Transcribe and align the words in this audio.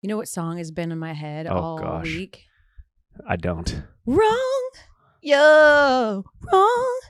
You 0.00 0.08
know 0.08 0.16
what 0.16 0.28
song 0.28 0.58
has 0.58 0.70
been 0.70 0.92
in 0.92 0.98
my 0.98 1.12
head 1.12 1.46
Oh, 1.48 1.56
all 1.56 1.78
gosh. 1.78 2.04
week? 2.04 2.44
I 3.28 3.34
don't. 3.36 3.82
Wrong, 4.06 4.70
yo, 5.20 6.24
wrong, 6.52 7.00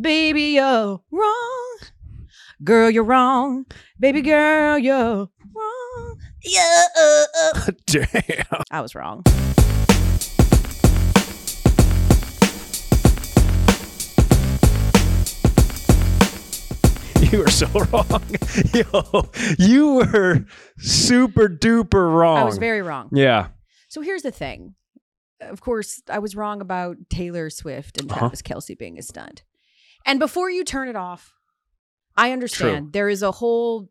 baby, 0.00 0.54
yo, 0.54 1.02
wrong. 1.10 1.78
Girl, 2.64 2.90
you're 2.90 3.04
wrong, 3.04 3.66
baby 4.00 4.22
girl, 4.22 4.78
you're 4.78 5.28
wrong. 5.54 6.18
Yo. 6.42 6.62
Damn. 7.86 8.62
I 8.70 8.80
was 8.80 8.94
wrong. 8.94 9.24
You 17.32 17.40
were 17.40 17.50
so 17.50 17.66
wrong. 17.66 18.22
Yo, 18.74 19.30
you 19.58 19.94
were 19.96 20.46
super 20.78 21.48
duper 21.48 22.10
wrong. 22.14 22.38
I 22.38 22.44
was 22.44 22.56
very 22.58 22.80
wrong. 22.80 23.10
Yeah. 23.12 23.48
So 23.88 24.00
here's 24.00 24.22
the 24.22 24.30
thing. 24.30 24.74
Of 25.40 25.60
course, 25.60 26.02
I 26.08 26.20
was 26.20 26.34
wrong 26.34 26.60
about 26.62 26.96
Taylor 27.10 27.50
Swift 27.50 28.00
and 28.00 28.10
Uh-huh. 28.10 28.20
Travis 28.20 28.40
Kelce 28.42 28.76
being 28.78 28.98
a 28.98 29.02
stunt. 29.02 29.44
And 30.06 30.18
before 30.18 30.50
you 30.50 30.64
turn 30.64 30.88
it 30.88 30.96
off, 30.96 31.34
I 32.16 32.32
understand 32.32 32.92
there 32.92 33.08
is 33.10 33.22
a 33.22 33.30
whole 33.32 33.90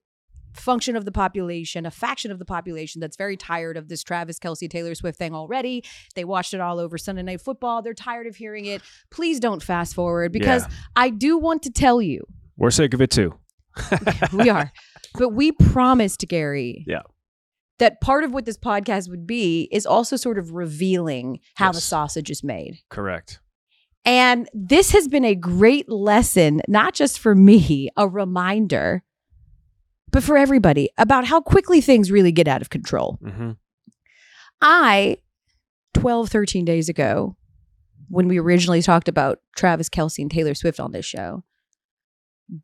function 0.54 0.96
of 0.96 1.06
the 1.06 1.12
population, 1.12 1.86
a 1.86 1.92
faction 1.92 2.32
of 2.32 2.40
the 2.40 2.46
population 2.46 3.00
that's 3.00 3.16
very 3.18 3.38
tired 3.38 3.78
of 3.78 3.88
this 3.88 4.04
Travis 4.04 4.40
Kelce 4.40 4.68
Taylor 4.70 4.96
Swift 4.96 5.20
thing 5.20 5.36
already. 5.36 5.84
They 6.16 6.26
watched 6.26 6.56
it 6.56 6.60
all 6.60 6.80
over 6.80 6.98
Sunday 6.98 7.22
Night 7.22 7.42
Football. 7.42 7.84
They're 7.84 7.94
tired 7.94 8.26
of 8.26 8.36
hearing 8.36 8.66
it. 8.66 8.82
Please 9.12 9.40
don't 9.40 9.62
fast 9.62 9.94
forward 9.94 10.32
because 10.32 10.64
Yeah. 10.64 10.74
I 10.96 11.10
do 11.12 11.38
want 11.38 11.62
to 11.64 11.70
tell 11.72 12.02
you 12.02 12.26
We're 12.58 12.72
sick 12.72 12.94
of 12.94 13.02
it 13.02 13.12
too. 13.12 13.36
we 14.34 14.50
are. 14.50 14.72
But 15.14 15.30
we 15.30 15.52
promised 15.52 16.26
Gary. 16.28 16.84
Yeah. 16.88 17.02
That 17.80 18.02
part 18.02 18.24
of 18.24 18.34
what 18.34 18.46
this 18.46 18.58
podcast 18.58 19.08
would 19.10 19.28
be 19.28 19.70
is 19.72 19.86
also 19.86 20.16
sort 20.16 20.40
of 20.40 20.54
revealing 20.54 21.40
how 21.56 21.72
the 21.72 21.80
sausage 21.82 22.32
is 22.32 22.44
made. 22.44 22.80
Correct. 22.90 23.40
And 24.04 24.50
this 24.54 24.92
has 24.92 25.08
been 25.08 25.26
a 25.26 25.36
great 25.36 25.88
lesson, 25.90 26.62
not 26.68 26.96
just 26.96 27.20
for 27.20 27.36
me, 27.36 27.90
a 27.98 28.08
reminder, 28.08 29.04
but 30.12 30.24
for 30.24 30.38
everybody 30.38 30.90
about 30.98 31.26
how 31.26 31.42
quickly 31.42 31.82
things 31.82 32.10
really 32.12 32.32
get 32.32 32.48
out 32.48 32.62
of 32.62 32.70
control. 32.70 33.20
hmm 33.24 33.52
I, 34.60 35.18
12, 35.94 36.30
13 36.30 36.66
days 36.66 36.90
ago, 36.90 37.36
when 38.10 38.28
we 38.28 38.40
originally 38.40 38.82
talked 38.82 39.08
about 39.08 39.38
Travis 39.56 39.88
Kelce 39.90 40.20
and 40.20 40.32
Taylor 40.32 40.56
Swift 40.56 40.80
on 40.80 40.94
this 40.94 41.06
show, 41.06 41.44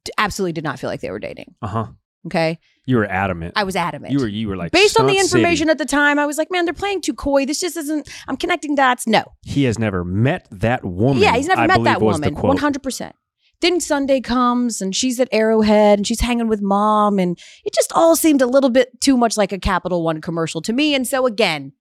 d- 0.04 0.12
absolutely 0.18 0.54
did 0.54 0.64
not 0.64 0.80
feel 0.80 0.90
like 0.90 1.02
they 1.02 1.12
were 1.12 1.20
dating. 1.20 1.56
Uh 1.62 1.68
huh. 1.68 1.88
Okay. 2.26 2.60
You 2.86 2.98
were 2.98 3.06
adamant. 3.06 3.54
I 3.56 3.64
was 3.64 3.76
adamant. 3.76 4.14
you 4.14 4.20
were. 4.20 4.28
You 4.28 4.48
were 4.48 4.56
like 4.58 4.72
Based 4.72 5.00
on 5.00 5.08
the 5.08 5.14
stunt 5.14 5.28
city. 5.30 5.42
information 5.42 5.70
at 5.70 5.78
the 5.78 5.86
time, 5.86 6.20
I 6.20 6.26
was 6.26 6.38
like, 6.38 6.50
man, 6.52 6.66
they're 6.66 6.74
playing 6.74 7.02
too 7.02 7.14
coy. 7.14 7.46
This 7.46 7.60
just 7.60 7.76
isn't, 7.78 8.10
I'm 8.28 8.38
connecting 8.38 8.76
dots. 8.76 9.08
No. 9.08 9.24
He 9.44 9.64
has 9.66 9.78
never 9.80 10.04
met 10.06 10.48
that 10.52 10.84
woman. 10.86 11.22
yeah, 11.22 11.36
he's 11.36 11.48
never 11.48 11.62
I 11.62 11.68
met 11.68 11.76
believe 11.76 11.86
that 11.86 12.02
was 12.02 12.20
the 12.20 12.32
woman. 12.32 12.58
quote. 12.60 12.74
100%. 12.74 13.12
Then 13.62 13.80
Sunday 13.80 14.20
comes 14.20 14.82
and 14.82 14.94
she's 14.94 15.20
at 15.22 15.30
Arrowhead 15.32 16.00
and 16.00 16.06
she's 16.08 16.20
hanging 16.20 16.48
with 16.50 16.62
mom. 16.62 17.20
And 17.20 17.38
it 17.64 17.74
just 17.74 17.92
all 17.94 18.16
seemed 18.18 18.42
a 18.42 18.48
little 18.48 18.70
bit 18.70 19.00
too 19.00 19.16
much 19.16 19.38
like 19.38 19.54
a 19.54 19.60
Capital 19.60 20.04
One 20.04 20.20
commercial 20.20 20.62
to 20.64 20.74
me. 20.74 20.94
And 20.96 21.08
so 21.08 21.26
again, 21.26 21.72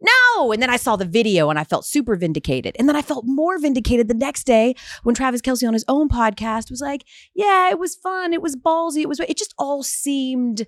no. 0.00 0.52
And 0.52 0.62
then 0.62 0.70
I 0.70 0.76
saw 0.76 0.96
the 0.96 1.04
video 1.04 1.50
and 1.50 1.58
I 1.58 1.64
felt 1.64 1.84
super 1.84 2.16
vindicated. 2.16 2.76
And 2.78 2.88
then 2.88 2.96
I 2.96 3.02
felt 3.02 3.24
more 3.26 3.58
vindicated 3.58 4.08
the 4.08 4.14
next 4.14 4.44
day 4.44 4.74
when 5.02 5.14
Travis 5.14 5.42
Kelce 5.42 5.66
on 5.66 5.74
his 5.74 5.84
own 5.88 6.08
podcast 6.08 6.70
was 6.70 6.80
like, 6.80 7.04
yeah, 7.34 7.70
it 7.70 7.78
was 7.78 7.96
fun. 7.96 8.32
It 8.32 8.42
was 8.42 8.56
ballsy. 8.56 9.02
It 9.02 9.08
was, 9.08 9.20
it 9.20 9.36
just 9.36 9.54
all 9.58 9.82
seemed 9.82 10.66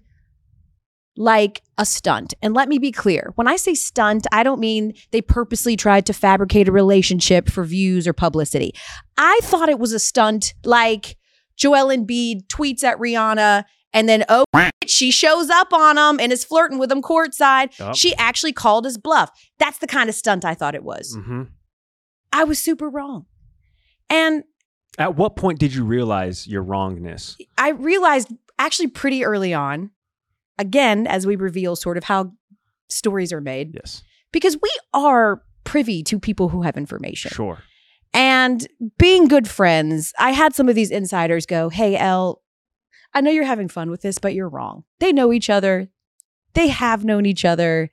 like 1.16 1.62
a 1.78 1.84
stunt. 1.84 2.34
And 2.42 2.54
let 2.54 2.68
me 2.68 2.78
be 2.78 2.92
clear 2.92 3.32
when 3.34 3.48
I 3.48 3.56
say 3.56 3.74
stunt, 3.74 4.26
I 4.32 4.42
don't 4.42 4.60
mean 4.60 4.94
they 5.10 5.20
purposely 5.20 5.76
tried 5.76 6.06
to 6.06 6.12
fabricate 6.12 6.68
a 6.68 6.72
relationship 6.72 7.50
for 7.50 7.64
views 7.64 8.06
or 8.06 8.12
publicity. 8.12 8.74
I 9.18 9.38
thought 9.42 9.68
it 9.68 9.78
was 9.78 9.92
a 9.92 9.98
stunt 9.98 10.54
like 10.64 11.16
Joel 11.56 11.88
Embiid 11.88 12.46
tweets 12.46 12.82
at 12.82 12.98
Rihanna 12.98 13.64
and 13.92 14.08
then, 14.08 14.24
oh, 14.28 14.44
she 14.86 15.10
shows 15.10 15.48
up 15.50 15.72
on 15.72 15.96
him 15.98 16.20
and 16.20 16.32
is 16.32 16.44
flirting 16.44 16.78
with 16.78 16.90
him 16.90 17.02
courtside. 17.02 17.76
Yup. 17.78 17.94
She 17.96 18.14
actually 18.16 18.52
called 18.52 18.84
his 18.84 18.98
bluff. 18.98 19.30
That's 19.58 19.78
the 19.78 19.86
kind 19.86 20.08
of 20.08 20.14
stunt 20.14 20.44
I 20.44 20.54
thought 20.54 20.74
it 20.74 20.82
was. 20.84 21.16
Mhm. 21.16 21.48
I 22.32 22.44
was 22.44 22.58
super 22.58 22.88
wrong. 22.88 23.26
And 24.10 24.44
At 24.98 25.16
what 25.16 25.36
point 25.36 25.58
did 25.58 25.72
you 25.74 25.84
realize 25.84 26.46
your 26.46 26.62
wrongness? 26.62 27.36
I 27.56 27.70
realized 27.70 28.28
actually 28.58 28.88
pretty 28.88 29.24
early 29.24 29.54
on, 29.54 29.90
again, 30.58 31.06
as 31.06 31.26
we 31.26 31.34
reveal 31.36 31.76
sort 31.76 31.96
of 31.96 32.04
how 32.04 32.32
stories 32.90 33.32
are 33.32 33.40
made, 33.40 33.72
Yes. 33.74 34.02
because 34.32 34.58
we 34.60 34.70
are 34.92 35.42
privy 35.64 36.02
to 36.02 36.18
people 36.18 36.50
who 36.50 36.60
have 36.62 36.76
information. 36.76 37.30
Sure. 37.30 37.62
And 38.12 38.66
being 38.98 39.28
good 39.28 39.48
friends, 39.48 40.12
I 40.18 40.32
had 40.32 40.54
some 40.54 40.68
of 40.68 40.74
these 40.74 40.90
insiders 40.90 41.46
go, 41.46 41.70
Hey, 41.70 41.96
Elle, 41.96 42.41
I 43.14 43.20
know 43.20 43.30
you're 43.30 43.44
having 43.44 43.68
fun 43.68 43.90
with 43.90 44.02
this, 44.02 44.18
but 44.18 44.34
you're 44.34 44.48
wrong. 44.48 44.84
They 45.00 45.12
know 45.12 45.32
each 45.32 45.50
other, 45.50 45.88
they 46.54 46.68
have 46.68 47.04
known 47.04 47.26
each 47.26 47.44
other. 47.44 47.90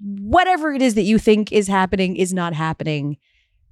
Whatever 0.00 0.72
it 0.72 0.80
is 0.82 0.94
that 0.94 1.02
you 1.02 1.18
think 1.18 1.52
is 1.52 1.68
happening 1.68 2.16
is 2.16 2.32
not 2.32 2.54
happening. 2.54 3.18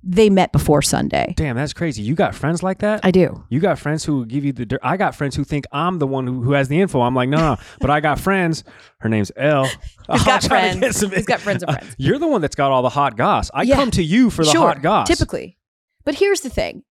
They 0.04 0.30
met 0.30 0.52
before 0.52 0.80
Sunday. 0.82 1.34
Damn, 1.36 1.56
that's 1.56 1.72
crazy. 1.72 2.02
You 2.02 2.14
got 2.14 2.34
friends 2.34 2.62
like 2.62 2.78
that? 2.80 3.00
I 3.02 3.10
do. 3.10 3.44
You 3.48 3.58
got 3.60 3.78
friends 3.78 4.04
who 4.04 4.24
give 4.26 4.44
you 4.44 4.52
the 4.52 4.64
dirt. 4.66 4.80
I 4.82 4.96
got 4.96 5.14
friends 5.14 5.34
who 5.34 5.42
think 5.42 5.64
I'm 5.72 5.98
the 5.98 6.06
one 6.06 6.26
who, 6.26 6.42
who 6.42 6.52
has 6.52 6.68
the 6.68 6.80
info. 6.80 7.00
I'm 7.00 7.14
like, 7.14 7.28
no, 7.28 7.36
no. 7.38 7.56
but 7.80 7.90
I 7.90 8.00
got 8.00 8.20
friends. 8.20 8.62
Her 8.98 9.08
name's 9.08 9.32
Elle. 9.36 9.64
He's 10.12 10.24
got 10.24 10.42
try 10.42 10.72
to 10.72 10.78
get 10.78 10.94
friends. 10.94 11.14
He's 11.14 11.26
got 11.26 11.40
friends 11.40 11.62
of 11.64 11.70
Uh, 11.70 11.78
friends. 11.78 11.94
You're 11.98 12.18
the 12.18 12.28
one 12.28 12.40
that's 12.40 12.54
got 12.54 12.70
all 12.70 12.82
the 12.82 12.88
hot 12.90 13.16
goss. 13.16 13.50
I 13.52 13.62
Yeah. 13.62 13.74
come 13.76 13.90
to 13.92 14.02
you 14.02 14.30
for 14.30 14.44
the 14.44 14.50
sure, 14.50 14.68
hot 14.68 14.82
goss. 14.82 15.08
Typically. 15.08 15.56
But 16.04 16.14
here's 16.16 16.42
the 16.42 16.50
thing. 16.50 16.84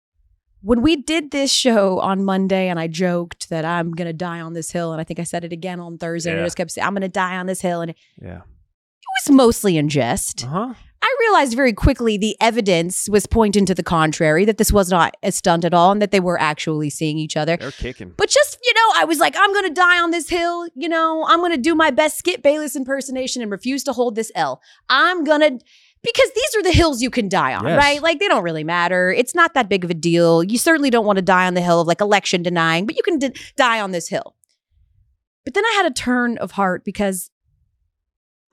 When 0.66 0.82
we 0.82 0.96
did 0.96 1.30
this 1.30 1.52
show 1.54 2.00
on 2.00 2.26
Monday 2.26 2.70
and 2.70 2.80
I 2.80 2.88
joked 2.88 3.50
that 3.50 3.66
I'm 3.66 3.92
going 3.92 4.08
to 4.08 4.14
die 4.14 4.42
on 4.42 4.54
this 4.54 4.72
hill, 4.72 4.92
and 4.94 5.00
I 5.00 5.04
think 5.04 5.20
I 5.20 5.24
said 5.24 5.44
it 5.44 5.54
again 5.54 5.80
on 5.80 6.00
Thursday, 6.00 6.32
and 6.32 6.40
I 6.40 6.42
Yeah. 6.42 6.46
just 6.48 6.58
kept 6.58 6.72
saying, 6.72 6.88
I'm 6.88 6.94
going 6.94 7.04
to 7.04 7.08
die 7.08 7.38
on 7.38 7.46
this 7.46 7.62
hill. 7.62 7.82
And 7.82 7.94
yeah. 8.20 8.38
it 8.38 9.28
was 9.28 9.36
mostly 9.36 9.78
in 9.78 9.90
jest. 9.90 10.44
Uh 10.44 10.48
huh. 10.48 10.74
I 11.04 11.16
realized 11.20 11.54
very 11.56 11.72
quickly 11.72 12.18
the 12.18 12.36
evidence 12.42 13.08
was 13.08 13.28
pointing 13.28 13.68
to 13.68 13.76
the 13.76 13.84
contrary, 13.84 14.44
that 14.46 14.58
this 14.58 14.72
was 14.72 14.90
not 14.90 15.16
a 15.22 15.32
stunt 15.32 15.64
at 15.64 15.72
all 15.72 15.92
and 15.92 16.02
that 16.02 16.10
they 16.10 16.20
were 16.20 16.42
actually 16.42 16.90
seeing 16.90 17.20
each 17.20 17.38
other. 17.38 17.58
They're 17.58 17.70
kicking. 17.70 18.14
But 18.18 18.30
just, 18.30 18.58
you 18.64 18.74
know, 18.74 19.00
I 19.02 19.06
was 19.06 19.20
like, 19.20 19.36
I'm 19.38 19.54
going 19.54 19.68
to 19.68 19.74
die 19.74 20.00
on 20.00 20.10
this 20.10 20.30
hill. 20.30 20.68
You 20.74 20.90
know, 20.90 21.24
I'm 21.28 21.42
going 21.42 21.52
to 21.52 21.60
do 21.60 21.76
my 21.76 21.92
best 21.92 22.18
Skip 22.18 22.42
Bayless 22.42 22.76
impersonation 22.76 23.44
and 23.44 23.52
refuse 23.52 23.84
to 23.84 23.94
hold 23.94 24.16
this 24.16 24.32
L. 24.34 24.64
I'm 24.90 25.24
going 25.24 25.42
to, 25.42 25.66
because 26.06 26.32
these 26.34 26.56
are 26.56 26.64
the 26.64 26.72
hills 26.72 27.02
you 27.02 27.10
can 27.10 27.28
die 27.28 27.54
on, 27.54 27.66
Yes. 27.68 27.78
right? 27.78 28.02
Like 28.02 28.20
they 28.20 28.28
don't 28.28 28.44
really 28.44 28.64
matter. 28.64 29.12
It's 29.12 29.36
not 29.36 29.54
that 29.56 29.68
big 29.68 29.84
of 29.84 29.90
a 29.90 29.94
deal. 29.96 30.44
You 30.44 30.58
certainly 30.58 30.90
don't 30.90 31.06
want 31.06 31.18
to 31.18 31.22
die 31.22 31.48
on 31.48 31.54
the 31.56 31.62
hill 31.62 31.82
of 31.82 31.88
like 31.88 32.00
election 32.02 32.44
denying, 32.44 32.86
but 32.86 32.96
you 32.96 33.04
can 33.04 33.20
d- 33.20 33.34
die 33.58 33.82
on 33.82 33.92
this 33.92 34.08
hill. 34.08 34.36
But 35.44 35.54
then 35.54 35.66
I 35.66 35.74
had 35.78 35.86
a 35.86 35.94
turn 35.94 36.38
of 36.38 36.52
heart 36.52 36.84
because 36.86 37.30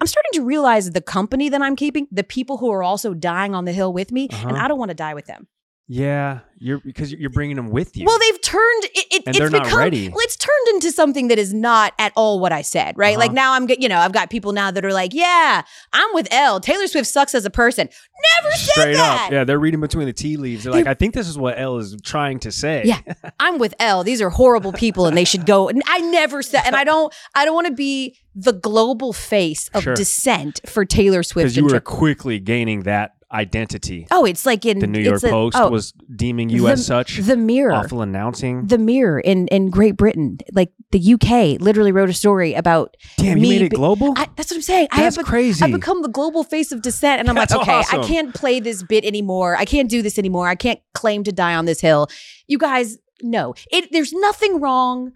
I'm 0.01 0.07
starting 0.07 0.33
to 0.35 0.43
realize 0.43 0.91
the 0.91 1.01
company 1.01 1.49
that 1.49 1.63
I'm 1.63 1.77
keeping, 1.77 2.09
the 2.11 2.25
people 2.25 2.59
who 2.59 2.71
are 2.73 2.83
also 2.83 3.15
dying 3.15 3.55
on 3.55 3.65
the 3.67 3.73
hill 3.73 3.93
with 3.93 4.11
me, 4.11 4.29
and 4.33 4.53
Uh-huh. 4.53 4.65
I 4.65 4.69
don't 4.69 4.79
want 4.79 4.89
to 4.91 4.95
die 4.97 5.15
with 5.15 5.27
them. 5.27 5.47
Yeah, 5.89 6.41
you're 6.59 6.79
because 6.79 7.13
you're 7.13 7.29
bringing 7.29 7.57
them 7.57 7.69
with 7.71 7.97
you. 7.97 8.07
Well, 8.07 8.19
they've 8.19 8.41
turned 8.41 8.85
it. 8.85 8.91
it 9.11 9.23
And 9.27 9.29
it's 9.29 9.39
they're 9.39 9.51
not 9.51 9.65
become, 9.65 9.79
ready. 9.79 10.09
well, 10.09 10.21
It's 10.21 10.37
turned 10.37 10.69
into 10.75 10.91
something 10.93 11.29
that 11.29 11.39
is 11.39 11.53
not 11.53 11.93
at 11.99 12.13
all 12.17 12.39
what 12.41 12.53
I 12.53 12.63
said. 12.63 12.97
Right? 12.97 13.19
Like 13.19 13.31
Uh-huh. 13.31 13.35
now, 13.35 13.53
I'm 13.55 13.69
you 13.69 13.89
know 13.89 13.99
I've 13.99 14.13
got 14.13 14.31
people 14.31 14.53
now 14.53 14.71
that 14.71 14.85
are 14.85 14.93
like, 14.93 15.13
yeah, 15.13 15.63
I'm 15.93 16.09
with 16.15 16.29
Elle. 16.31 16.61
Taylor 16.61 16.87
Swift 16.87 17.09
sucks 17.09 17.35
as 17.35 17.45
a 17.45 17.51
person. 17.51 17.89
Never 18.37 18.51
said 18.57 18.71
Straight 18.73 18.95
that. 18.95 19.25
up. 19.27 19.33
Yeah, 19.33 19.45
they're 19.45 19.59
reading 19.59 19.81
between 19.81 20.07
the 20.07 20.13
tea 20.13 20.37
leaves. 20.37 20.65
They're 20.65 20.73
like, 20.73 20.87
I 20.87 20.95
think 20.95 21.15
this 21.15 21.29
is 21.29 21.37
what 21.37 21.59
Elle 21.59 21.79
is 21.79 21.97
trying 22.03 22.39
to 22.41 22.53
say. 22.53 22.83
Yeah, 22.85 23.01
I'm 23.41 23.59
with 23.59 23.75
Elle. 23.81 24.05
These 24.05 24.23
are 24.23 24.31
horrible 24.31 24.73
people, 24.73 25.07
and 25.07 25.17
they 25.17 25.25
should 25.25 25.45
go. 25.47 25.69
And 25.69 25.83
I 25.87 25.99
never 25.99 26.43
said, 26.43 26.63
and 26.65 26.77
I 26.77 26.85
don't. 26.85 27.13
I 27.35 27.45
don't 27.45 27.55
want 27.55 27.67
to 27.67 27.75
be 27.75 28.17
the 28.35 28.53
global 28.53 29.13
face 29.13 29.69
of 29.75 29.83
Sure. 29.83 29.95
dissent 29.95 30.61
for 30.65 30.85
Taylor 30.87 31.23
Swift. 31.23 31.45
Because 31.45 31.57
you 31.57 31.67
were 31.67 31.81
quickly 31.81 32.39
gaining 32.39 32.85
that 32.85 33.13
identity. 33.33 34.07
oh, 34.11 34.25
it's 34.25 34.45
like 34.45 34.65
in 34.67 34.79
The 34.79 34.87
New 34.87 35.01
York 35.01 35.23
a- 35.23 35.29
Post 35.31 35.57
oh, 35.59 35.69
was 35.71 35.93
deeming 36.15 36.51
you 36.51 36.63
the- 36.63 36.73
as 36.73 36.87
such. 36.87 37.19
The 37.19 37.37
Mirror. 37.37 37.73
Awful 37.73 38.03
announcing. 38.03 38.67
The 38.67 38.79
Mirror 38.79 39.21
in, 39.21 39.49
in 39.49 39.71
Great 39.71 39.97
Britain, 39.97 40.39
like 40.53 40.71
the 40.91 41.15
UK, 41.15 41.61
literally 41.61 41.93
wrote 41.93 42.11
a 42.11 42.13
story 42.15 42.55
about 42.55 42.97
Damn, 43.17 43.39
you 43.39 43.43
me 43.43 43.51
made 43.51 43.63
it 43.63 43.69
global? 43.75 44.13
I, 44.17 44.29
that's 44.37 44.51
what 44.51 44.57
I'm 44.57 44.63
saying. 44.63 44.89
I 44.93 45.03
That's 45.03 45.17
have 45.17 45.25
bec- 45.25 45.31
crazy. 45.31 45.65
I've 45.65 45.73
become 45.73 46.03
the 46.03 46.09
global 46.09 46.45
face 46.45 46.73
of 46.73 46.83
dissent, 46.83 47.21
and 47.21 47.29
I'm 47.29 47.35
That's 47.35 47.53
like, 47.55 47.63
okay, 47.63 47.83
I 47.99 48.03
can't 48.07 48.35
play 48.35 48.61
this 48.61 48.83
bit 48.83 49.05
anymore. 49.05 49.57
I 49.57 49.65
can't 49.65 49.89
do 49.89 50.03
this 50.03 50.19
anymore. 50.19 50.49
I 50.49 50.55
can't 50.55 50.81
claim 50.95 51.25
to 51.25 51.33
die 51.33 51.55
on 51.55 51.65
this 51.65 51.81
hill. 51.81 52.09
You 52.47 52.59
guys, 52.59 52.99
no, 53.23 53.55
it. 53.71 53.91
There's 53.93 54.13
nothing 54.13 54.61
wrong 54.61 55.13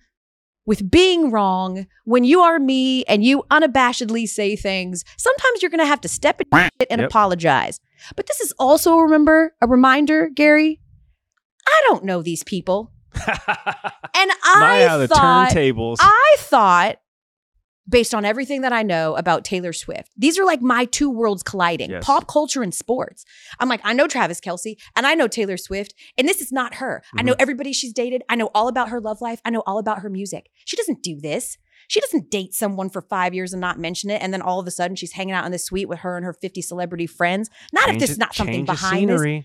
with 0.64 0.90
being 0.90 1.30
wrong 1.30 1.86
when 2.06 2.24
you 2.24 2.40
are 2.40 2.58
me 2.58 3.04
and 3.04 3.22
you 3.22 3.44
unabashedly 3.52 4.26
say 4.28 4.56
things. 4.56 5.04
Sometimes 5.16 5.62
you're 5.62 5.70
going 5.70 5.78
to 5.80 5.86
have 5.86 6.00
to 6.00 6.08
step 6.08 6.40
in 6.40 6.46
and 6.90 7.00
Yep. 7.02 7.10
apologize. 7.10 7.78
But 8.14 8.26
this 8.26 8.40
is 8.40 8.52
also 8.58 8.96
remember 8.98 9.54
a 9.60 9.66
reminder, 9.66 10.28
Gary. 10.28 10.80
I 11.66 11.82
don't 11.88 12.04
know 12.04 12.22
these 12.22 12.44
people, 12.44 12.92
and 13.26 13.26
I 14.14 14.86
My, 14.88 15.06
thought 15.06 15.50
turntables. 15.50 15.96
I 16.00 16.36
thought 16.38 16.98
based 17.88 18.14
on 18.14 18.24
everything 18.24 18.62
that 18.62 18.72
I 18.72 18.82
know 18.82 19.14
about 19.16 19.44
Taylor 19.44 19.72
Swift. 19.72 20.10
These 20.16 20.38
are 20.38 20.44
like 20.44 20.60
my 20.60 20.86
two 20.86 21.08
worlds 21.10 21.42
colliding 21.42 21.90
Yes. 21.90 22.04
pop 22.04 22.26
culture 22.26 22.62
and 22.62 22.74
sports. 22.74 23.24
I'm 23.60 23.68
like, 23.68 23.80
I 23.84 23.92
know 23.92 24.08
Travis 24.08 24.40
Kelce 24.40 24.76
and 24.96 25.06
I 25.06 25.14
know 25.14 25.28
Taylor 25.28 25.56
Swift, 25.56 25.94
and 26.18 26.28
this 26.28 26.40
is 26.40 26.50
not 26.50 26.74
her. 26.74 27.02
I 27.16 27.22
know 27.22 27.36
everybody 27.38 27.72
she's 27.72 27.92
dated. 27.92 28.22
I 28.28 28.34
know 28.36 28.50
all 28.54 28.68
about 28.68 28.88
her 28.88 29.00
love 29.00 29.20
life. 29.20 29.40
I 29.44 29.50
know 29.50 29.62
all 29.66 29.78
about 29.78 30.00
her 30.00 30.10
music. 30.10 30.50
She 30.64 30.76
doesn't 30.76 31.02
do 31.02 31.20
this. 31.20 31.58
She 31.88 32.00
doesn't 32.00 32.30
date 32.30 32.52
someone 32.54 32.90
for 32.90 33.00
five 33.02 33.34
years 33.34 33.52
and 33.52 33.60
not 33.60 33.78
mention 33.78 34.10
it. 34.10 34.20
And 34.22 34.32
then 34.32 34.42
all 34.42 34.58
of 34.60 34.66
a 34.66 34.70
sudden 34.70 34.96
she's 34.96 35.12
hanging 35.12 35.34
out 35.34 35.44
in 35.46 35.52
the 35.52 35.58
suite 35.58 35.88
with 35.88 36.00
her 36.00 36.16
and 36.16 36.24
her 36.24 36.32
50 36.32 36.60
celebrity 36.62 37.06
friends. 37.06 37.48
Not 37.72 37.84
if 37.84 37.90
Change 37.92 38.00
this 38.00 38.10
it- 38.10 38.12
is 38.14 38.18
not 38.18 38.34
something 38.34 38.64
behind 38.64 39.08
this. 39.10 39.44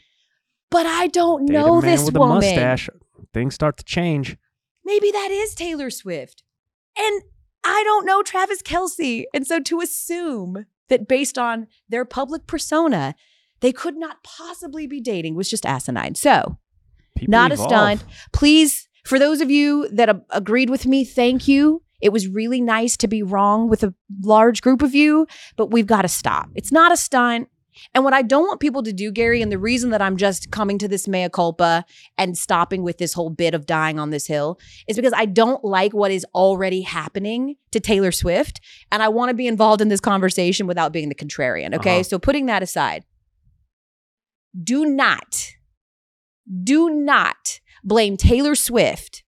But 0.69 0.85
I 0.85 1.07
don't 1.07 1.45
Date 1.47 1.55
a 1.55 1.59
know 1.59 1.81
this 1.81 2.05
with 2.05 2.15
a 2.15 2.19
woman. 2.19 2.35
mustache. 2.37 2.89
Things 3.33 3.53
start 3.55 3.77
to 3.77 3.83
change. 3.83 4.37
maybe 4.83 5.11
that 5.11 5.29
is 5.31 5.53
Taylor 5.55 5.89
Swift. 5.89 6.43
And 6.97 7.21
I 7.63 7.81
don't 7.85 8.05
know 8.05 8.23
Travis 8.23 8.61
Kelce. 8.61 9.25
And 9.33 9.45
so 9.45 9.59
to 9.59 9.79
assume 9.81 10.65
that 10.89 11.07
based 11.07 11.37
on 11.37 11.67
their 11.87 12.03
public 12.05 12.47
persona, 12.47 13.15
they 13.59 13.71
could 13.71 13.95
not 13.95 14.23
possibly 14.23 14.87
be 14.87 14.99
dating 14.99 15.35
was 15.35 15.49
just 15.49 15.65
asinine. 15.65 16.15
So, 16.15 16.57
People 17.15 17.31
not 17.31 17.51
evolve. 17.51 17.67
a 17.67 17.69
stunt. 17.69 18.03
Please, 18.33 18.87
for 19.05 19.19
those 19.19 19.39
of 19.39 19.51
you 19.51 19.87
that 19.89 20.09
a- 20.09 20.23
agreed 20.31 20.69
with 20.69 20.85
me, 20.87 21.05
thank 21.05 21.47
you. 21.47 21.83
It 22.01 22.11
was 22.11 22.27
really 22.27 22.61
nice 22.61 22.97
to 22.97 23.07
be 23.07 23.23
wrong 23.23 23.69
with 23.69 23.83
a 23.83 23.93
large 24.21 24.61
group 24.61 24.81
of 24.81 24.95
you, 24.95 25.27
but 25.55 25.71
we've 25.71 25.87
got 25.87 26.01
to 26.03 26.07
stop. 26.07 26.49
It's 26.55 26.71
not 26.71 26.91
a 26.91 26.97
stunt. 26.97 27.49
And 27.93 28.03
what 28.03 28.13
I 28.13 28.21
don't 28.21 28.43
want 28.43 28.59
people 28.59 28.83
to 28.83 28.93
do, 28.93 29.11
Gary, 29.11 29.41
and 29.41 29.51
the 29.51 29.57
reason 29.57 29.91
that 29.91 30.01
I'm 30.01 30.17
just 30.17 30.51
coming 30.51 30.77
to 30.79 30.87
this 30.87 31.07
mea 31.07 31.29
culpa 31.29 31.85
and 32.17 32.37
stopping 32.37 32.83
with 32.83 32.97
this 32.97 33.13
whole 33.13 33.29
bit 33.29 33.53
of 33.53 33.65
dying 33.65 33.97
on 33.99 34.09
this 34.09 34.27
hill 34.27 34.59
is 34.87 34.97
because 34.97 35.13
I 35.15 35.25
don't 35.25 35.63
like 35.63 35.93
what 35.93 36.11
is 36.11 36.25
already 36.35 36.81
happening 36.81 37.55
to 37.71 37.79
Taylor 37.79 38.11
Swift. 38.11 38.59
And 38.91 39.01
I 39.01 39.07
want 39.07 39.29
to 39.29 39.33
be 39.33 39.47
involved 39.47 39.81
in 39.81 39.87
this 39.87 40.01
conversation 40.01 40.67
without 40.67 40.91
being 40.91 41.09
the 41.09 41.15
contrarian. 41.15 41.73
Okay. 41.75 41.95
Uh-huh. 41.95 42.03
So 42.03 42.19
putting 42.19 42.47
that 42.47 42.61
aside, 42.61 43.05
do 44.61 44.85
not, 44.85 45.53
do 46.63 46.89
not 46.89 47.61
blame 47.83 48.17
Taylor 48.17 48.55
Swift 48.55 49.23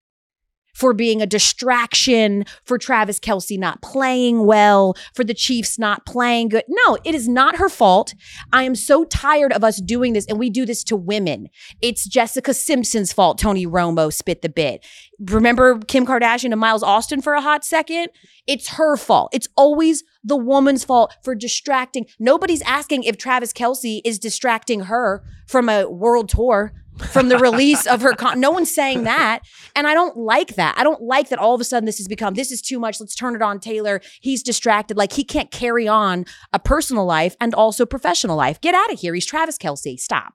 for 0.74 0.92
being 0.92 1.22
a 1.22 1.26
distraction, 1.26 2.44
for 2.64 2.78
Travis 2.78 3.18
Kelce 3.18 3.58
not 3.58 3.80
playing 3.82 4.44
well, 4.46 4.94
for 5.14 5.24
the 5.24 5.34
Chiefs 5.34 5.78
not 5.78 6.04
playing 6.04 6.48
good. 6.48 6.64
No, 6.68 6.98
it 7.04 7.14
is 7.14 7.28
not 7.28 7.56
her 7.56 7.68
fault. 7.68 8.14
I 8.52 8.64
am 8.64 8.74
so 8.74 9.04
tired 9.04 9.52
of 9.52 9.64
us 9.64 9.80
doing 9.80 10.12
this, 10.12 10.26
and 10.26 10.38
we 10.38 10.50
do 10.50 10.66
this 10.66 10.84
to 10.84 10.96
women. 10.96 11.48
It's 11.80 12.06
Jessica 12.06 12.52
Simpson's 12.52 13.12
fault. 13.12 13.38
Tony 13.38 13.66
Romo 13.66 14.12
spit 14.12 14.42
the 14.42 14.48
bit. 14.48 14.84
Remember 15.20 15.78
Kim 15.78 16.04
Kardashian 16.04 16.52
and 16.52 16.60
Miles 16.60 16.82
Austin 16.82 17.22
for 17.22 17.34
a 17.34 17.40
hot 17.40 17.64
second? 17.64 18.08
It's 18.46 18.68
her 18.70 18.96
fault. 18.96 19.30
It's 19.32 19.48
always 19.56 20.02
the 20.22 20.36
woman's 20.36 20.84
fault 20.84 21.14
for 21.22 21.34
distracting. 21.34 22.06
Nobody's 22.18 22.62
asking 22.62 23.04
if 23.04 23.16
Travis 23.16 23.52
Kelce 23.52 24.00
is 24.04 24.18
distracting 24.18 24.80
her 24.80 25.22
from 25.46 25.68
a 25.68 25.88
world 25.88 26.28
tour, 26.28 26.72
from 26.98 27.28
the 27.28 27.38
release 27.38 27.86
of 27.86 28.02
her. 28.02 28.12
Con- 28.12 28.40
no 28.40 28.50
one's 28.50 28.74
saying 28.74 29.04
that. 29.04 29.40
And 29.74 29.86
I 29.86 29.94
don't 29.94 30.16
like 30.16 30.56
that. 30.56 30.74
I 30.78 30.84
don't 30.84 31.02
like 31.02 31.28
that 31.28 31.38
all 31.38 31.54
of 31.54 31.60
a 31.60 31.64
sudden 31.64 31.86
this 31.86 31.98
has 31.98 32.08
become, 32.08 32.34
this 32.34 32.52
is 32.52 32.62
too 32.62 32.78
much. 32.78 33.00
Let's 33.00 33.14
turn 33.14 33.34
it 33.34 33.42
on 33.42 33.60
Taylor. 33.60 34.00
He's 34.20 34.42
distracted. 34.42 34.96
Like 34.96 35.12
he 35.12 35.24
can't 35.24 35.50
carry 35.50 35.88
on 35.88 36.24
a 36.52 36.58
personal 36.58 37.04
life 37.04 37.36
and 37.40 37.54
also 37.54 37.84
professional 37.84 38.36
life. 38.36 38.60
Get 38.60 38.74
out 38.74 38.92
of 38.92 39.00
here. 39.00 39.14
He's 39.14 39.26
Travis 39.26 39.58
Kelce. 39.58 39.98
Stop. 39.98 40.34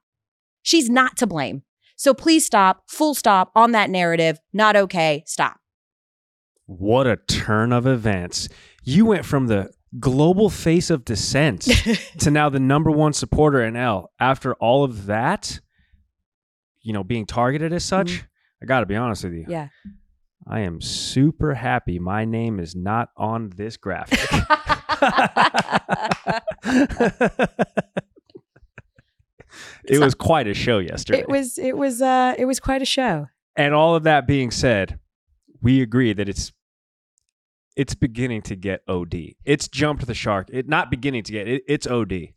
She's 0.61 0.89
not 0.89 1.17
to 1.17 1.27
blame. 1.27 1.63
So 1.95 2.13
please 2.13 2.45
stop. 2.45 2.83
Full 2.87 3.13
stop 3.13 3.51
on 3.55 3.71
that 3.71 3.89
narrative. 3.89 4.39
Not 4.53 4.75
okay. 4.75 5.23
Stop. 5.25 5.57
What 6.65 7.07
a 7.07 7.17
turn 7.17 7.73
of 7.73 7.87
events. 7.87 8.47
You 8.83 9.05
went 9.05 9.25
from 9.25 9.47
the 9.47 9.71
global 9.99 10.49
face 10.49 10.89
of 10.89 11.03
dissent 11.03 11.61
to 12.19 12.29
now 12.29 12.49
the 12.49 12.59
number 12.59 12.91
one 12.91 13.13
supporter 13.13 13.63
in 13.63 13.75
L. 13.75 14.11
After 14.19 14.53
all 14.55 14.83
of 14.83 15.07
that, 15.07 15.59
you 16.81 16.93
know, 16.93 17.03
being 17.03 17.25
targeted 17.25 17.73
as 17.73 17.83
such, 17.83 18.23
I 18.61 18.65
got 18.65 18.81
to 18.81 18.85
be 18.85 18.95
honest 18.95 19.23
with 19.23 19.33
you. 19.33 19.45
Yeah. 19.47 19.69
I 20.47 20.61
am 20.61 20.81
super 20.81 21.53
happy 21.53 21.99
my 21.99 22.25
name 22.25 22.59
is 22.59 22.75
not 22.75 23.09
on 23.15 23.51
this 23.55 23.77
graphic. 23.77 24.19
it 29.85 29.99
was 29.99 30.15
quite 30.15 30.47
a 30.47 30.53
show 30.53 30.79
yesterday. 30.79 31.19
It 31.19 31.29
was 31.29 31.57
it 31.59 31.77
was 31.77 32.01
uh 32.01 32.33
it 32.37 32.45
was 32.45 32.59
quite 32.59 32.81
a 32.81 32.85
show. 32.85 33.27
And 33.55 33.73
all 33.73 33.95
of 33.95 34.03
that 34.03 34.25
being 34.25 34.51
said, 34.51 34.99
we 35.61 35.81
agree 35.81 36.13
that 36.13 36.27
it's 36.27 36.51
it's 37.75 37.93
beginning 37.93 38.41
to 38.43 38.55
get 38.55 38.81
OD. 38.87 39.15
It's 39.45 39.67
jumped 39.67 40.05
the 40.07 40.13
shark. 40.13 40.49
It 40.51 40.67
not 40.67 40.89
beginning 40.89 41.23
to 41.23 41.31
get 41.31 41.47
it, 41.47 41.63
it's 41.67 41.87
OD. 41.87 42.29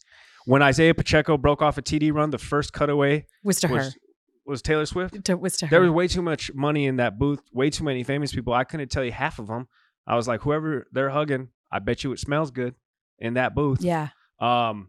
When 0.44 0.60
Isaiah 0.60 0.94
Pacheco 0.94 1.36
broke 1.38 1.62
off 1.62 1.78
a 1.78 1.82
TD 1.82 2.12
run, 2.12 2.30
the 2.30 2.38
first 2.38 2.72
cutaway 2.72 3.26
Was 3.44 3.60
to 3.60 3.68
was 3.68 3.96
was 4.44 4.62
Taylor 4.62 4.86
Swift. 4.86 5.24
To, 5.24 5.36
was 5.36 5.56
to 5.58 5.66
her. 5.66 5.70
There 5.70 5.80
was 5.80 5.90
way 5.90 6.08
too 6.08 6.22
much 6.22 6.52
money 6.54 6.86
in 6.86 6.96
that 6.96 7.18
booth, 7.18 7.40
way 7.52 7.70
too 7.70 7.84
many 7.84 8.02
famous 8.02 8.32
people. 8.32 8.52
I 8.52 8.64
couldn't 8.64 8.90
tell 8.90 9.04
you 9.04 9.12
half 9.12 9.38
of 9.38 9.46
them. 9.46 9.68
I 10.06 10.16
was 10.16 10.26
like, 10.26 10.40
whoever 10.40 10.88
they're 10.92 11.10
hugging, 11.10 11.48
I 11.70 11.78
bet 11.78 12.02
you 12.02 12.12
it 12.12 12.18
smells 12.18 12.50
good 12.50 12.74
in 13.18 13.34
that 13.34 13.54
booth. 13.54 13.82
yeah. 13.82 14.08
Um, 14.40 14.88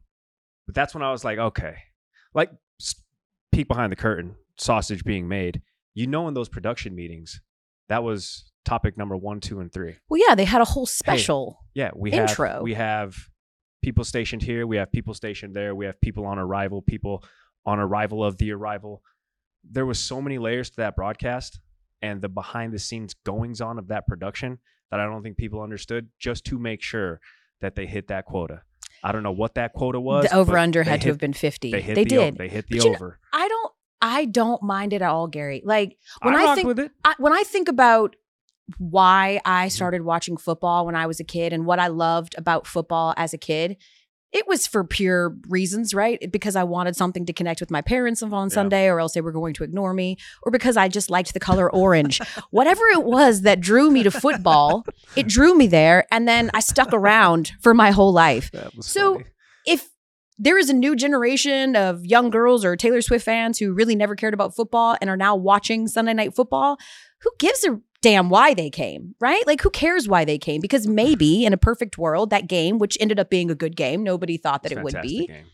but 0.66 0.74
that's 0.74 0.94
when 0.94 1.04
I 1.04 1.12
was 1.12 1.24
like, 1.24 1.38
okay, 1.38 1.76
like 2.34 2.50
peek 3.52 3.68
behind 3.68 3.92
the 3.92 3.96
curtain, 3.96 4.36
sausage 4.58 5.04
being 5.04 5.28
made. 5.28 5.62
You 5.94 6.08
know, 6.08 6.28
in 6.28 6.34
those 6.34 6.50
production 6.50 6.96
meetings, 6.96 7.40
that 7.90 8.04
was 8.04 8.52
topic 8.66 8.98
number 8.98 9.16
one, 9.16 9.40
two, 9.40 9.60
and 9.60 9.72
three. 9.72 9.98
Well, 10.10 10.20
yeah, 10.28 10.36
they 10.36 10.46
had 10.46 10.62
a 10.62 10.66
whole 10.66 10.86
special. 10.86 11.60
Yeah, 11.76 11.92
we 11.96 12.12
Intro. 12.12 12.50
have 12.50 12.62
we 12.62 12.74
have 12.74 13.16
people 13.84 14.04
stationed 14.04 14.42
here, 14.42 14.66
we 14.66 14.78
have 14.78 14.92
people 14.92 15.14
stationed 15.14 15.56
there, 15.56 15.76
we 15.76 15.86
have 15.86 16.00
people 16.02 16.26
on 16.26 16.40
arrival, 16.40 16.82
people 16.82 17.24
on 17.66 17.80
arrival 17.80 18.24
of 18.24 18.38
the 18.38 18.52
arrival. 18.52 19.04
There 19.70 19.86
was 19.86 20.00
so 20.00 20.22
many 20.22 20.38
layers 20.38 20.70
to 20.72 20.78
that 20.78 20.96
broadcast 20.96 21.60
and 22.02 22.22
the 22.22 22.30
behind 22.30 22.74
the 22.74 22.80
scenes 22.80 23.14
goings 23.26 23.62
on 23.62 23.80
of 23.80 23.88
that 23.88 24.08
production 24.08 24.60
that 24.92 25.00
I 25.00 25.06
don't 25.06 25.24
think 25.24 25.38
people 25.38 25.62
understood 25.62 26.10
just 26.20 26.46
to 26.46 26.60
make 26.60 26.82
sure 26.82 27.20
that 27.62 27.76
they 27.76 27.86
hit 27.86 28.08
that 28.10 28.26
quota. 28.26 28.62
I 29.04 29.12
don't 29.12 29.24
know 29.24 29.32
what 29.32 29.56
that 29.56 29.74
quota 29.74 30.00
was. 30.00 30.26
the 30.30 30.36
over 30.36 30.58
under 30.58 30.84
had 30.84 31.02
to 31.02 31.10
have 31.10 31.18
been 31.18 31.34
50. 31.34 31.72
They 31.72 31.82
hit 31.82 31.96
they 31.96 32.04
the 32.04 32.10
did. 32.10 32.38
they 32.38 32.48
hit 32.50 32.68
the 32.68 32.78
But 32.78 32.84
you 32.84 32.90
know, 32.92 32.96
over. 32.96 33.20
I 33.34 33.48
don't 33.48 33.72
I 34.02 34.26
don't 34.26 34.62
mind 34.62 34.92
it 34.94 35.02
at 35.02 35.10
all, 35.10 35.28
Gary. 35.28 35.62
Like 35.64 35.98
when 36.22 36.36
I, 36.36 36.52
I 36.52 36.56
think 36.56 36.68
with 36.68 36.80
it. 36.80 36.92
I, 37.06 37.16
when 37.18 37.32
I 37.34 37.44
think 37.44 37.70
about 37.70 38.16
why 38.78 39.40
Mm-hmm. 39.46 39.52
I 39.52 39.68
started 39.70 40.04
watching 40.04 40.38
football 40.38 40.86
when 40.86 40.96
I 40.96 41.08
was 41.08 41.20
a 41.20 41.24
kid 41.24 41.54
and 41.54 41.66
what 41.66 41.80
I 41.80 41.88
loved 41.88 42.36
about 42.38 42.68
football 42.68 43.14
as 43.18 43.34
a 43.34 43.38
kid, 43.38 43.78
it 44.34 44.48
was 44.48 44.66
for 44.68 44.84
pure 44.84 45.36
reasons, 45.48 45.94
right? 45.94 46.20
Because 46.32 46.56
I 46.56 46.64
wanted 46.64 46.96
something 46.96 47.26
to 47.28 47.34
connect 47.34 47.60
with 47.60 47.70
my 47.72 47.82
parents 47.82 48.22
on 48.24 48.32
Yeah. 48.32 48.48
Sunday, 48.50 48.88
or 48.88 49.00
else 49.00 49.14
they 49.14 49.22
were 49.22 49.32
going 49.32 49.54
to 49.54 49.64
ignore 49.64 49.94
me, 49.94 50.18
or 50.42 50.52
because 50.52 50.76
I 50.76 50.88
just 50.88 51.10
liked 51.10 51.34
the 51.34 51.40
color 51.40 51.72
orange. 51.72 52.20
Whatever 52.50 52.86
it 52.88 53.04
was 53.04 53.42
that 53.44 53.60
drew 53.62 53.92
me 53.92 54.04
to 54.04 54.12
football, 54.12 54.86
it 55.16 55.28
drew 55.28 55.56
me 55.56 55.68
there, 55.68 56.06
and 56.12 56.28
then 56.28 56.50
I 56.54 56.60
stuck 56.60 56.92
around 56.94 57.52
for 57.62 57.74
my 57.74 57.92
whole 57.92 58.12
life 58.12 58.50
So- 58.82 59.14
funny. 59.14 59.26
if 59.68 59.90
there 60.40 60.58
is 60.58 60.68
a 60.70 60.74
new 60.74 60.96
generation 60.96 61.76
of 61.76 62.04
young 62.04 62.32
girls 62.32 62.66
or 62.66 62.76
Taylor 62.76 63.02
Swift 63.04 63.24
fans 63.24 63.60
who 63.60 63.72
really 63.72 63.96
never 63.96 64.16
cared 64.16 64.34
about 64.34 64.56
football 64.56 64.98
and 65.00 65.08
are 65.10 65.16
now 65.16 65.36
watching 65.36 65.88
Sunday 65.88 66.14
Night 66.16 66.36
Football, 66.36 66.78
who 67.22 67.30
gives 67.38 67.64
a 67.64 67.80
damn 68.04 68.30
why 68.30 68.54
they 68.54 68.70
came, 68.70 69.16
right? 69.20 69.42
Like, 69.48 69.62
who 69.62 69.72
cares 69.72 70.08
why 70.08 70.26
they 70.26 70.38
came? 70.38 70.62
Because 70.62 70.86
maybe 70.86 71.46
in 71.48 71.54
a 71.54 71.58
perfect 71.58 71.98
world, 71.98 72.30
that 72.30 72.48
game, 72.48 72.78
which 72.78 72.98
ended 73.00 73.20
up 73.20 73.32
being 73.32 73.50
a 73.50 73.56
good 73.56 73.76
game, 73.76 74.04
nobody 74.04 74.38
thought 74.38 74.62
that 74.64 74.72
It's 74.74 74.80
it 74.80 74.84
would 74.84 75.02
be, 75.02 75.26
game. 75.28 75.46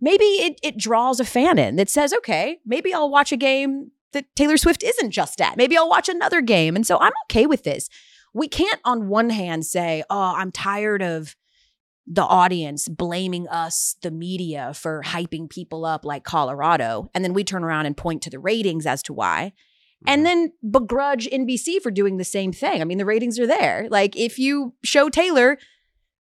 maybe 0.00 0.24
it, 0.24 0.58
it 0.62 0.78
draws 0.78 1.20
a 1.20 1.24
fan 1.26 1.58
in 1.58 1.76
that 1.76 1.90
says, 1.90 2.14
okay, 2.14 2.60
maybe 2.64 2.94
I'll 2.94 3.10
watch 3.10 3.32
a 3.32 3.36
game 3.36 3.90
that 4.12 4.24
Taylor 4.34 4.56
Swift 4.56 4.82
isn't 4.82 5.10
just 5.10 5.40
at. 5.40 5.56
Maybe 5.56 5.76
I'll 5.76 5.88
watch 5.88 6.08
another 6.08 6.40
game. 6.40 6.74
And 6.74 6.86
so 6.86 6.98
I'm 6.98 7.12
okay 7.26 7.46
with 7.46 7.64
this. 7.64 7.88
We 8.32 8.48
can't, 8.48 8.80
on 8.84 9.08
one 9.08 9.30
hand, 9.30 9.66
say, 9.66 10.02
oh, 10.08 10.34
I'm 10.36 10.52
tired 10.52 11.02
of 11.02 11.36
the 12.06 12.22
audience 12.24 12.88
blaming 12.88 13.46
us, 13.48 13.96
the 14.02 14.10
media, 14.10 14.72
for 14.74 15.02
hyping 15.04 15.48
people 15.50 15.84
up 15.84 16.04
like 16.04 16.24
Colorado. 16.24 17.08
And 17.14 17.24
then 17.24 17.34
we 17.34 17.44
turn 17.44 17.62
around 17.62 17.86
and 17.86 17.96
point 17.96 18.22
to 18.22 18.30
the 18.30 18.38
ratings 18.38 18.86
as 18.86 19.02
to 19.04 19.12
why. 19.12 19.52
And 20.06 20.24
mm-hmm. 20.24 20.24
then 20.24 20.52
begrudge 20.70 21.28
NBC 21.28 21.80
for 21.82 21.90
doing 21.90 22.16
the 22.16 22.24
same 22.24 22.52
thing. 22.52 22.80
I 22.80 22.84
mean, 22.84 22.98
the 22.98 23.04
ratings 23.04 23.38
are 23.38 23.46
there. 23.46 23.86
Like, 23.90 24.16
if 24.16 24.38
you 24.38 24.74
show 24.82 25.08
Taylor, 25.08 25.58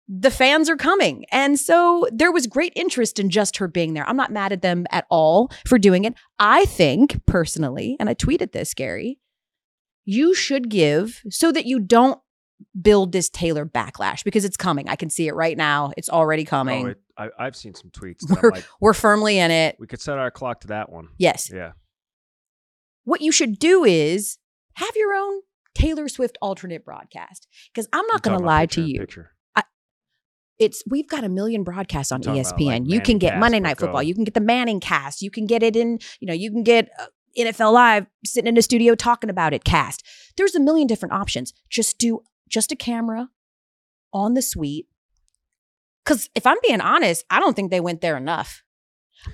the 0.09 0.31
fans 0.31 0.71
are 0.71 0.77
coming. 0.77 1.27
And 1.31 1.59
so 1.59 2.09
there 2.11 2.33
was 2.33 2.47
great 2.47 2.73
interest 2.75 3.19
in 3.19 3.29
just 3.31 3.59
her 3.59 3.69
being 3.69 3.95
there. 3.95 4.09
I'm 4.09 4.17
not 4.17 4.33
mad 4.33 4.53
at 4.53 4.63
them 4.63 4.87
at 4.91 5.07
all 5.11 5.51
for 5.67 5.79
doing 5.79 6.05
it. 6.05 6.15
I 6.39 6.65
think 6.65 7.25
personally, 7.27 7.97
and 8.01 8.09
I 8.09 8.15
tweeted 8.15 8.53
this, 8.53 8.73
Gary, 8.75 9.19
you 10.05 10.35
should 10.35 10.71
give 10.71 11.23
so 11.29 11.53
that 11.53 11.67
you 11.67 11.79
don't 11.79 12.19
build 12.81 13.13
this 13.13 13.29
Taylor 13.29 13.67
backlash 13.67 14.25
because 14.25 14.45
it's 14.45 14.57
coming. 14.57 14.89
I 14.89 14.97
can 14.97 15.11
see 15.11 15.29
it 15.29 15.35
right 15.35 15.57
now. 15.57 15.93
It's 15.97 16.09
already 16.09 16.47
oh, 16.47 16.51
coming. 16.51 16.87
Oh, 16.87 16.91
it, 16.91 17.01
I, 17.17 17.29
I've 17.39 17.55
seen 17.57 17.75
some 17.75 17.91
tweets. 17.91 18.23
We're, 18.43 18.51
like, 18.51 18.65
we're 18.81 18.95
firmly 18.95 19.39
in 19.39 19.51
it. 19.51 19.77
we 19.79 19.87
could 19.87 20.01
set 20.01 20.19
our 20.19 20.31
clock 20.31 20.61
to 20.61 20.69
that 20.69 20.91
one. 20.91 21.09
Yes. 21.19 21.51
Yeah. 21.53 21.73
What 23.09 23.23
you 23.23 23.33
should 23.33 23.59
do 23.59 23.85
is 23.85 24.37
have 24.75 24.95
your 24.95 25.15
own 25.15 25.41
Taylor 25.75 26.09
Swift 26.09 26.37
alternate 26.43 26.85
broadcast. 26.85 27.49
Because 27.73 27.89
I'm 27.91 28.07
not 28.09 28.23
going 28.23 28.39
to 28.39 28.45
lie 28.45 28.67
to 28.67 28.83
you. 28.83 29.07
It's 30.59 30.83
we've 30.91 31.09
got 31.09 31.25
a 31.25 31.29
million 31.29 31.63
broadcasts 31.63 32.13
on 32.13 32.21
ESPN. 32.21 32.81
like, 32.81 32.83
you 32.93 33.01
can 33.01 33.19
get 33.19 33.39
Monday 33.39 33.61
Night 33.61 33.79
Football. 33.79 34.03
go. 34.03 34.09
You 34.09 34.15
can 34.15 34.25
get 34.25 34.35
the 34.35 34.41
Manning 34.41 34.81
cast. 34.81 35.23
You 35.23 35.31
can 35.31 35.47
get 35.47 35.63
it 35.63 35.75
in. 35.75 36.01
You 36.21 36.27
know, 36.27 36.35
you 36.35 36.51
can 36.51 36.65
get 36.65 36.91
uh, 36.99 37.07
NFL 37.39 37.73
Live 37.73 38.07
sitting 38.27 38.49
in 38.49 38.59
a 38.59 38.63
studio 38.63 38.95
talking 38.95 39.31
about 39.31 39.55
it. 39.55 39.65
Cast. 39.65 40.05
There's 40.37 40.55
a 40.55 40.61
million 40.61 40.87
different 40.87 41.15
options. 41.15 41.55
Just 41.71 41.97
do 41.99 42.21
just 42.49 42.73
a 42.73 42.77
camera 42.77 43.31
on 44.13 44.35
the 44.35 44.43
suite. 44.43 44.87
Because 46.05 46.29
if 46.35 46.45
I'm 46.45 46.59
being 46.61 46.81
honest, 46.81 47.25
I 47.31 47.41
don't 47.41 47.55
think 47.55 47.71
they 47.71 47.81
went 47.81 48.01
there 48.01 48.17
enough. 48.17 48.65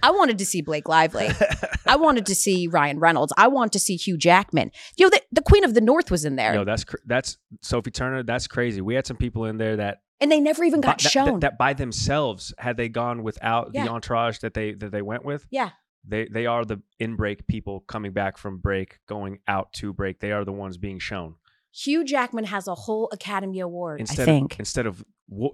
I 0.03 0.11
wanted 0.11 0.39
to 0.39 0.47
see 0.47 0.63
Blake 0.63 0.89
Lively. 0.89 1.29
I 1.87 1.97
wanted 1.97 2.27
to 2.27 2.35
see 2.35 2.67
Ryan 2.67 2.99
Reynolds. 2.99 3.33
I 3.37 3.49
want 3.49 3.73
to 3.73 3.79
see 3.79 3.97
Hugh 3.97 4.17
Jackman. 4.17 4.71
You 4.97 5.07
know, 5.07 5.11
the, 5.11 5.23
the 5.33 5.43
Queen 5.43 5.65
of 5.65 5.75
the 5.75 5.81
North 5.81 6.11
was 6.11 6.25
in 6.25 6.37
there, 6.37 6.55
No, 6.55 6.65
that's 6.65 6.85
cr- 6.85 6.97
that's 7.07 7.37
Sophie 7.63 7.91
Turner. 7.91 8.23
That's 8.23 8.47
crazy. 8.47 8.81
We 8.81 8.95
had 8.95 9.07
some 9.07 9.17
people 9.17 9.45
in 9.45 9.59
there 9.59 9.77
that 9.77 9.99
and 10.21 10.31
they 10.33 10.41
never 10.41 10.65
even 10.65 10.81
got 10.81 11.01
that, 11.03 11.11
shown. 11.11 11.27
that, 11.27 11.41
that 11.41 11.59
by 11.59 11.75
themselves, 11.75 12.55
had 12.59 12.77
they 12.77 12.89
gone 12.89 13.23
without 13.23 13.71
Yeah. 13.75 13.85
the 13.85 13.91
entourage 13.91 14.39
that 14.39 14.55
they 14.55 14.73
that 14.73 14.91
they 14.93 15.03
went 15.03 15.25
with, 15.25 15.47
yeah. 15.51 15.71
they 16.07 16.27
they 16.31 16.47
are 16.47 16.65
the 16.65 16.81
in 16.99 17.17
break 17.17 17.47
people 17.47 17.81
coming 17.81 18.13
back 18.13 18.39
from 18.39 18.59
break, 18.59 18.99
going 19.07 19.41
out 19.49 19.73
to 19.75 19.93
break. 19.93 20.21
They 20.21 20.33
are 20.33 20.45
the 20.45 20.53
ones 20.53 20.79
being 20.79 20.99
shown 20.99 21.35
Hugh 21.73 22.05
Jackman 22.05 22.45
has 22.45 22.69
a 22.69 22.75
whole 22.75 23.09
Academy 23.13 23.59
Award, 23.61 24.01
instead 24.01 24.23
I 24.23 24.25
think. 24.27 24.55
of 24.55 24.61
instead 24.61 24.87
of 24.87 25.05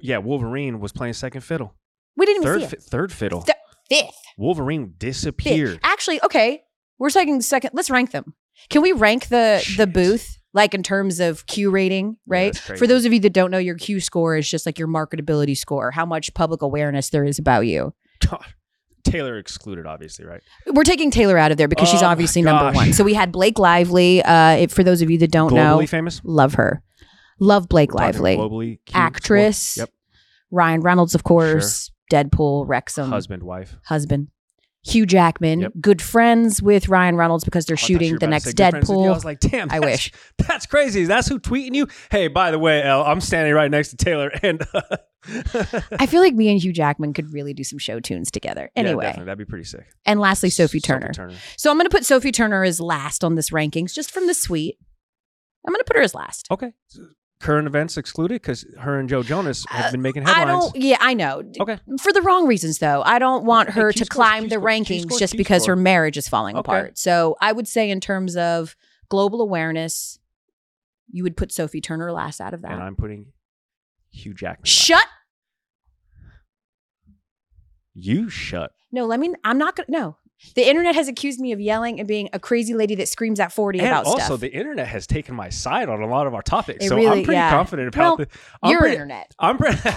yeah, 0.02 0.18
Wolverine 0.18 0.78
was 0.78 0.92
playing 0.92 1.14
second 1.14 1.40
fiddle, 1.40 1.74
we 2.16 2.26
didn't 2.26 2.42
even 2.42 2.60
third 2.60 2.70
see 2.70 2.76
it. 2.76 2.82
third 2.82 3.12
fiddle. 3.12 3.42
Th-. 3.42 3.56
Wolverine 4.40 4.94
disappeared. 4.96 5.78
Actually, 5.82 6.20
okay. 6.22 6.62
We're 6.98 7.10
taking 7.10 7.40
second. 7.42 7.70
Let's 7.74 7.90
rank 7.90 8.10
them. 8.10 8.34
Can 8.70 8.82
we 8.82 8.92
rank 8.92 9.28
the 9.28 9.62
the 9.76 9.86
booth 9.86 10.38
like 10.52 10.74
in 10.74 10.82
terms 10.82 11.20
of 11.20 11.46
Q 11.46 11.70
rating, 11.70 12.16
right? 12.26 12.58
crazy. 12.58 12.78
For 12.78 12.86
those 12.86 13.04
of 13.04 13.12
you 13.12 13.20
that 13.20 13.32
don't 13.32 13.50
know, 13.50 13.58
your 13.58 13.76
Q 13.76 14.00
score 14.00 14.36
is 14.36 14.48
just 14.48 14.66
like 14.66 14.78
your 14.78 14.88
marketability 14.88 15.56
score, 15.56 15.90
how 15.90 16.04
much 16.06 16.32
public 16.34 16.62
awareness 16.62 17.10
there 17.10 17.24
is 17.24 17.38
about 17.38 17.66
you. 17.66 17.94
Taylor 19.02 19.38
excluded, 19.38 19.86
obviously, 19.86 20.24
right? 20.26 20.42
We're 20.66 20.84
taking 20.84 21.10
Taylor 21.10 21.38
out 21.38 21.50
of 21.50 21.56
there 21.56 21.68
because 21.68 21.88
she's 21.88 22.02
Oh 22.02 22.06
my 22.06 22.12
obviously 22.12 22.42
number 22.42 22.70
one. 22.72 22.92
So 22.92 23.02
we 23.02 23.14
had 23.14 23.32
Blake 23.32 23.58
Lively. 23.58 24.22
Uh, 24.22 24.52
if, 24.56 24.72
for 24.72 24.84
those 24.84 25.00
of 25.00 25.10
you 25.10 25.18
that 25.18 25.30
don't 25.30 25.54
know 25.54 25.78
Globally 25.78 25.80
know, 25.80 25.86
famous, 25.86 26.20
love 26.24 26.54
her. 26.54 26.82
Love 27.38 27.68
Blake 27.68 27.94
Lively. 27.94 28.36
globally 28.36 28.78
Actress. 28.92 29.78
Yep, 29.78 29.90
Ryan 30.50 30.80
Reynolds, 30.82 31.14
of 31.14 31.24
course. 31.24 31.90
Deadpool, 32.10 32.68
Wrexham. 32.68 33.08
husband, 33.10 33.42
wife. 33.42 33.76
husband. 33.84 34.28
Hugh 34.82 35.04
Jackman, 35.04 35.60
Yep. 35.60 35.72
good 35.82 36.00
friends 36.00 36.62
with 36.62 36.88
Ryan 36.88 37.14
Reynolds 37.16 37.44
because 37.44 37.66
they're 37.66 37.74
Oh, 37.74 37.76
I 37.76 37.80
thought 37.82 37.88
you 37.90 37.98
shooting 37.98 38.18
the 38.18 38.26
next 38.26 38.44
say 38.44 38.52
good 38.52 38.70
friends 38.70 38.88
with 38.88 38.96
you. 38.98 39.04
I 39.04 39.08
Deadpool. 39.08 39.14
was 39.14 39.24
like, 39.26 39.40
damn, 39.40 39.70
I 39.70 39.78
wish. 39.78 40.10
That's 40.38 40.64
crazy. 40.64 41.04
That's 41.04 41.28
who 41.28 41.38
tweeting 41.38 41.74
you. 41.74 41.86
Hey, 42.10 42.28
by 42.28 42.50
the 42.50 42.58
way, 42.58 42.82
Elle, 42.82 43.04
I'm 43.04 43.20
standing 43.20 43.52
right 43.52 43.70
next 43.70 43.90
to 43.90 43.96
Taylor, 43.96 44.30
and 44.42 44.62
I 45.98 46.06
feel 46.06 46.22
like 46.22 46.32
me 46.34 46.48
and 46.50 46.58
Hugh 46.62 46.72
Jackman 46.72 47.12
could 47.12 47.30
really 47.32 47.52
do 47.52 47.62
some 47.62 47.78
show 47.78 48.00
tunes 48.00 48.30
together. 48.30 48.70
Anyway, 48.74 49.04
definitely. 49.04 49.26
that'd 49.26 49.38
be 49.38 49.44
pretty 49.44 49.64
sick. 49.66 49.84
and 50.06 50.18
lastly, 50.18 50.48
Sophie 50.48 50.80
Turner. 50.80 51.12
Turner. 51.12 51.34
So 51.58 51.70
I'm 51.70 51.76
going 51.76 51.84
to 51.88 51.94
put 51.94 52.06
Sophie 52.06 52.32
Turner 52.32 52.64
as 52.64 52.80
last 52.80 53.22
on 53.22 53.34
this 53.34 53.50
rankings, 53.50 53.92
just 53.92 54.10
from 54.10 54.26
the 54.28 54.34
suite. 54.34 54.78
I'm 55.66 55.74
going 55.74 55.80
to 55.80 55.84
put 55.84 55.96
her 55.96 56.02
as 56.02 56.14
last. 56.14 56.46
Okay. 56.50 56.72
Current 57.40 57.66
events 57.66 57.96
excluded 57.96 58.34
because 58.34 58.66
her 58.78 58.98
and 58.98 59.08
Joe 59.08 59.22
Jonas 59.22 59.64
have 59.70 59.86
Uh, 59.86 59.90
been 59.92 60.02
making 60.02 60.24
headlines. 60.26 60.46
I 60.46 60.52
don't. 60.52 60.76
Yeah, 60.76 60.98
I 61.00 61.14
know. 61.14 61.42
Okay. 61.58 61.78
For 61.98 62.12
the 62.12 62.20
wrong 62.20 62.46
reasons, 62.46 62.78
though. 62.78 63.02
I 63.02 63.18
don't 63.18 63.44
want 63.46 63.70
her 63.70 63.92
Q 63.92 64.04
to 64.04 64.08
climb 64.10 64.48
the 64.48 64.56
rankings 64.56 65.18
just 65.18 65.36
because 65.36 65.64
her 65.64 65.74
marriage 65.74 66.18
is 66.18 66.28
falling 66.28 66.54
Okay. 66.56 66.60
apart. 66.60 66.98
So 66.98 67.36
I 67.40 67.52
would 67.52 67.66
say, 67.66 67.88
in 67.90 67.98
terms 68.00 68.36
of 68.36 68.76
global 69.08 69.40
awareness, 69.40 70.18
you 71.10 71.22
would 71.22 71.34
put 71.36 71.50
Sophie 71.50 71.80
Turner 71.80 72.12
last 72.12 72.40
out 72.42 72.52
of 72.52 72.60
that. 72.62 72.72
And 72.72 72.82
I'm 72.82 72.94
putting 72.94 73.32
Hugh 74.10 74.34
Jackman. 74.34 74.64
last. 74.64 74.68
Shut. 74.68 75.06
You 77.94 78.28
shut. 78.28 78.72
No, 78.92 79.06
let 79.06 79.18
me. 79.18 79.32
I'm 79.44 79.58
not 79.58 79.76
gonna. 79.76 79.86
No, 79.88 80.16
the 80.54 80.68
internet 80.68 80.94
has 80.94 81.08
accused 81.08 81.38
me 81.40 81.52
of 81.52 81.60
yelling 81.60 81.98
and 81.98 82.08
being 82.08 82.28
a 82.32 82.38
crazy 82.38 82.74
lady 82.74 82.94
that 82.96 83.08
screams 83.08 83.38
at 83.40 83.52
40 83.52 83.78
And 83.78 83.88
about 83.88 84.06
also, 84.06 84.24
stuff. 84.24 84.40
the 84.40 84.52
internet 84.52 84.86
has 84.88 85.06
taken 85.06 85.34
my 85.34 85.48
side 85.48 85.88
on 85.88 86.02
a 86.02 86.06
lot 86.06 86.26
of 86.26 86.34
our 86.34 86.42
topics, 86.42 86.84
It 86.84 86.88
so 86.88 86.96
really- 86.96 87.20
I'm 87.20 87.24
pretty 87.24 87.36
yeah. 87.38 87.50
confident 87.50 87.88
about 87.94 88.00
Well, 88.00 88.16
the. 88.16 88.28
I'm 88.62 88.70
Your 88.70 88.80
pretty, 88.80 88.94
internet. 88.94 89.34
I'm 89.38 89.58
pretty. 89.58 89.78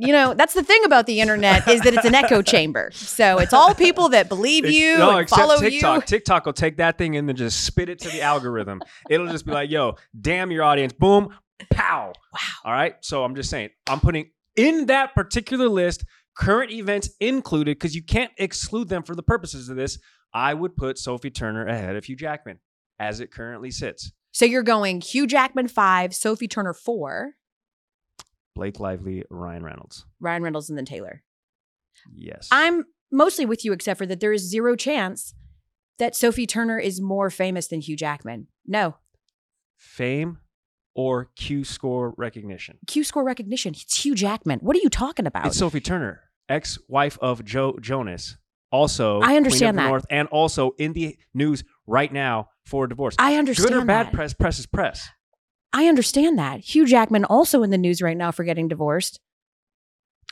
You 0.00 0.12
know, 0.12 0.32
that's 0.32 0.54
the 0.54 0.62
thing 0.62 0.84
about 0.84 1.06
the 1.06 1.20
internet 1.20 1.66
is 1.66 1.80
that 1.80 1.92
it's 1.92 2.04
an 2.04 2.14
echo 2.14 2.40
chamber. 2.40 2.90
So 2.92 3.38
it's 3.38 3.52
all 3.52 3.74
people 3.74 4.10
that 4.10 4.28
believe 4.28 4.64
It's- 4.64 4.78
you 4.80 4.96
no, 4.98 5.10
and 5.10 5.20
except 5.22 5.40
follow 5.40 5.58
TikTok. 5.58 6.02
you. 6.02 6.06
TikTok 6.06 6.46
will 6.46 6.52
take 6.52 6.76
that 6.76 6.98
thing 6.98 7.16
and 7.16 7.28
then 7.28 7.34
just 7.34 7.64
spit 7.64 7.88
it 7.88 7.98
to 8.00 8.08
the 8.08 8.22
algorithm. 8.22 8.80
It'll 9.10 9.26
just 9.26 9.44
be 9.44 9.50
like, 9.52 9.70
"Yo, 9.70 9.96
damn 10.18 10.52
your 10.52 10.62
audience!" 10.62 10.92
Boom, 10.92 11.30
pow. 11.70 12.12
Wow. 12.32 12.38
All 12.64 12.72
right. 12.72 12.94
So 13.00 13.24
I'm 13.24 13.34
just 13.34 13.50
saying, 13.50 13.70
I'm 13.88 13.98
putting 13.98 14.30
in 14.54 14.86
that 14.86 15.14
particular 15.16 15.68
list 15.68 16.04
current 16.38 16.70
events 16.70 17.10
included 17.20 17.78
because 17.78 17.94
you 17.94 18.02
can't 18.02 18.32
exclude 18.38 18.88
them 18.88 19.02
for 19.02 19.14
the 19.14 19.22
purposes 19.22 19.68
of 19.68 19.76
this. 19.76 19.98
I 20.32 20.54
would 20.54 20.76
put 20.76 20.98
Sophie 20.98 21.30
Turner 21.30 21.66
ahead 21.66 21.96
of 21.96 22.04
Hugh 22.04 22.16
Jackman 22.16 22.60
as 22.98 23.20
it 23.20 23.32
currently 23.32 23.70
sits. 23.70 24.12
So 24.30 24.44
you're 24.44 24.62
going 24.62 25.00
Hugh 25.00 25.26
Jackman 25.26 25.68
five, 25.68 26.14
Sophie 26.14 26.48
Turner 26.48 26.74
four, 26.74 27.32
Blake 28.54 28.78
Lively, 28.78 29.24
Ryan 29.30 29.62
Reynolds. 29.64 30.04
Ryan 30.20 30.42
Reynolds, 30.42 30.68
and 30.68 30.78
then 30.78 30.84
Taylor. 30.84 31.22
Yes. 32.12 32.48
I'm 32.52 32.84
mostly 33.10 33.46
with 33.46 33.64
you, 33.64 33.72
except 33.72 33.98
for 33.98 34.06
that 34.06 34.20
there 34.20 34.32
is 34.32 34.42
zero 34.42 34.76
chance 34.76 35.34
that 35.98 36.14
Sophie 36.14 36.46
Turner 36.46 36.78
is 36.78 37.00
more 37.00 37.30
famous 37.30 37.66
than 37.68 37.80
Hugh 37.80 37.96
Jackman. 37.96 38.46
No. 38.66 38.96
fame 39.76 40.38
or 40.94 41.30
Q 41.36 41.64
score 41.64 42.14
recognition. 42.16 42.78
Q 42.86 43.04
score 43.04 43.24
recognition. 43.24 43.74
It's 43.74 44.04
Hugh 44.04 44.14
Jackman. 44.14 44.58
What 44.60 44.76
are 44.76 44.80
you 44.80 44.90
talking 44.90 45.26
about? 45.26 45.46
It's 45.46 45.58
Sophie 45.58 45.80
Turner, 45.80 46.20
ex-wife 46.48 47.18
of 47.20 47.44
Joe 47.44 47.76
Jonas, 47.80 48.36
also 48.72 49.20
I 49.20 49.36
understand 49.36 49.58
Queen 49.60 49.68
of 49.70 49.74
the 49.76 49.82
that. 49.82 49.88
North, 49.88 50.06
and 50.10 50.28
also 50.28 50.70
in 50.78 50.92
the 50.92 51.16
news 51.34 51.64
right 51.86 52.12
now 52.12 52.48
for 52.66 52.86
divorce. 52.86 53.14
I 53.18 53.36
understand 53.36 53.70
Good 53.70 53.82
or 53.82 53.84
bad 53.84 54.06
that. 54.08 54.12
press, 54.12 54.34
press 54.34 54.58
is 54.58 54.66
press. 54.66 55.08
I 55.72 55.86
understand 55.86 56.38
that. 56.38 56.60
Hugh 56.60 56.86
Jackman 56.86 57.24
also 57.24 57.62
in 57.62 57.70
the 57.70 57.78
news 57.78 58.00
right 58.02 58.16
now 58.16 58.30
for 58.30 58.44
getting 58.44 58.68
divorced. 58.68 59.20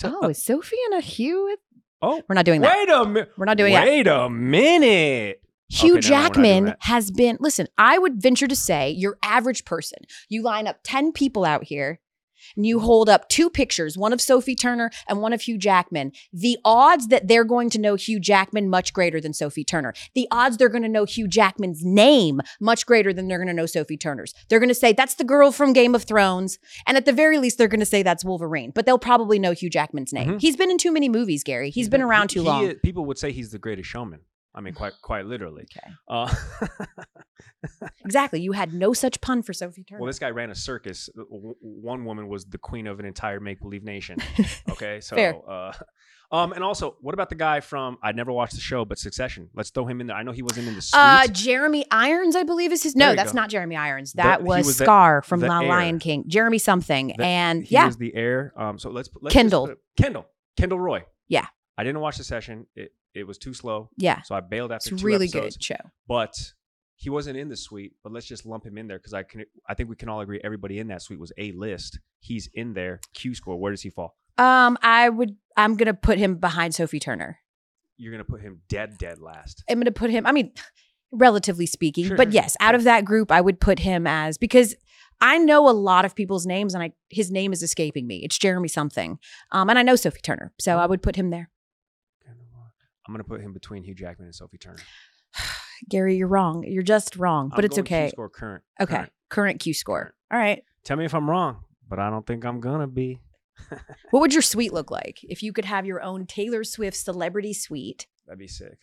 So- 0.01 0.19
Oh, 0.23 0.27
uh, 0.27 0.29
is 0.31 0.43
Sophie 0.45 0.77
and 0.87 0.95
a 0.95 1.01
Hugh? 1.01 1.57
Oh, 2.03 2.23
We're 2.29 2.35
not 2.35 2.45
doing 2.45 2.61
that. 2.61 2.75
wait 2.77 2.89
a 2.91 3.07
minute. 3.07 3.31
We're 3.39 3.47
not 3.47 3.57
doing 3.57 3.73
that. 3.73 3.85
Wait 3.87 4.07
a 4.07 4.29
minute. 4.29 5.41
Hugh 5.69 5.97
Okay, 5.97 6.09
never 6.11 6.13
mind, 6.13 6.13
we're 6.15 6.21
not 6.29 6.35
doing 6.35 6.35
Jackman 6.55 6.65
that. 6.67 6.77
has 6.81 7.11
been, 7.11 7.39
listen, 7.41 7.67
I 7.79 7.99
would 7.99 8.21
venture 8.23 8.47
to 8.47 8.55
say 8.55 8.91
your 8.91 9.19
average 9.23 9.65
person, 9.65 9.99
you 10.29 10.43
line 10.43 10.67
up 10.67 10.79
10 10.85 11.13
people 11.13 11.45
out 11.45 11.65
here 11.65 12.01
and 12.55 12.67
you 12.67 12.81
hold 12.81 13.09
up 13.09 13.29
two 13.29 13.51
pictures, 13.51 13.97
one 13.99 14.13
of 14.13 14.21
Sophie 14.21 14.55
Turner 14.55 14.91
and 15.09 15.21
one 15.21 15.33
of 15.33 15.43
Hugh 15.43 15.59
Jackman. 15.59 16.13
The 16.33 16.59
odds 16.65 17.09
that 17.09 17.29
they're 17.29 17.45
going 17.45 17.71
to 17.71 17.79
know 17.81 17.95
Hugh 17.97 18.21
Jackman 18.21 18.69
much 18.69 18.93
greater 18.93 19.21
than 19.21 19.33
Sophie 19.33 19.65
Turner. 19.65 19.95
The 20.15 20.29
odds 20.31 20.57
they're 20.57 20.69
going 20.69 20.83
to 20.83 20.89
know 20.89 21.05
Hugh 21.05 21.29
Jackman's 21.29 21.85
name 21.85 22.41
much 22.61 22.87
greater 22.87 23.13
than 23.13 23.29
they're 23.29 23.39
going 23.39 23.49
to 23.49 23.55
know 23.55 23.67
Sophie 23.67 23.97
Turner's. 23.97 24.35
They're 24.49 24.61
going 24.61 24.69
to 24.69 24.75
say 24.75 24.93
that's 24.93 25.15
the 25.15 25.25
girl 25.25 25.53
from 25.53 25.73
Game 25.73 25.95
of 25.95 26.05
Thrones. 26.05 26.59
And 26.87 26.97
at 26.97 27.05
the 27.07 27.13
very 27.13 27.39
least, 27.39 27.59
they're 27.59 27.69
going 27.69 27.81
to 27.81 27.87
say 27.87 28.03
that's 28.03 28.25
Wolverine, 28.25 28.71
but 28.75 28.87
they'll 28.87 28.99
probably 28.99 29.39
know 29.39 29.53
Hugh 29.53 29.71
Jackman's 29.71 30.13
name. 30.13 30.29
Mhm. 30.33 30.41
He's 30.41 30.57
been 30.57 30.71
in 30.71 30.79
too 30.79 30.93
many 30.93 31.09
movies, 31.09 31.43
Gary. 31.43 31.71
he's 31.71 31.89
been 31.89 32.03
around 32.03 32.29
too 32.29 32.41
he 32.43 32.47
long. 32.47 32.65
is- 32.65 32.77
people 32.83 33.05
would 33.07 33.19
say 33.19 33.33
he's 33.33 33.51
the 33.51 33.59
greatest 33.59 33.89
showman. 33.89 34.21
I 34.55 34.61
mean, 34.63 34.73
quite 34.75 34.95
quite 35.03 35.27
literally. 35.27 35.67
Okay. 35.77 35.93
Uh, 36.09 36.35
Exactly. 38.07 38.41
You 38.41 38.53
had 38.53 38.73
no 38.73 38.93
such 38.93 39.21
pun 39.21 39.43
for 39.43 39.53
Sophie 39.53 39.85
Turner. 39.85 40.01
well, 40.01 40.07
this 40.07 40.19
guy 40.19 40.31
ran 40.31 40.51
a 40.51 40.55
circus. 40.55 41.11
One 41.61 42.05
woman 42.05 42.29
was 42.29 42.47
the 42.47 42.59
queen 42.59 42.87
of 42.87 42.99
an 43.01 43.07
entire 43.07 43.41
make 43.41 43.61
believe 43.61 43.85
nation. 43.85 44.19
Okay, 44.71 45.01
so 45.01 45.17
Fair. 45.17 45.35
uh, 45.49 45.73
um, 46.31 46.53
and 46.53 46.63
also, 46.63 46.97
what 47.01 47.15
about 47.15 47.29
the 47.31 47.35
guy 47.35 47.61
from 47.61 47.97
I 48.03 48.13
never 48.13 48.31
watched 48.31 48.55
the 48.55 48.61
show, 48.61 48.85
but 48.85 48.99
Succession? 48.99 49.49
Let's 49.55 49.71
throw 49.71 49.87
him 49.87 50.01
in 50.01 50.07
there. 50.09 50.17
I 50.17 50.23
know 50.23 50.33
he 50.33 50.43
wasn't 50.43 50.69
in 50.69 50.75
the 50.75 50.83
suite. 50.83 51.01
Uh, 51.01 51.27
Jeremy 51.29 51.87
Irons, 51.91 52.37
I 52.37 52.43
believe 52.43 52.73
is 52.73 52.83
his. 52.83 52.95
No, 52.95 53.15
that's 53.15 53.33
go. 53.33 53.41
not 53.41 53.49
Jeremy 53.51 53.77
Irons. 53.77 54.13
That 54.15 54.41
he 54.41 54.47
was, 54.47 54.67
was 54.67 54.79
the- 54.79 54.85
Scar 54.85 55.23
from 55.23 55.41
the 55.41 55.47
The. 55.47 55.53
Lion 55.69 55.99
King. 55.99 56.25
Jeremy 56.29 56.59
something, 56.59 57.15
The- 57.17 57.25
and 57.25 57.65
he 57.65 57.75
yeah, 57.75 57.87
was 57.87 57.97
the 57.97 58.15
heir. 58.15 58.53
Um, 58.57 58.79
so 58.79 58.91
let's 58.91 59.09
let's 59.21 59.33
Kendall. 59.33 59.75
Kendall, 59.97 60.27
Kendall 60.57 60.79
Roy. 60.81 61.05
Yeah. 61.29 61.47
I 61.79 61.85
didn't 61.85 62.01
watch 62.01 62.19
the 62.19 62.25
session. 62.25 62.67
It 62.75 62.93
it 63.15 63.27
was 63.27 63.39
too 63.39 63.55
slow, 63.55 63.89
yeah, 63.97 64.21
so 64.23 64.35
I 64.35 64.41
bailed 64.41 64.73
after 64.73 64.95
it's 64.95 65.03
really 65.03 65.25
episodes. 65.27 65.57
good 65.57 65.65
show. 65.65 65.91
But 66.07 66.53
he 66.97 67.11
wasn't 67.11 67.37
in 67.37 67.49
the 67.49 67.57
suite. 67.57 67.93
But 68.03 68.13
let's 68.13 68.27
just 68.27 68.47
lump 68.47 68.65
him 68.65 68.79
in 68.79 68.89
there 68.89 68.99
because 68.99 69.15
I 69.15 69.23
can. 69.23 69.45
I 69.69 69.75
think 69.75 69.89
we 69.89 69.97
can 69.97 70.09
all 70.09 70.21
agree 70.21 70.41
everybody 70.43 70.79
in 70.79 70.89
that 70.89 71.03
suite 71.03 71.21
was 71.21 71.33
a 71.39 71.53
list. 71.53 71.99
He's 72.19 72.49
in 72.55 72.75
there. 72.75 73.01
Q 73.15 73.35
score. 73.35 73.57
Where 73.57 73.71
does 73.71 73.83
he 73.83 73.91
fall? 73.91 74.17
Um, 74.39 74.77
I 74.83 75.09
would. 75.09 75.37
I'm 75.57 75.77
gonna 75.77 75.95
put 75.95 76.19
him 76.19 76.37
behind 76.37 76.75
Sophie 76.75 77.01
Turner. 77.01 77.39
You're 77.97 78.13
gonna 78.13 78.25
put 78.25 78.41
him 78.43 78.63
dead, 78.69 78.99
dead 78.99 79.21
last. 79.21 79.63
I'm 79.71 79.79
gonna 79.79 79.93
put 79.93 80.11
him. 80.11 80.27
I 80.27 80.33
mean, 80.33 80.53
relatively 81.13 81.67
speaking, 81.67 82.07
Sure, 82.07 82.17
but 82.17 82.33
yes, 82.33 82.57
out 82.61 82.75
of 82.75 82.85
that 82.85 83.05
group, 83.05 83.31
I 83.31 83.41
would 83.41 83.61
put 83.61 83.79
him 83.79 84.07
as 84.07 84.37
because 84.37 84.75
I 85.21 85.39
know 85.39 85.69
a 85.69 85.73
lot 85.73 86.05
of 86.05 86.15
people's 86.15 86.47
names, 86.47 86.75
and 86.75 86.83
I 86.83 86.93
his 87.09 87.31
name 87.31 87.53
is 87.53 87.63
escaping 87.63 88.07
me. 88.07 88.19
It's 88.19 88.39
Jeremy 88.39 88.69
something, 88.69 89.19
um, 89.53 89.71
and 89.71 89.79
I 89.79 89.83
know 89.83 89.97
Sophie 89.97 90.21
Turner, 90.23 90.53
so 90.59 90.79
I 90.79 90.87
would 90.87 91.03
put 91.03 91.17
him 91.17 91.31
there. 91.31 91.51
I'm 93.07 93.15
gonna 93.15 93.25
put 93.25 93.41
him 93.41 93.53
between 93.53 93.85
Hugh 93.85 93.95
Jackman 93.95 94.27
and 94.27 94.35
Sophie 94.35 94.59
Turner. 94.59 94.83
Gary, 95.89 96.17
you're 96.17 96.29
wrong. 96.29 96.65
You're 96.67 96.83
just 96.83 97.17
wrong, 97.17 97.49
but 97.49 97.61
I'm 97.61 97.65
it's 97.65 97.77
going 97.77 97.85
Q 97.87 97.97
okay. 97.97 98.09
Score 98.11 98.29
current. 98.29 98.65
Okay. 98.81 98.95
current. 98.95 99.13
Current 99.29 99.61
Q 99.61 99.75
score. 99.75 100.15
All 100.33 100.39
right. 100.39 100.63
Tell 100.85 100.97
me 100.97 101.05
if 101.05 101.15
I'm 101.15 101.29
wrong, 101.29 101.65
but 101.89 101.99
I 101.99 102.11
don't 102.11 102.27
think 102.27 102.45
I'm 102.45 102.61
gonna 102.61 102.87
be. 102.87 103.21
What 104.11 104.21
would 104.21 104.33
your 104.33 104.43
suite 104.43 104.73
look 104.73 104.91
like 104.91 105.21
if 105.25 105.43
you 105.43 105.53
could 105.53 105.65
have 105.65 105.87
your 105.87 106.03
own 106.03 106.27
Taylor 106.27 106.63
Swift 106.63 106.97
celebrity 106.97 107.53
suite? 107.53 108.07
That'd 108.27 108.39
be 108.39 108.47
sick. 108.47 108.79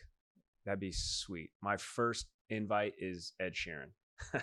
That'd 0.65 0.79
be 0.79 0.91
sweet. 0.91 1.51
My 1.61 1.77
first 1.77 2.27
invite 2.49 2.93
is 2.97 3.33
Ed 3.39 3.53
Sheeran. 3.53 3.91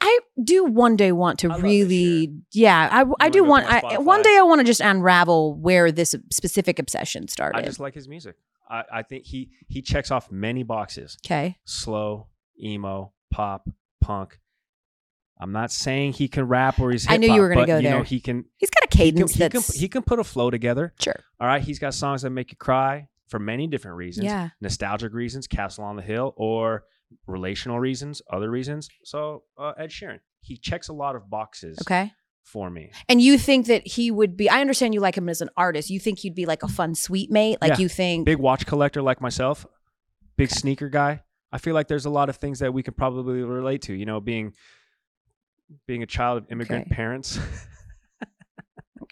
I 0.00 0.18
do 0.42 0.64
one 0.64 0.96
day 0.96 1.12
want 1.12 1.38
to 1.40 1.48
really, 1.48 2.30
yeah, 2.52 2.88
I, 2.90 3.04
I 3.20 3.28
do 3.30 3.42
want. 3.42 3.64
I, 3.66 3.98
one 3.98 4.20
day 4.20 4.36
I 4.36 4.42
want 4.42 4.60
to 4.60 4.64
just 4.64 4.82
unravel 4.82 5.54
where 5.54 5.90
this 5.90 6.14
specific 6.30 6.78
obsession 6.78 7.26
started. 7.28 7.58
I 7.58 7.62
just 7.62 7.80
like 7.80 7.94
his 7.94 8.06
music. 8.06 8.36
I, 8.68 8.84
I 8.92 9.02
think 9.02 9.24
he 9.24 9.50
he 9.68 9.82
checks 9.82 10.10
off 10.10 10.30
many 10.30 10.62
boxes. 10.62 11.16
okay, 11.24 11.58
Slow, 11.64 12.28
emo, 12.62 13.12
pop, 13.30 13.68
punk. 14.00 14.38
I'm 15.38 15.52
not 15.52 15.72
saying 15.72 16.12
he 16.14 16.28
can 16.28 16.46
rap 16.46 16.78
or 16.78 16.90
he's 16.90 17.10
I 17.10 17.16
knew 17.16 17.32
you 17.32 17.40
were 17.40 17.48
gonna 17.48 17.62
but, 17.62 17.66
go 17.66 17.78
you 17.78 17.90
know, 17.90 18.02
he 18.02 18.20
can 18.20 18.44
he's 18.56 18.70
got 18.70 18.84
a 18.84 18.96
he 18.96 19.10
can, 19.10 19.26
cadence 19.26 19.34
he, 19.34 19.48
can, 19.48 19.62
he 19.74 19.88
can 19.88 20.02
put 20.02 20.18
a 20.18 20.24
flow 20.24 20.50
together. 20.50 20.94
sure. 21.00 21.20
All 21.40 21.46
right, 21.46 21.62
he's 21.62 21.78
got 21.78 21.94
songs 21.94 22.22
that 22.22 22.30
make 22.30 22.50
you 22.50 22.56
cry 22.56 23.08
for 23.28 23.38
many 23.38 23.66
different 23.66 23.96
reasons. 23.96 24.26
Yeah, 24.26 24.50
nostalgic 24.60 25.12
reasons, 25.12 25.46
Castle 25.46 25.84
on 25.84 25.96
the 25.96 26.02
Hill, 26.02 26.34
or 26.36 26.84
relational 27.26 27.80
reasons, 27.80 28.22
other 28.32 28.50
reasons. 28.50 28.88
So 29.04 29.42
uh, 29.58 29.72
Ed 29.76 29.90
Sheeran, 29.90 30.20
he 30.40 30.56
checks 30.56 30.88
a 30.88 30.92
lot 30.92 31.16
of 31.16 31.28
boxes 31.28 31.78
okay. 31.82 32.12
For 32.44 32.70
me. 32.70 32.92
And 33.08 33.20
you 33.20 33.36
think 33.38 33.66
that 33.66 33.86
he 33.86 34.10
would 34.12 34.36
be? 34.36 34.48
I 34.48 34.60
understand 34.60 34.94
you 34.94 35.00
like 35.00 35.16
him 35.16 35.28
as 35.28 35.40
an 35.40 35.50
artist. 35.56 35.90
You 35.90 35.98
think 35.98 36.20
he'd 36.20 36.34
be 36.36 36.46
like 36.46 36.62
a 36.62 36.68
fun 36.68 36.94
sweet 36.94 37.30
mate? 37.30 37.58
Like 37.60 37.70
Yeah. 37.72 37.78
you 37.78 37.88
think? 37.88 38.26
Big 38.26 38.38
watch 38.38 38.64
collector 38.66 39.02
like 39.02 39.20
myself, 39.20 39.66
big 40.36 40.50
sneaker 40.50 40.88
guy. 40.88 41.22
I 41.50 41.58
feel 41.58 41.74
like 41.74 41.88
there's 41.88 42.04
a 42.06 42.10
lot 42.10 42.28
of 42.28 42.36
things 42.36 42.60
that 42.60 42.72
we 42.72 42.82
could 42.82 42.96
probably 42.96 43.42
relate 43.42 43.82
to. 43.82 43.94
You 43.94 44.06
know, 44.06 44.20
being 44.20 44.52
being 45.86 46.02
a 46.02 46.06
child 46.06 46.38
of 46.44 46.52
immigrant 46.52 46.86
Okay. 46.86 46.94
parents. 46.94 47.38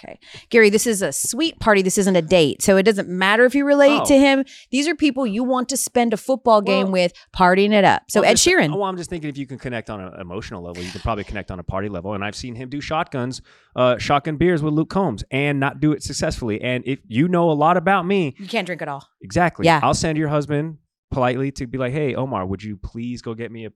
Okay. 0.05 0.19
Gary, 0.51 0.71
this 0.71 0.87
is 0.87 1.03
a 1.03 1.13
sweet 1.13 1.61
party. 1.61 1.83
This 1.83 1.99
isn't 1.99 2.17
a 2.17 2.23
date. 2.23 2.63
So 2.63 2.77
it 2.77 2.83
doesn't 2.83 3.09
matter 3.09 3.45
if 3.45 3.55
you 3.55 3.65
relate 3.65 4.01
Oh. 4.03 4.05
to 4.07 4.15
him. 4.19 4.45
These 4.71 4.89
are 4.89 4.95
people 4.95 5.27
you 5.27 5.45
want 5.45 5.69
to 5.69 5.77
spend 5.77 6.13
a 6.13 6.17
football 6.17 6.61
game 6.61 6.85
Well- 6.87 6.93
with, 6.93 7.13
partying 7.37 7.73
it 7.73 7.85
up. 7.85 8.03
So 8.09 8.23
Ed 8.23 8.33
just- 8.33 8.47
Sheeran. 8.47 8.71
Well, 8.75 8.85
I'm 8.85 8.97
just 8.97 9.11
thinking 9.11 9.31
if 9.31 9.39
you 9.39 9.47
can 9.47 9.59
connect 9.59 9.91
on 9.91 10.01
an 10.01 10.21
emotional 10.21 10.63
level, 10.63 10.83
you 10.83 10.91
can 10.91 11.01
probably 11.01 11.25
connect 11.25 11.51
on 11.51 11.59
a 11.59 11.63
party 11.63 11.89
level. 11.89 12.15
And 12.15 12.25
I've 12.25 12.35
seen 12.35 12.55
him 12.57 12.69
do 12.69 12.81
shotguns, 12.81 13.43
uh, 13.77 13.99
shotgun 13.99 14.37
beers 14.37 14.63
with 14.63 14.75
Luke 14.75 14.91
Combs, 14.91 15.23
and 15.31 15.61
not 15.61 15.81
do 15.81 15.93
it 15.93 16.03
successfully. 16.03 16.61
And 16.61 16.83
if 16.87 16.99
you 17.07 17.29
know 17.29 17.51
a 17.51 17.53
lot 17.53 17.77
about 17.77 18.07
me, 18.07 18.35
You 18.39 18.47
can't 18.49 18.67
drink 18.67 18.83
at 18.83 18.89
all. 18.89 19.07
Exactly. 19.23 19.67
Yeah. 19.67 19.81
I'll 19.83 19.95
send 19.95 20.19
your 20.19 20.29
husband 20.29 20.79
politely 21.11 21.51
to 21.53 21.67
be 21.67 21.79
like, 21.79 21.93
"Hey, 21.93 22.15
Omar, 22.15 22.47
would 22.47 22.63
you 22.63 22.77
please 22.77 23.23
go 23.23 23.35
get 23.35 23.53
me 23.53 23.67
a 23.67 23.71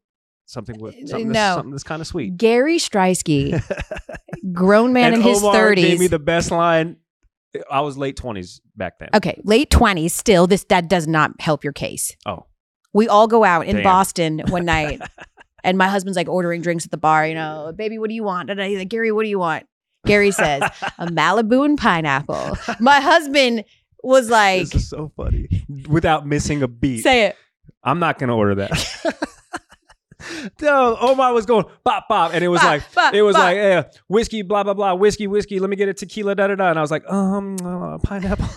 something 0.46 0.78
with 0.78 0.94
something, 1.08 1.28
no. 1.28 1.32
that's, 1.32 1.56
something 1.56 1.70
that's 1.72 1.82
kind 1.82 2.00
of 2.00 2.06
sweet." 2.06 2.36
Gary 2.36 2.78
Striewski, 2.78 3.62
grown 4.52 4.92
man 4.92 5.12
and 5.12 5.22
in 5.22 5.28
his 5.28 5.42
Omar 5.42 5.74
gave 5.74 6.00
me 6.00 6.06
the 6.06 6.18
best 6.18 6.50
line. 6.50 6.96
I 7.70 7.80
was 7.80 7.96
late 7.96 8.16
twenties 8.16 8.60
back 8.76 8.98
then. 8.98 9.08
okay, 9.14 9.40
late 9.44 9.70
20s 9.70 10.10
still. 10.10 10.46
This 10.46 10.64
that 10.64 10.88
does 10.88 11.06
not 11.06 11.40
help 11.40 11.64
your 11.64 11.72
case. 11.72 12.14
Oh, 12.26 12.44
We 12.92 13.08
all 13.08 13.26
go 13.28 13.44
out 13.44 13.66
in 13.66 13.76
Damn. 13.76 13.84
Boston 13.84 14.42
one 14.48 14.64
night 14.66 15.00
and 15.66 15.76
my 15.76 15.88
husband's 15.88 16.16
like 16.16 16.28
ordering 16.28 16.62
drinks 16.62 16.84
at 16.84 16.92
the 16.92 16.96
bar, 16.96 17.26
you 17.26 17.34
know, 17.34 17.72
baby, 17.74 17.98
what 17.98 18.08
do 18.08 18.14
you 18.14 18.22
want? 18.22 18.50
And 18.50 18.62
I 18.62 18.68
like, 18.68 18.88
Gary, 18.88 19.10
what 19.10 19.24
do 19.24 19.28
you 19.28 19.38
want? 19.38 19.66
Gary 20.06 20.30
says, 20.30 20.62
a 20.98 21.06
Malibu 21.06 21.64
and 21.64 21.76
pineapple. 21.76 22.56
My 22.78 23.00
husband 23.00 23.64
was 24.02 24.30
like, 24.30 24.62
this 24.62 24.82
is 24.82 24.88
so 24.88 25.10
funny. 25.16 25.48
Without 25.88 26.26
missing 26.26 26.62
a 26.62 26.68
beat, 26.68 27.02
say 27.02 27.26
it. 27.26 27.36
I'm 27.82 27.98
not 27.98 28.18
gonna 28.18 28.36
order 28.36 28.54
that. 28.56 29.32
Omar 30.62 31.32
was 31.32 31.46
going 31.46 31.64
bop 31.84 32.06
bop, 32.08 32.32
and 32.34 32.42
it 32.44 32.48
was 32.48 32.60
Bop, 32.60 32.68
like 32.68 32.94
bop, 32.94 33.14
it 33.14 33.22
was 33.22 33.34
bop. 33.34 33.42
like 33.44 33.56
eh, 33.56 33.82
whiskey, 34.08 34.42
blah 34.42 34.62
blah 34.64 34.74
blah, 34.74 34.94
whiskey, 34.94 35.26
whiskey. 35.26 35.58
Let 35.60 35.70
me 35.70 35.76
get 35.76 35.88
a 35.88 35.94
tequila, 35.94 36.34
da 36.34 36.48
da 36.48 36.54
da. 36.54 36.70
And 36.70 36.78
I 36.78 36.82
was 36.82 36.90
like, 36.90 37.10
um, 37.10 37.56
uh, 37.64 37.98
pineapple. 37.98 38.48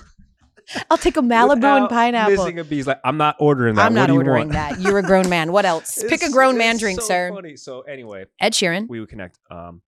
I'll 0.91 0.97
take 0.99 1.17
a 1.17 1.21
Malibu 1.21 1.63
and 1.77 1.89
pineapple. 1.89 2.35
Missing 2.35 2.59
a 2.59 2.63
beat. 2.63 2.85
Like, 2.85 2.99
I'm 3.03 3.17
not 3.17 3.35
ordering 3.39 3.73
that. 3.75 3.85
I'm 3.87 3.93
not 3.95 4.09
you 4.09 4.15
ordering 4.15 4.49
want? 4.49 4.51
that. 4.51 4.79
You're 4.79 4.99
a 4.99 5.03
grown 5.03 5.27
man. 5.27 5.51
What 5.51 5.65
else? 5.65 6.03
Pick 6.07 6.21
a 6.21 6.29
grown 6.29 6.57
man 6.59 6.77
drink, 6.77 7.01
so 7.01 7.07
sir. 7.07 7.31
Funny. 7.33 7.55
So 7.55 7.81
anyway, 7.81 8.25
Ed 8.39 8.53
Sheeran. 8.53 8.87
we 8.87 8.99
would 8.99 9.09
connect. 9.09 9.39
Um, 9.49 9.81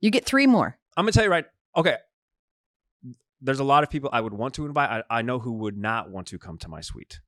You 0.00 0.10
get 0.12 0.24
three 0.24 0.46
more. 0.46 0.78
I'm 0.96 1.04
gonna 1.04 1.12
tell 1.12 1.24
you 1.24 1.30
right. 1.30 1.46
Okay, 1.76 1.96
there's 3.40 3.60
a 3.60 3.64
lot 3.64 3.82
of 3.82 3.90
people 3.90 4.10
I 4.12 4.20
would 4.20 4.32
want 4.34 4.54
to 4.54 4.66
invite. 4.66 5.04
I, 5.10 5.18
I 5.18 5.22
know 5.22 5.38
who 5.38 5.52
would 5.54 5.76
not 5.76 6.10
want 6.10 6.28
to 6.28 6.38
come 6.38 6.58
to 6.58 6.68
my 6.68 6.80
suite. 6.80 7.20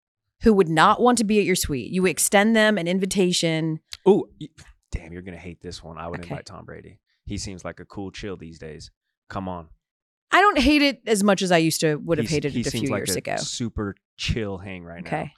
Who 0.42 0.54
would 0.54 0.68
not 0.68 1.00
want 1.00 1.18
to 1.18 1.24
be 1.24 1.38
at 1.38 1.44
your 1.44 1.56
suite? 1.56 1.90
You 1.90 2.06
extend 2.06 2.56
them 2.56 2.78
an 2.78 2.88
invitation. 2.88 3.80
Oh, 4.06 4.26
damn! 4.92 5.12
You're 5.12 5.22
gonna 5.22 5.36
hate 5.36 5.60
this 5.60 5.82
one. 5.82 5.98
I 5.98 6.08
would 6.08 6.20
Okay. 6.20 6.30
invite 6.30 6.46
Tom 6.46 6.64
Brady. 6.64 6.98
He 7.26 7.38
seems 7.38 7.64
like 7.64 7.78
a 7.80 7.84
cool 7.84 8.10
chill 8.10 8.36
these 8.36 8.58
days. 8.58 8.90
Come 9.28 9.48
on, 9.48 9.68
I 10.32 10.40
don't 10.40 10.58
hate 10.58 10.82
it 10.82 11.02
as 11.06 11.22
much 11.22 11.42
as 11.42 11.52
I 11.52 11.58
used 11.58 11.80
to 11.80 11.96
would 11.96 12.18
have 12.18 12.26
He's- 12.28 12.34
hated 12.44 12.56
it 12.56 12.66
a 12.66 12.70
few 12.70 12.88
like 12.90 13.00
years 13.00 13.14
a 13.14 13.18
ago. 13.18 13.36
Super 13.36 13.94
chill 14.16 14.58
hang 14.58 14.82
right 14.84 15.02
now. 15.04 15.08
Okay. 15.08 15.32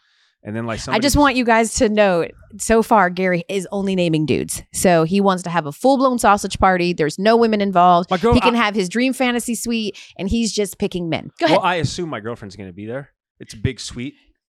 And 0.44 0.56
then 0.56 0.66
like 0.66 0.80
I 0.88 0.98
just 0.98 1.16
want 1.16 1.36
you 1.36 1.44
guys 1.44 1.74
to 1.74 1.88
know 1.88 2.26
so 2.58 2.82
far, 2.82 3.10
Gary 3.10 3.44
is 3.48 3.68
only 3.70 3.94
naming 3.94 4.26
dudes. 4.26 4.62
So 4.72 5.04
he 5.04 5.20
wants 5.20 5.44
to 5.44 5.50
have 5.50 5.66
a 5.66 5.72
full 5.72 5.96
blown 5.98 6.18
sausage 6.18 6.58
party. 6.58 6.92
There's 6.92 7.16
no 7.16 7.36
women 7.36 7.60
involved. 7.60 8.10
My 8.10 8.16
girl, 8.18 8.34
he 8.34 8.40
can 8.40 8.56
I- 8.56 8.58
have 8.64 8.74
his 8.74 8.88
dream 8.88 9.12
fantasy 9.12 9.54
suite 9.54 9.96
and 10.16 10.28
he's 10.28 10.52
just 10.52 10.78
picking 10.80 11.08
men. 11.08 11.30
Go 11.38 11.46
ahead. 11.46 11.58
Well, 11.58 11.64
I 11.66 11.76
assume 11.76 12.08
my 12.08 12.18
girlfriend's 12.18 12.56
gonna 12.56 12.72
be 12.72 12.86
there. 12.86 13.10
It's 13.38 13.54
a 13.54 13.56
big 13.56 13.78
suite. 13.78 14.14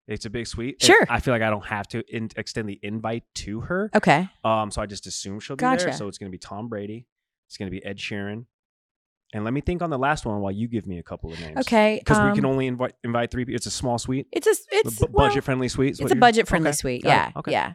It's 0.09 0.25
a 0.25 0.31
big 0.31 0.47
suite. 0.47 0.77
and 0.81 0.87
Sure. 0.87 1.07
I 1.09 1.21
feel 1.21 1.33
like 1.33 1.43
I 1.43 1.51
don't 1.51 1.67
have 1.67 1.87
to 1.89 2.03
in- 2.15 2.31
extend 2.37 2.69
the 2.69 2.79
invite 2.83 3.25
to 3.37 3.61
her. 3.63 3.91
okay. 3.95 4.29
Um, 4.45 4.71
so 4.71 4.83
I 4.83 4.87
just 4.87 5.07
assume 5.07 5.39
she'll 5.41 5.57
be 5.57 5.61
Gotcha. 5.61 5.85
there. 5.87 5.93
So 5.95 6.09
it's 6.09 6.19
gonna 6.19 6.31
be 6.31 6.39
Tom 6.39 6.69
Brady. 6.69 7.07
It's 7.49 7.57
gonna 7.57 7.71
be 7.71 7.85
Ed 7.85 7.99
Sheeran. 7.99 8.47
And 9.35 9.45
let 9.45 9.55
me 9.55 9.61
think 9.63 9.81
on 9.81 9.89
the 9.91 9.99
last 9.99 10.27
one 10.27 10.41
while 10.41 10.53
you 10.53 10.69
give 10.69 10.87
me 10.87 10.99
a 10.99 11.03
couple 11.03 11.33
of 11.33 11.41
names. 11.41 11.57
Okay. 11.61 11.99
Because 12.01 12.19
we 12.19 12.25
um, 12.31 12.35
can 12.35 12.45
only 12.45 12.67
invite 12.67 12.93
invite 13.03 13.31
three 13.31 13.45
people. 13.45 13.57
It's 13.57 13.67
a 13.67 13.71
small 13.71 13.97
suite. 13.99 14.27
It's 14.31 14.47
a 14.47 14.55
it's 14.71 14.99
B- 15.01 15.07
well, 15.11 15.29
budget 15.29 15.45
friendly 15.45 15.69
suite. 15.69 15.99
It's 16.01 16.11
a 16.13 16.17
budget 16.17 16.49
friendly 16.49 16.69
Okay, 16.71 16.77
suite. 16.77 17.03
Yeah. 17.05 17.31
Okay. 17.37 17.53
Yeah. 17.53 17.73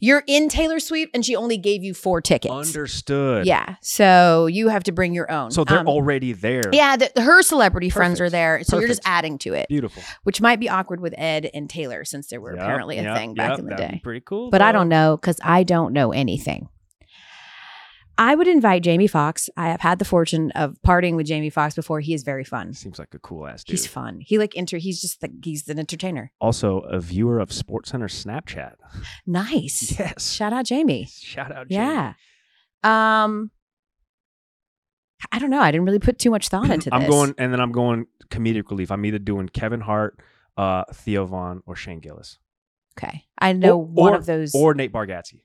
You're 0.00 0.22
in 0.26 0.48
Taylor 0.48 0.80
Suite 0.80 1.10
and 1.12 1.24
she 1.24 1.36
only 1.36 1.58
gave 1.58 1.84
you 1.84 1.92
four 1.94 2.20
tickets. 2.20 2.52
Understood. 2.52 3.46
Yeah. 3.46 3.76
So 3.82 4.46
you 4.46 4.68
have 4.68 4.82
to 4.84 4.92
bring 4.92 5.12
your 5.14 5.30
own. 5.30 5.50
So 5.50 5.62
they're 5.64 5.78
Um, 5.80 5.88
already 5.88 6.32
there. 6.32 6.62
Yeah, 6.72 6.96
the, 6.96 7.12
her 7.22 7.42
celebrity 7.42 7.90
friends 7.90 8.20
are 8.20 8.30
there. 8.30 8.62
So 8.64 8.78
you're 8.78 8.88
just 8.88 9.02
adding 9.04 9.38
to 9.38 9.52
it, 9.52 9.68
Beautiful. 9.68 10.02
which 10.24 10.40
might 10.40 10.58
be 10.58 10.68
awkward 10.68 11.00
with 11.00 11.14
Ed 11.18 11.50
and 11.52 11.68
Taylor 11.68 12.04
since 12.04 12.28
they 12.28 12.38
were 12.38 12.54
Yep, 12.54 12.62
apparently 12.62 12.98
a 12.98 13.02
yep, 13.02 13.16
thing 13.16 13.34
back 13.34 13.50
yep, 13.50 13.58
in 13.58 13.66
the 13.66 13.74
day. 13.76 14.00
pretty 14.02 14.20
cool. 14.20 14.50
But 14.50 14.62
I 14.62 14.72
don't 14.72 14.88
know 14.88 15.16
because 15.16 15.38
I 15.44 15.62
don't 15.62 15.92
know 15.92 16.12
anything. 16.12 16.68
I 18.20 18.34
would 18.34 18.46
invite 18.46 18.82
Jamie 18.82 19.06
Foxx. 19.06 19.48
I 19.56 19.68
have 19.70 19.80
had 19.80 19.98
the 19.98 20.04
fortune 20.04 20.50
of 20.50 20.76
partying 20.86 21.16
with 21.16 21.26
Jamie 21.26 21.48
Foxx 21.48 21.74
before. 21.74 22.00
He 22.00 22.12
is 22.12 22.22
very 22.22 22.44
fun. 22.44 22.74
Seems 22.74 22.98
like 22.98 23.14
a 23.14 23.18
cool 23.18 23.46
ass 23.46 23.64
dude. 23.64 23.72
He's 23.72 23.86
fun. 23.86 24.20
He 24.20 24.36
like 24.36 24.52
enter. 24.56 24.76
He's 24.76 25.00
just 25.00 25.22
the, 25.22 25.30
he's 25.42 25.66
an 25.68 25.78
entertainer. 25.78 26.30
also 26.40 26.80
a 26.80 27.00
viewer 27.00 27.40
of 27.40 27.48
SportsCenter 27.48 28.10
Snapchat. 28.10 28.74
Nice. 29.26 29.98
Yes. 29.98 30.30
Shout 30.32 30.52
out 30.52 30.66
Jamie. 30.66 31.08
Shout 31.10 31.50
out. 31.50 31.68
Jamie. 31.68 31.82
Yeah. 31.84 32.12
Um. 32.84 33.50
I 35.32 35.38
don't 35.38 35.50
know. 35.50 35.60
I 35.60 35.70
didn't 35.70 35.86
really 35.86 35.98
put 35.98 36.18
too 36.18 36.30
much 36.30 36.48
thought 36.48 36.70
into 36.70 36.90
this. 36.90 36.92
I'm 36.92 37.08
going, 37.08 37.34
and 37.38 37.52
then 37.52 37.60
I'm 37.60 37.72
going 37.72 38.06
comedic 38.28 38.70
relief. 38.70 38.90
I'm 38.90 39.04
either 39.04 39.18
doing 39.18 39.48
Kevin 39.48 39.80
Hart, 39.80 40.18
uh, 40.56 40.84
Theo 40.92 41.24
Von, 41.26 41.62
or 41.66 41.74
Shane 41.76 42.00
Gillis, 42.00 42.38
Okay. 42.98 43.24
I 43.38 43.52
know 43.54 43.76
Or- 43.78 43.84
one 43.86 44.12
or- 44.12 44.16
of 44.16 44.26
those. 44.26 44.54
or 44.54 44.74
Nate 44.74 44.92
Bargatze. 44.92 45.40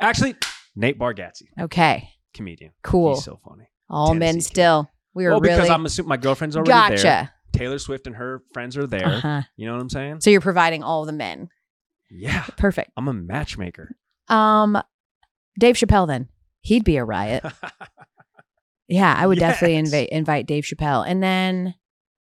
Actually, 0.00 0.36
Nate 0.76 0.98
Bargatze, 0.98 1.42
okay. 1.60 2.10
Comedian. 2.34 2.72
Cool. 2.82 3.14
He's 3.14 3.24
so 3.24 3.38
funny. 3.46 3.68
All 3.88 4.14
men 4.14 4.34
Tennessee 4.34 4.48
kid. 4.48 4.54
still. 4.54 4.90
We 5.14 5.24
were 5.24 5.30
well, 5.32 5.40
really 5.40 5.56
because 5.56 5.70
I'm 5.70 5.84
assuming 5.84 6.08
my 6.08 6.16
girlfriend's 6.16 6.56
already 6.56 6.70
gotcha. 6.70 7.02
there. 7.02 7.30
Taylor 7.52 7.78
Swift 7.78 8.06
and 8.06 8.16
her 8.16 8.42
friends 8.54 8.76
are 8.78 8.86
there. 8.86 9.06
Uh-huh. 9.06 9.42
You 9.56 9.66
know 9.66 9.74
what 9.74 9.82
I'm 9.82 9.90
saying? 9.90 10.20
So 10.22 10.30
you're 10.30 10.40
providing 10.40 10.82
all 10.82 11.04
the 11.04 11.12
men. 11.12 11.50
Yeah, 12.10 12.44
Perfect. 12.56 12.90
I'm 12.96 13.08
a 13.08 13.12
matchmaker. 13.12 13.96
Um, 14.28 14.80
Dave 15.58 15.76
Chappelle. 15.76 16.06
Then 16.06 16.28
he'd 16.60 16.84
be 16.84 16.96
a 16.96 17.04
riot. 17.04 17.44
Yeah, 18.88 19.14
I 19.16 19.26
would 19.26 19.38
definitely 19.38 19.76
Yes. 19.76 19.86
invite 19.86 20.08
invite 20.10 20.46
Dave 20.46 20.64
Chappelle, 20.64 21.06
and 21.06 21.22
then 21.22 21.74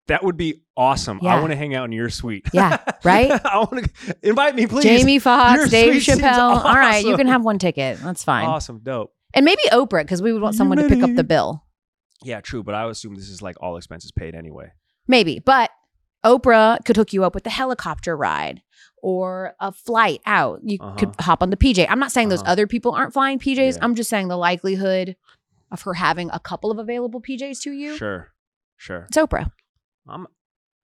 that 0.07 0.21
would 0.23 0.35
be 0.35 0.63
awesome. 0.75 1.19
I 1.25 1.39
want 1.39 1.51
to 1.51 1.55
hang 1.55 1.73
out 1.75 1.85
in 1.85 1.93
your 1.93 2.09
suite. 2.09 2.45
Yeah, 2.51 2.77
right? 3.05 3.31
I 3.45 3.57
want 3.59 3.85
to 3.85 4.17
invite 4.21 4.53
me, 4.55 4.67
please. 4.67 4.83
Jamie 4.83 5.19
Foxx, 5.19 5.69
Dave 5.69 6.01
Chappelle. 6.01 6.65
All 6.65 6.75
right, 6.75 7.05
you 7.05 7.15
can 7.15 7.27
have 7.27 7.43
one 7.43 7.57
ticket. 7.57 7.99
That's 7.99 8.23
fine. 8.23 8.45
Awesome, 8.45 8.79
dope. 8.83 9.13
And 9.37 9.45
maybe 9.45 9.61
Oprah 9.71 10.01
because 10.01 10.21
we 10.21 10.33
would 10.33 10.41
want 10.41 10.55
someone 10.55 10.77
to 10.79 10.87
pick 10.89 11.03
up 11.03 11.13
the 11.15 11.23
bill. 11.23 11.63
Yeah, 12.23 12.41
true. 12.41 12.63
But 12.63 12.73
I 12.75 12.83
would 12.85 12.91
assume 12.91 13.15
this 13.15 13.29
is 13.29 13.41
like 13.41 13.55
all 13.61 13.77
expenses 13.77 14.11
paid 14.11 14.33
anyway. 14.35 14.71
Maybe, 15.07 15.39
but 15.39 15.69
Oprah 16.25 16.83
could 16.83 16.97
hook 16.97 17.13
you 17.13 17.23
up 17.23 17.35
with 17.35 17.43
the 17.43 17.49
helicopter 17.51 18.17
ride 18.17 18.61
or 19.01 19.53
a 19.59 19.71
flight 19.71 20.21
out. 20.25 20.61
You 20.63 20.79
could 20.79 21.09
Uh-huh. 21.09 21.23
hop 21.23 21.43
on 21.43 21.51
the 21.51 21.57
PJ. 21.57 21.85
I'm 21.87 21.99
not 21.99 22.11
saying 22.11 22.29
those 22.29 22.41
Uh-huh. 22.41 22.51
other 22.51 22.67
people 22.67 22.91
aren't 22.93 23.13
flying 23.13 23.37
PJs. 23.39 23.75
Yeah. 23.77 23.83
I'm 23.85 23.93
just 23.95 24.09
saying 24.09 24.27
the 24.27 24.37
likelihood 24.37 25.15
of 25.71 25.83
her 25.83 25.93
having 25.93 26.29
a 26.33 26.39
couple 26.39 26.71
of 26.71 26.79
available 26.79 27.21
PJs 27.21 27.61
to 27.61 27.71
you. 27.71 27.95
Sure, 27.95 28.31
sure. 28.75 29.05
It's 29.07 29.17
Oprah. 29.17 29.51
I'm, 30.07 30.25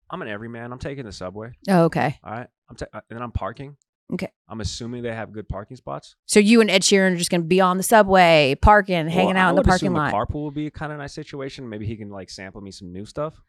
I'm 0.10 0.22
an 0.22 0.28
everyman. 0.28 0.74
I'm 0.74 0.80
taking 0.80 1.06
the 1.06 1.14
subway. 1.14 1.52
Oh, 1.70 1.84
okay. 1.86 2.20
All 2.24 2.34
right. 2.34 2.48
I'm 2.70 2.76
ta- 2.76 2.88
uh, 2.94 3.00
and 3.10 3.18
then 3.18 3.24
I'm 3.24 3.32
parking. 3.32 3.78
Okay. 4.14 4.30
I'm 4.50 4.60
assuming 4.60 5.04
they 5.04 5.14
have 5.14 5.32
good 5.32 5.48
parking 5.48 5.78
spots. 5.78 6.16
So 6.26 6.40
you 6.40 6.60
and 6.62 6.70
Ed 6.70 6.82
Sheeran 6.82 7.14
are 7.14 7.18
just 7.18 7.32
going 7.32 7.42
to 7.42 7.48
be 7.48 7.62
on 7.62 7.78
the 7.78 7.84
subway, 7.84 8.56
parking, 8.62 9.08
hanging 9.08 9.36
Well, 9.36 9.38
out 9.38 9.50
in 9.52 9.56
the 9.56 9.64
parking 9.64 9.94
lot. 9.94 10.12
The 10.12 10.18
carpool 10.18 10.46
would 10.46 10.54
be 10.54 10.68
a 10.68 10.72
kind 10.72 10.92
of 10.92 10.98
nice 10.98 11.14
situation. 11.14 11.70
Maybe 11.70 11.86
he 11.86 11.96
can 11.96 12.10
like 12.10 12.30
sample 12.30 12.62
me 12.62 12.72
some 12.72 12.92
new 12.92 13.06
stuff. 13.06 13.42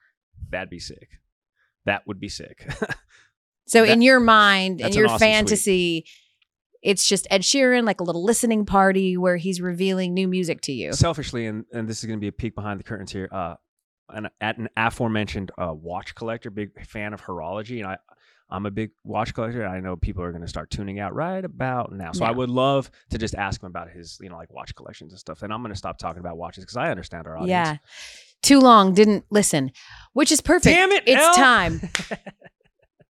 That'd 0.50 0.70
be 0.70 0.78
sick. 0.78 1.18
That 1.84 2.06
would 2.06 2.20
be 2.20 2.28
sick. 2.28 2.64
so 3.66 3.84
that- 3.84 3.92
in 3.92 4.02
your 4.02 4.20
mind, 4.20 4.80
in 4.80 4.92
your 4.92 5.06
awesome 5.06 5.18
suite. 5.18 5.28
fantasy, 5.28 6.06
it's 6.82 7.06
just 7.06 7.26
Ed 7.30 7.42
Sheeran, 7.42 7.84
like 7.84 8.00
a 8.00 8.04
little 8.04 8.24
listening 8.24 8.66
party 8.66 9.16
where 9.16 9.36
he's 9.36 9.60
revealing 9.60 10.14
new 10.14 10.28
music 10.28 10.60
to 10.62 10.72
you. 10.72 10.92
Selfishly, 10.92 11.46
and, 11.46 11.64
and 11.72 11.88
this 11.88 11.98
is 11.98 12.04
going 12.06 12.18
to 12.18 12.20
be 12.20 12.28
a 12.28 12.32
peek 12.32 12.54
behind 12.54 12.78
the 12.80 12.84
curtains 12.84 13.12
here. 13.12 13.28
Uh, 13.32 13.54
an, 14.08 14.28
at 14.40 14.58
an 14.58 14.68
aforementioned 14.76 15.50
uh, 15.58 15.72
watch 15.72 16.14
collector, 16.14 16.50
big 16.50 16.86
fan 16.86 17.12
of 17.12 17.22
horology, 17.22 17.78
and 17.78 17.86
I, 17.86 17.98
I'm 18.52 18.66
a 18.66 18.70
big 18.70 18.90
watch 19.02 19.32
collector. 19.34 19.66
I 19.66 19.80
know 19.80 19.96
people 19.96 20.22
are 20.22 20.30
going 20.30 20.42
to 20.42 20.48
start 20.48 20.70
tuning 20.70 21.00
out 21.00 21.14
right 21.14 21.44
about 21.44 21.90
now. 21.92 22.12
So 22.12 22.24
I 22.24 22.30
would 22.30 22.50
love 22.50 22.90
to 23.10 23.18
just 23.18 23.34
ask 23.34 23.62
him 23.62 23.66
about 23.66 23.90
his, 23.90 24.18
you 24.20 24.28
know, 24.28 24.36
like 24.36 24.52
watch 24.52 24.74
collections 24.74 25.12
and 25.12 25.18
stuff. 25.18 25.42
And 25.42 25.52
I'm 25.52 25.62
going 25.62 25.72
to 25.72 25.78
stop 25.78 25.98
talking 25.98 26.20
about 26.20 26.36
watches 26.36 26.64
because 26.64 26.76
I 26.76 26.90
understand 26.90 27.26
our 27.26 27.36
audience. 27.38 27.48
Yeah. 27.48 27.76
Too 28.42 28.60
long, 28.60 28.92
didn't 28.92 29.24
listen, 29.30 29.72
which 30.12 30.30
is 30.30 30.40
perfect. 30.40 30.64
Damn 30.76 30.92
it, 30.92 31.04
It's 31.06 31.20
Elle. 31.20 31.34
time. 31.34 31.80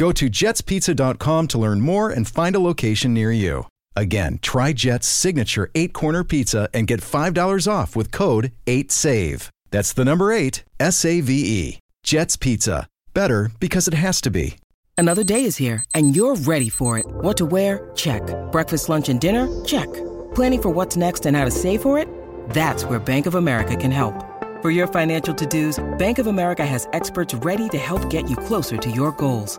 Go 0.00 0.12
to 0.12 0.30
jetspizza.com 0.30 1.46
to 1.48 1.58
learn 1.58 1.82
more 1.82 2.08
and 2.08 2.26
find 2.26 2.56
a 2.56 2.58
location 2.58 3.12
near 3.12 3.30
you. 3.30 3.66
Again, 3.94 4.38
try 4.40 4.72
Jet's 4.72 5.06
signature 5.06 5.70
eight 5.74 5.92
corner 5.92 6.24
pizza 6.24 6.70
and 6.72 6.86
get 6.86 7.02
$5 7.02 7.70
off 7.70 7.94
with 7.94 8.10
code 8.10 8.52
8SAVE. 8.64 9.50
That's 9.70 9.92
the 9.92 10.06
number 10.06 10.32
eight, 10.32 10.64
S 10.80 11.04
A 11.04 11.20
V 11.20 11.32
E. 11.34 11.78
Jet's 12.02 12.36
Pizza. 12.36 12.86
Better 13.12 13.50
because 13.60 13.88
it 13.88 13.92
has 13.92 14.22
to 14.22 14.30
be. 14.30 14.56
Another 14.96 15.22
day 15.22 15.44
is 15.44 15.58
here, 15.58 15.84
and 15.94 16.16
you're 16.16 16.34
ready 16.34 16.70
for 16.70 16.96
it. 16.96 17.04
What 17.06 17.36
to 17.36 17.44
wear? 17.44 17.90
Check. 17.94 18.22
Breakfast, 18.52 18.88
lunch, 18.88 19.10
and 19.10 19.20
dinner? 19.20 19.48
Check. 19.66 19.92
Planning 20.34 20.62
for 20.62 20.70
what's 20.70 20.96
next 20.96 21.26
and 21.26 21.36
how 21.36 21.44
to 21.44 21.50
save 21.50 21.82
for 21.82 21.98
it? 21.98 22.08
That's 22.50 22.86
where 22.86 23.00
Bank 23.00 23.26
of 23.26 23.34
America 23.34 23.76
can 23.76 23.90
help. 23.90 24.14
For 24.62 24.70
your 24.70 24.86
financial 24.86 25.34
to 25.34 25.44
dos, 25.46 25.78
Bank 25.98 26.18
of 26.18 26.26
America 26.26 26.64
has 26.64 26.88
experts 26.94 27.34
ready 27.34 27.68
to 27.68 27.76
help 27.76 28.08
get 28.08 28.30
you 28.30 28.36
closer 28.36 28.78
to 28.78 28.90
your 28.90 29.12
goals. 29.12 29.58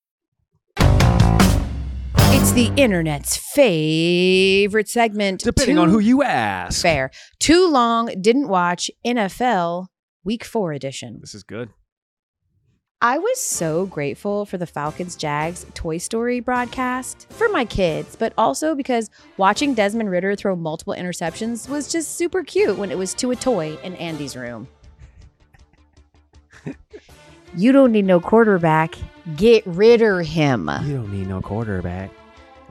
It's 2.41 2.53
the 2.53 2.71
internet's 2.75 3.37
favorite 3.37 4.89
segment. 4.89 5.41
Depending 5.41 5.75
Too 5.75 5.81
on 5.83 5.89
who 5.89 5.99
you 5.99 6.23
ask. 6.23 6.81
fair. 6.81 7.11
Too 7.37 7.69
long 7.69 8.07
didn't 8.19 8.47
watch 8.47 8.89
NFL 9.05 9.89
Week 10.23 10.43
Four 10.43 10.73
edition. 10.73 11.19
This 11.21 11.35
is 11.35 11.43
good. 11.43 11.69
I 12.99 13.19
was 13.19 13.39
so 13.39 13.85
grateful 13.85 14.47
for 14.47 14.57
the 14.57 14.65
Falcons 14.65 15.15
Jags 15.15 15.67
Toy 15.75 15.99
Story 15.99 16.39
broadcast 16.39 17.27
for 17.29 17.47
my 17.49 17.63
kids, 17.63 18.15
but 18.15 18.33
also 18.39 18.73
because 18.73 19.11
watching 19.37 19.75
Desmond 19.75 20.09
Ridder 20.09 20.35
throw 20.35 20.55
multiple 20.55 20.95
interceptions 20.97 21.69
was 21.69 21.91
just 21.91 22.15
super 22.15 22.43
cute 22.43 22.75
when 22.75 22.89
it 22.89 22.97
was 22.97 23.13
to 23.13 23.29
a 23.29 23.35
toy 23.35 23.77
in 23.83 23.93
Andy's 23.97 24.35
room. 24.35 24.67
you 27.55 27.71
don't 27.71 27.91
need 27.91 28.05
no 28.05 28.19
quarterback. 28.19 28.95
Get 29.35 29.63
rid 29.67 30.01
of 30.01 30.25
him. 30.25 30.71
You 30.85 30.95
don't 30.95 31.11
need 31.13 31.27
no 31.27 31.39
quarterback. 31.39 32.09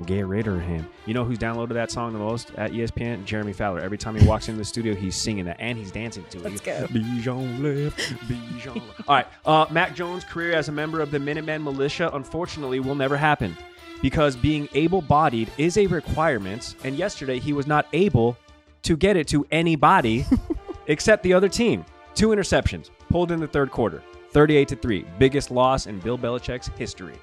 Get 0.06 0.26
rid 0.26 0.46
of 0.46 0.60
him. 0.60 0.88
You 1.06 1.14
know 1.14 1.24
who's 1.24 1.38
downloaded 1.38 1.74
that 1.74 1.90
song 1.90 2.12
the 2.12 2.18
most 2.18 2.52
at 2.56 2.72
ESPN? 2.72 3.24
Jeremy 3.24 3.52
Fowler. 3.52 3.80
Every 3.80 3.98
time 3.98 4.14
he 4.16 4.26
walks 4.26 4.48
into 4.48 4.58
the 4.58 4.64
studio, 4.64 4.94
he's 4.94 5.14
singing 5.14 5.44
that 5.44 5.56
and 5.60 5.76
he's 5.76 5.90
dancing 5.90 6.24
to 6.30 6.38
it. 6.38 6.44
Let's 6.44 6.60
go. 6.60 6.86
Bijan 6.86 7.62
left, 7.62 7.98
Bijan 8.28 8.76
left. 8.76 9.08
All 9.08 9.16
right. 9.16 9.26
Uh, 9.44 9.66
Mac 9.70 9.94
Jones' 9.94 10.24
career 10.24 10.52
as 10.52 10.68
a 10.68 10.72
member 10.72 11.00
of 11.00 11.10
the 11.10 11.18
Minutemen 11.18 11.62
militia, 11.62 12.10
unfortunately, 12.14 12.80
will 12.80 12.94
never 12.94 13.16
happen 13.16 13.56
because 14.02 14.36
being 14.36 14.68
able 14.74 15.02
bodied 15.02 15.50
is 15.58 15.76
a 15.76 15.86
requirement. 15.86 16.76
And 16.84 16.96
yesterday, 16.96 17.38
he 17.38 17.52
was 17.52 17.66
not 17.66 17.86
able 17.92 18.36
to 18.82 18.96
get 18.96 19.16
it 19.16 19.28
to 19.28 19.46
anybody 19.50 20.24
except 20.86 21.22
the 21.22 21.34
other 21.34 21.48
team. 21.48 21.84
Two 22.14 22.28
interceptions, 22.28 22.90
pulled 23.08 23.32
in 23.32 23.40
the 23.40 23.46
third 23.46 23.70
quarter, 23.70 24.02
38 24.30 24.68
to 24.68 24.76
3. 24.76 25.04
Biggest 25.18 25.50
loss 25.50 25.86
in 25.86 25.98
Bill 26.00 26.18
Belichick's 26.18 26.68
history. 26.76 27.14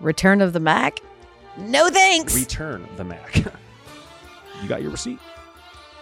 Return 0.00 0.40
of 0.40 0.52
the 0.52 0.60
Mac? 0.60 1.00
No 1.56 1.88
thanks. 1.90 2.34
Return 2.34 2.88
the 2.96 3.04
Mac. 3.04 3.36
you 4.62 4.68
got 4.68 4.82
your 4.82 4.90
receipt. 4.90 5.18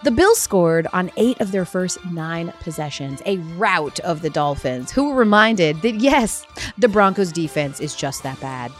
The 0.02 0.10
Bills 0.10 0.40
scored 0.40 0.86
on 0.94 1.10
eight 1.18 1.40
of 1.42 1.52
their 1.52 1.66
first 1.66 2.02
nine 2.06 2.54
possessions, 2.60 3.20
a 3.26 3.36
rout 3.58 4.00
of 4.00 4.22
the 4.22 4.30
Dolphins, 4.30 4.90
who 4.90 5.10
were 5.10 5.14
reminded 5.14 5.82
that 5.82 5.96
yes, 5.96 6.46
the 6.78 6.88
Broncos 6.88 7.32
defense 7.32 7.80
is 7.80 7.94
just 7.94 8.22
that 8.22 8.40
bad. 8.40 8.72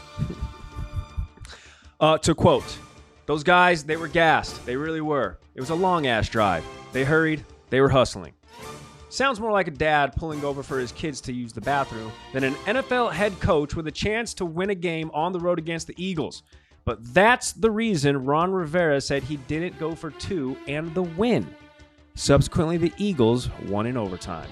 Uh, 1.99 2.17
to 2.17 2.33
quote, 2.33 2.77
those 3.27 3.43
guys, 3.43 3.83
they 3.83 3.97
were 3.97 4.07
gassed. 4.07 4.65
They 4.65 4.75
really 4.75 5.01
were. 5.01 5.37
It 5.53 5.61
was 5.61 5.69
a 5.69 5.75
long 5.75 6.07
ass 6.07 6.27
drive. 6.27 6.65
They 6.91 7.03
hurried, 7.03 7.45
they 7.69 7.81
were 7.81 7.89
hustling. 7.89 8.33
Sounds 9.09 9.39
more 9.39 9.51
like 9.51 9.67
a 9.67 9.71
dad 9.71 10.15
pulling 10.15 10.43
over 10.43 10.63
for 10.63 10.79
his 10.79 10.91
kids 10.93 11.21
to 11.21 11.33
use 11.33 11.53
the 11.53 11.61
bathroom 11.61 12.11
than 12.33 12.45
an 12.45 12.53
NFL 12.65 13.11
head 13.11 13.39
coach 13.39 13.75
with 13.75 13.85
a 13.85 13.91
chance 13.91 14.33
to 14.35 14.45
win 14.45 14.69
a 14.71 14.75
game 14.75 15.11
on 15.13 15.33
the 15.33 15.39
road 15.39 15.59
against 15.59 15.85
the 15.85 15.93
Eagles. 16.03 16.43
But 16.85 17.13
that's 17.13 17.51
the 17.53 17.69
reason 17.71 18.25
Ron 18.25 18.51
Rivera 18.51 18.99
said 19.01 19.23
he 19.23 19.37
didn't 19.37 19.77
go 19.79 19.93
for 19.95 20.11
two 20.11 20.57
and 20.67 20.93
the 20.95 21.03
win. 21.03 21.53
Subsequently, 22.15 22.77
the 22.77 22.91
Eagles 22.97 23.49
won 23.67 23.85
in 23.85 23.97
overtime. 23.97 24.49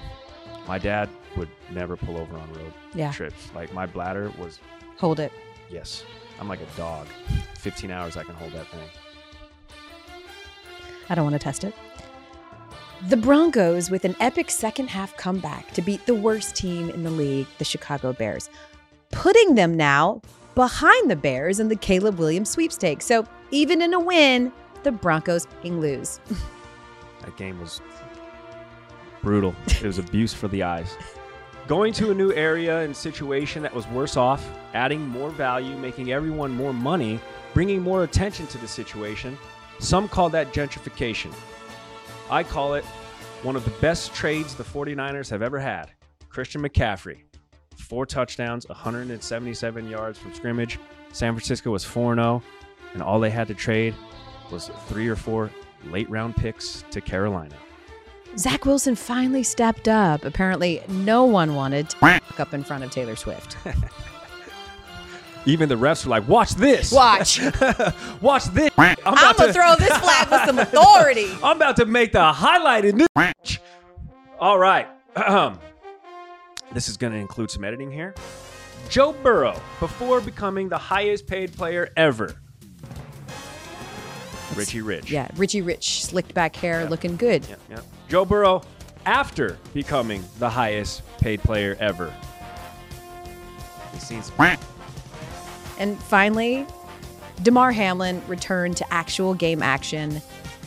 My 0.68 0.78
dad 0.78 1.10
would 1.36 1.50
never 1.72 1.98
pull 1.98 2.18
over 2.18 2.38
on 2.38 2.48
road 2.54 2.74
Yeah. 2.94 3.12
trips. 3.12 3.50
Like 3.56 3.74
my 3.74 3.86
bladder 3.86 4.32
was 4.38 4.60
Hold 5.00 5.20
it. 5.20 5.32
Yes. 5.70 6.04
I'm 6.40 6.48
like 6.48 6.60
a 6.62 6.78
dog. 6.78 7.08
15 7.56 7.90
hours 7.92 8.16
I 8.18 8.24
can 8.24 8.36
hold 8.36 8.52
that 8.54 8.68
thing. 8.68 8.88
I 11.10 11.16
don't 11.16 11.24
want 11.26 11.34
to 11.34 11.40
test 11.40 11.64
it. 11.64 11.74
The 13.08 13.18
Broncos 13.18 13.90
with 13.90 14.04
an 14.06 14.16
epic 14.20 14.52
second 14.52 14.90
half 14.90 15.16
comeback 15.18 15.72
to 15.74 15.82
beat 15.82 16.06
the 16.06 16.14
worst 16.16 16.56
team 16.56 16.90
in 16.90 17.04
the 17.04 17.10
league, 17.10 17.48
the 17.58 17.66
Chicago 17.66 18.12
Bears, 18.14 18.50
putting 19.12 19.56
them 19.56 19.76
now 19.76 20.22
behind 20.60 21.10
the 21.10 21.16
Bears 21.16 21.62
in 21.62 21.70
the 21.70 21.76
Caleb 21.78 22.20
Williams 22.20 22.50
sweepstakes. 22.50 23.06
So 23.06 23.26
even 23.50 23.82
in 23.82 23.94
a 23.94 24.00
win, 24.00 24.52
the 24.84 24.92
Broncos 24.92 25.48
can 25.62 25.80
lose. 25.80 26.20
That 27.22 27.36
game 27.36 27.60
was 27.60 27.82
brutal. 29.22 29.54
it 29.68 29.84
was 29.84 30.00
abuse 30.00 30.34
for 30.34 30.48
the 30.48 30.64
eyes. 30.64 30.96
Going 31.68 31.94
to 31.94 32.12
a 32.12 32.14
new 32.14 32.32
area 32.32 32.80
and 32.80 32.96
situation 32.96 33.62
that 33.64 33.76
was 33.76 33.86
worse 33.88 34.16
off, 34.16 34.50
adding 34.74 35.06
more 35.08 35.30
value, 35.30 35.78
making 35.78 36.12
everyone 36.12 36.52
more 36.52 36.74
money, 36.74 37.20
bringing 37.54 37.82
more 37.82 38.04
attention 38.04 38.48
to 38.48 38.58
the 38.58 38.68
situation. 38.68 39.38
Some 39.80 40.08
call 40.08 40.30
that 40.30 40.54
gentrification. 40.54 41.34
I 42.32 42.44
call 42.44 42.74
it 42.74 42.86
one 43.44 43.58
of 43.58 43.66
the 43.66 43.72
best 43.82 44.14
trades 44.14 44.56
the 44.56 44.64
49ers 44.64 45.30
have 45.30 45.42
ever 45.42 45.60
had. 45.60 45.92
Christian 46.30 46.62
McCaffrey, 46.62 47.20
four 47.90 48.06
touchdowns, 48.06 48.70
177 48.70 49.90
yards 49.90 50.18
from 50.20 50.34
scrimmage. 50.34 50.80
San 51.12 51.34
Francisco 51.34 51.72
was 51.72 51.84
4 51.84 52.16
0, 52.16 52.44
and 52.94 53.02
all 53.02 53.20
they 53.20 53.32
had 53.32 53.48
to 53.48 53.56
trade 53.56 53.96
was 54.52 54.70
three 54.88 55.08
or 55.08 55.16
four 55.16 55.50
late 55.88 56.10
round 56.10 56.36
picks 56.36 56.84
to 56.92 57.02
Carolina. 57.02 57.56
Zach 58.38 58.66
Wilson 58.66 58.96
finally 58.96 59.42
stepped 59.42 59.88
up. 59.88 60.24
Apparently, 60.24 60.82
no 60.88 61.26
one 61.26 61.56
wanted 61.56 61.90
to 61.90 61.98
fuck 61.98 62.40
up 62.40 62.54
in 62.54 62.64
front 62.64 62.84
of 62.84 62.92
Taylor 62.92 63.16
Swift. 63.16 63.58
Even 65.46 65.68
the 65.68 65.76
refs 65.76 66.06
were 66.06 66.12
like, 66.12 66.28
"Watch 66.28 66.52
this! 66.52 66.92
Watch. 66.92 67.42
Watch 68.22 68.46
this! 68.46 68.72
I'm 68.78 68.96
I'm 69.04 69.16
going 69.16 69.36
to 69.36 69.48
to 69.48 69.54
throw 69.54 69.76
this 69.78 69.98
flag 69.98 70.30
with 70.30 70.42
some 70.46 70.60
authority. 70.60 71.32
I'm 71.42 71.56
about 71.56 71.78
to 71.78 71.86
make 71.86 72.12
the 72.12 72.32
highlighted 72.32 72.94
news. 72.94 73.60
All 74.40 74.60
right. 74.60 74.88
this 76.74 76.88
is 76.88 76.98
going 76.98 77.14
to 77.14 77.20
include 77.20 77.52
some 77.52 77.64
editing 77.64 77.92
here. 77.92 78.14
Joe 78.90 79.14
Burrow, 79.14 79.60
before 79.80 80.22
becoming 80.22 80.70
the 80.70 80.78
highest 80.78 81.28
paid 81.28 81.54
player 81.54 81.90
ever. 81.98 82.36
Richie 84.56 84.82
Rich. 84.82 85.12
Yeah, 85.12 85.30
Richie 85.36 85.62
Rich, 85.62 86.06
slicked 86.06 86.34
back 86.34 86.56
hair, 86.56 86.86
looking 86.90 87.16
good. 87.16 87.48
Yep, 87.48 87.60
yep. 87.70 87.84
Joe 88.08 88.26
Burrow, 88.26 88.62
after 89.06 89.58
becoming 89.74 90.24
the 90.40 90.50
highest 90.50 91.04
paid 91.20 91.42
player 91.42 91.78
ever. 91.80 92.14
He 93.94 94.00
seems 94.00 94.32
And 95.80 95.98
finally, 96.04 96.66
Damar 97.42 97.72
Hamlin 97.72 98.22
returned 98.28 98.76
to 98.78 98.94
actual 98.94 99.34
game 99.34 99.64
action. 99.64 100.22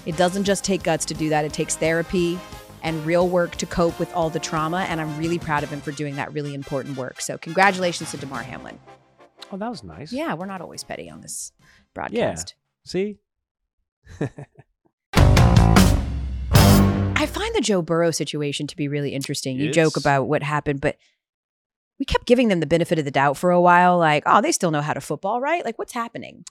It 0.07 0.17
doesn't 0.17 0.45
just 0.45 0.65
take 0.65 0.83
guts 0.83 1.05
to 1.05 1.15
do 1.15 1.29
that, 1.29 1.45
it 1.45 1.53
takes 1.53 1.77
therapy 1.77 2.39
and 2.83 3.05
real 3.07 3.29
work 3.29 3.57
to 3.57 3.67
cope 3.67 3.99
with 3.99 4.13
all 4.15 4.29
the 4.31 4.39
trauma. 4.41 4.81
And 4.89 5.01
I'm 5.01 5.17
really 5.17 5.39
proud 5.39 5.63
of 5.63 5.71
him 5.71 5.81
for 5.81 5.93
doing 5.93 6.17
that 6.17 6.33
really 6.33 6.55
important 6.55 6.97
work. 6.97 7.21
So, 7.21 7.39
congratulations 7.39 8.11
to 8.11 8.17
Damar 8.17 8.43
Hamlin. 8.43 8.79
Oh, 9.51 9.57
that 9.57 9.69
was 9.71 9.83
nice. 9.85 10.13
Yeah, 10.13 10.35
we're 10.35 10.47
not 10.47 10.61
always 10.61 10.83
petty 10.85 11.09
on 11.11 11.21
this 11.21 11.53
broadcast. 11.95 12.55
Yeah. 12.85 12.91
See? 12.91 13.19
I 17.15 17.27
find 17.27 17.55
the 17.55 17.61
Joe 17.61 17.83
Burrow 17.83 18.11
situation 18.11 18.67
to 18.67 18.77
be 18.77 18.89
really 18.89 19.11
interesting. 19.15 19.57
You 19.57 19.69
It's- 19.69 19.75
joke 19.75 19.97
about 19.97 20.25
what 20.25 20.43
happened, 20.43 20.81
but 20.81 20.97
we 21.99 22.05
kept 22.05 22.27
giving 22.27 22.49
them 22.49 22.59
the 22.61 22.67
benefit 22.67 22.99
of 22.99 23.05
the 23.05 23.11
doubt 23.13 23.37
for 23.37 23.51
a 23.51 23.61
while. 23.61 23.97
Like, 23.99 24.25
oh, 24.27 24.41
they 24.41 24.51
still 24.51 24.73
know 24.73 24.81
how 24.81 24.93
to 24.93 25.01
football, 25.01 25.41
right? 25.41 25.65
Like, 25.65 25.79
what's 25.79 25.93
happening? 25.93 26.45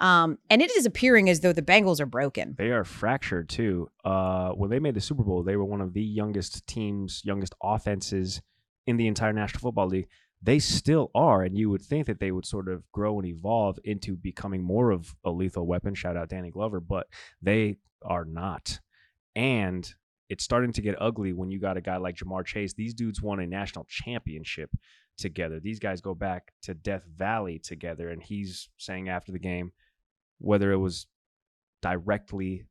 Um, 0.00 0.38
and 0.48 0.62
it 0.62 0.70
is 0.70 0.86
appearing 0.86 1.28
as 1.28 1.40
though 1.40 1.52
the 1.52 1.62
Bengals 1.62 2.00
are 2.00 2.06
broken. 2.06 2.54
They 2.56 2.70
are 2.70 2.84
fractured 2.84 3.48
too. 3.48 3.90
Uh, 4.04 4.50
when 4.50 4.70
they 4.70 4.78
made 4.78 4.94
the 4.94 5.00
Super 5.00 5.24
Bowl, 5.24 5.42
they 5.42 5.56
were 5.56 5.64
one 5.64 5.80
of 5.80 5.92
the 5.92 6.02
youngest 6.02 6.66
teams, 6.66 7.22
youngest 7.24 7.54
offenses 7.62 8.40
in 8.86 8.96
the 8.96 9.06
entire 9.06 9.32
National 9.32 9.60
Football 9.60 9.88
League. 9.88 10.08
They 10.40 10.60
still 10.60 11.10
are, 11.16 11.42
and 11.42 11.58
you 11.58 11.68
would 11.68 11.82
think 11.82 12.06
that 12.06 12.20
they 12.20 12.30
would 12.30 12.46
sort 12.46 12.68
of 12.68 12.90
grow 12.92 13.18
and 13.18 13.26
evolve 13.26 13.78
into 13.82 14.16
becoming 14.16 14.62
more 14.62 14.92
of 14.92 15.16
a 15.24 15.30
lethal 15.30 15.66
weapon. 15.66 15.94
Shout 15.94 16.16
out 16.16 16.28
Danny 16.28 16.50
Glover, 16.50 16.78
but 16.78 17.08
they 17.42 17.78
are 18.02 18.24
not. 18.24 18.78
And 19.34 19.92
it's 20.28 20.44
starting 20.44 20.72
to 20.74 20.82
get 20.82 21.00
ugly 21.00 21.32
when 21.32 21.50
you 21.50 21.58
got 21.58 21.76
a 21.76 21.80
guy 21.80 21.96
like 21.96 22.16
Ja'Marr 22.16 22.44
Chase. 22.46 22.72
These 22.72 22.94
dudes 22.94 23.20
won 23.20 23.40
a 23.40 23.46
national 23.48 23.86
championship 23.88 24.70
together. 25.16 25.58
These 25.58 25.80
guys 25.80 26.00
go 26.00 26.14
back 26.14 26.52
to 26.62 26.74
Death 26.74 27.04
Valley 27.16 27.58
together, 27.58 28.08
and 28.10 28.22
he's 28.22 28.68
saying 28.76 29.08
after 29.08 29.32
the 29.32 29.38
game, 29.40 29.72
whether 30.38 30.72
it 30.72 30.76
was 30.78 31.06
directly 31.82 32.64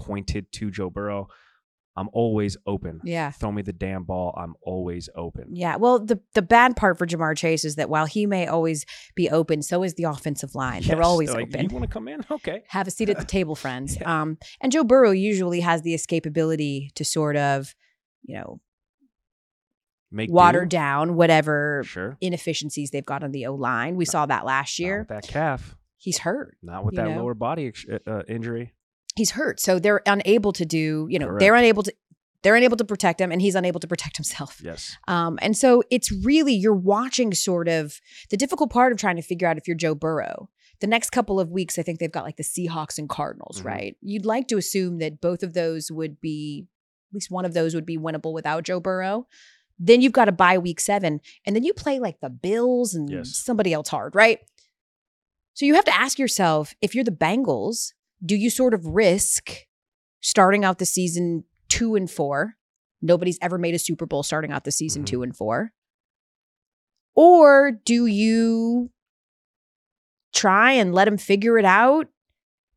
pointed 0.00 0.50
to 0.52 0.70
Joe 0.70 0.90
Burrow, 0.90 1.28
I'm 1.96 2.08
always 2.12 2.56
open. 2.64 3.00
Yeah. 3.02 3.32
Throw 3.32 3.50
me 3.50 3.62
the 3.62 3.72
damn 3.72 4.04
ball. 4.04 4.32
I'm 4.40 4.54
always 4.62 5.08
open. 5.16 5.48
Yeah. 5.50 5.74
Well, 5.76 5.98
the 5.98 6.20
the 6.34 6.42
bad 6.42 6.76
part 6.76 6.96
for 6.96 7.06
Ja'Marr 7.08 7.36
Chase 7.36 7.64
is 7.64 7.74
that 7.74 7.90
while 7.90 8.06
he 8.06 8.24
may 8.24 8.46
always 8.46 8.84
be 9.16 9.28
open, 9.28 9.62
so 9.62 9.82
is 9.82 9.94
the 9.94 10.04
offensive 10.04 10.54
line. 10.54 10.82
They're 10.82 10.96
Yes, 10.98 11.04
always 11.06 11.30
like, 11.32 11.48
open. 11.48 11.62
You 11.62 11.68
want 11.70 11.82
to 11.82 11.90
come 11.92 12.06
in? 12.06 12.24
Okay. 12.30 12.62
Have 12.68 12.86
a 12.86 12.92
seat 12.92 13.08
at 13.10 13.18
the 13.18 13.24
table, 13.38 13.56
friends. 13.56 13.98
Um, 14.04 14.38
and 14.60 14.70
Joe 14.70 14.84
Burrow 14.84 15.10
usually 15.10 15.58
has 15.60 15.82
the 15.82 15.92
escapability 15.94 16.92
to 16.94 17.04
sort 17.04 17.36
of, 17.36 17.74
you 18.22 18.36
know, 18.36 18.60
Make 20.12 20.30
water 20.30 20.62
do. 20.62 20.68
down 20.68 21.16
whatever 21.16 21.82
Sure. 21.84 22.16
inefficiencies 22.20 22.90
they've 22.92 23.04
got 23.04 23.24
on 23.24 23.32
the 23.32 23.44
O 23.46 23.54
line. 23.54 23.96
We 23.96 24.04
saw 24.04 24.24
that 24.26 24.44
last 24.46 24.78
year. 24.78 25.04
that 25.08 25.26
calf. 25.26 25.76
He's 25.98 26.18
hurt. 26.18 26.56
Not 26.62 26.84
with 26.84 26.94
that 26.96 27.08
know? 27.08 27.16
lower 27.16 27.34
body 27.34 27.66
ex- 27.68 27.84
uh, 28.06 28.22
injury. 28.28 28.72
He's 29.16 29.32
hurt. 29.32 29.60
So 29.60 29.78
they're 29.78 30.00
unable 30.06 30.52
to 30.52 30.64
do, 30.64 31.06
you 31.10 31.18
know, 31.18 31.26
Correct. 31.26 31.40
they're 31.40 31.54
unable 31.56 31.82
to 31.82 31.92
they're 32.44 32.54
unable 32.54 32.76
to 32.76 32.84
protect 32.84 33.20
him 33.20 33.32
and 33.32 33.42
he's 33.42 33.56
unable 33.56 33.80
to 33.80 33.88
protect 33.88 34.16
himself. 34.16 34.60
Yes. 34.62 34.96
Um, 35.08 35.40
and 35.42 35.56
so 35.56 35.82
it's 35.90 36.12
really 36.12 36.54
you're 36.54 36.72
watching 36.72 37.34
sort 37.34 37.66
of 37.66 38.00
the 38.30 38.36
difficult 38.36 38.70
part 38.70 38.92
of 38.92 38.98
trying 38.98 39.16
to 39.16 39.22
figure 39.22 39.48
out 39.48 39.58
if 39.58 39.66
you're 39.66 39.76
Joe 39.76 39.96
Burrow. 39.96 40.48
The 40.80 40.86
next 40.86 41.10
couple 41.10 41.40
of 41.40 41.50
weeks, 41.50 41.80
I 41.80 41.82
think 41.82 41.98
they've 41.98 42.12
got 42.12 42.22
like 42.22 42.36
the 42.36 42.44
Seahawks 42.44 42.96
and 42.96 43.08
Cardinals, 43.08 43.60
Mhm. 43.60 43.64
right? 43.64 43.96
You'd 44.00 44.24
like 44.24 44.46
to 44.48 44.56
assume 44.56 44.98
that 44.98 45.20
both 45.20 45.42
of 45.42 45.52
those 45.52 45.90
would 45.90 46.20
be, 46.20 46.68
at 47.10 47.14
least 47.14 47.28
one 47.32 47.44
of 47.44 47.54
those 47.54 47.74
would 47.74 47.84
be 47.86 47.98
winnable 47.98 48.32
without 48.32 48.62
Joe 48.62 48.78
Burrow. 48.78 49.26
Then 49.80 50.00
you've 50.00 50.12
got 50.12 50.28
a 50.28 50.32
bye 50.32 50.58
week 50.58 50.78
seven, 50.78 51.20
and 51.44 51.56
then 51.56 51.64
you 51.64 51.72
play 51.74 51.98
like 51.98 52.20
the 52.20 52.30
Bills 52.30 52.94
and 52.94 53.10
Yes. 53.10 53.34
somebody 53.34 53.72
else 53.72 53.88
hard, 53.88 54.14
right? 54.14 54.38
So 55.58 55.66
you 55.66 55.74
have 55.74 55.86
to 55.86 56.00
ask 56.00 56.20
yourself 56.20 56.72
if 56.80 56.94
you're 56.94 57.02
the 57.02 57.10
Bengals, 57.10 57.92
do 58.24 58.36
you 58.36 58.48
sort 58.48 58.74
of 58.74 58.86
risk 58.86 59.66
starting 60.20 60.64
out 60.64 60.78
the 60.78 60.86
season 60.86 61.42
two 61.68 61.96
and 61.96 62.08
four? 62.08 62.54
Nobody's 63.02 63.40
ever 63.42 63.58
made 63.58 63.74
a 63.74 63.78
Super 63.80 64.06
Bowl 64.06 64.22
starting 64.22 64.52
out 64.52 64.62
the 64.62 64.70
season 64.70 65.02
Mhm. 65.02 65.06
two 65.06 65.22
and 65.24 65.36
four. 65.36 65.72
Or 67.16 67.72
do 67.72 68.06
you 68.06 68.92
try 70.32 70.70
and 70.70 70.94
let 70.94 71.06
them 71.06 71.18
figure 71.18 71.58
it 71.58 71.64
out? 71.64 72.06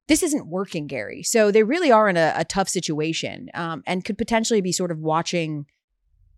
This 0.07 0.23
isn't 0.23 0.47
working, 0.47 0.87
Gary. 0.87 1.21
So 1.21 1.51
they 1.51 1.61
really 1.61 1.91
are 1.91 2.09
in 2.09 2.17
a, 2.17 2.33
a 2.35 2.45
tough 2.45 2.67
situation 2.67 3.51
um, 3.53 3.83
and 3.85 4.03
could 4.03 4.17
potentially 4.17 4.59
be 4.59 4.71
sort 4.71 4.89
of 4.89 4.97
watching 4.97 5.67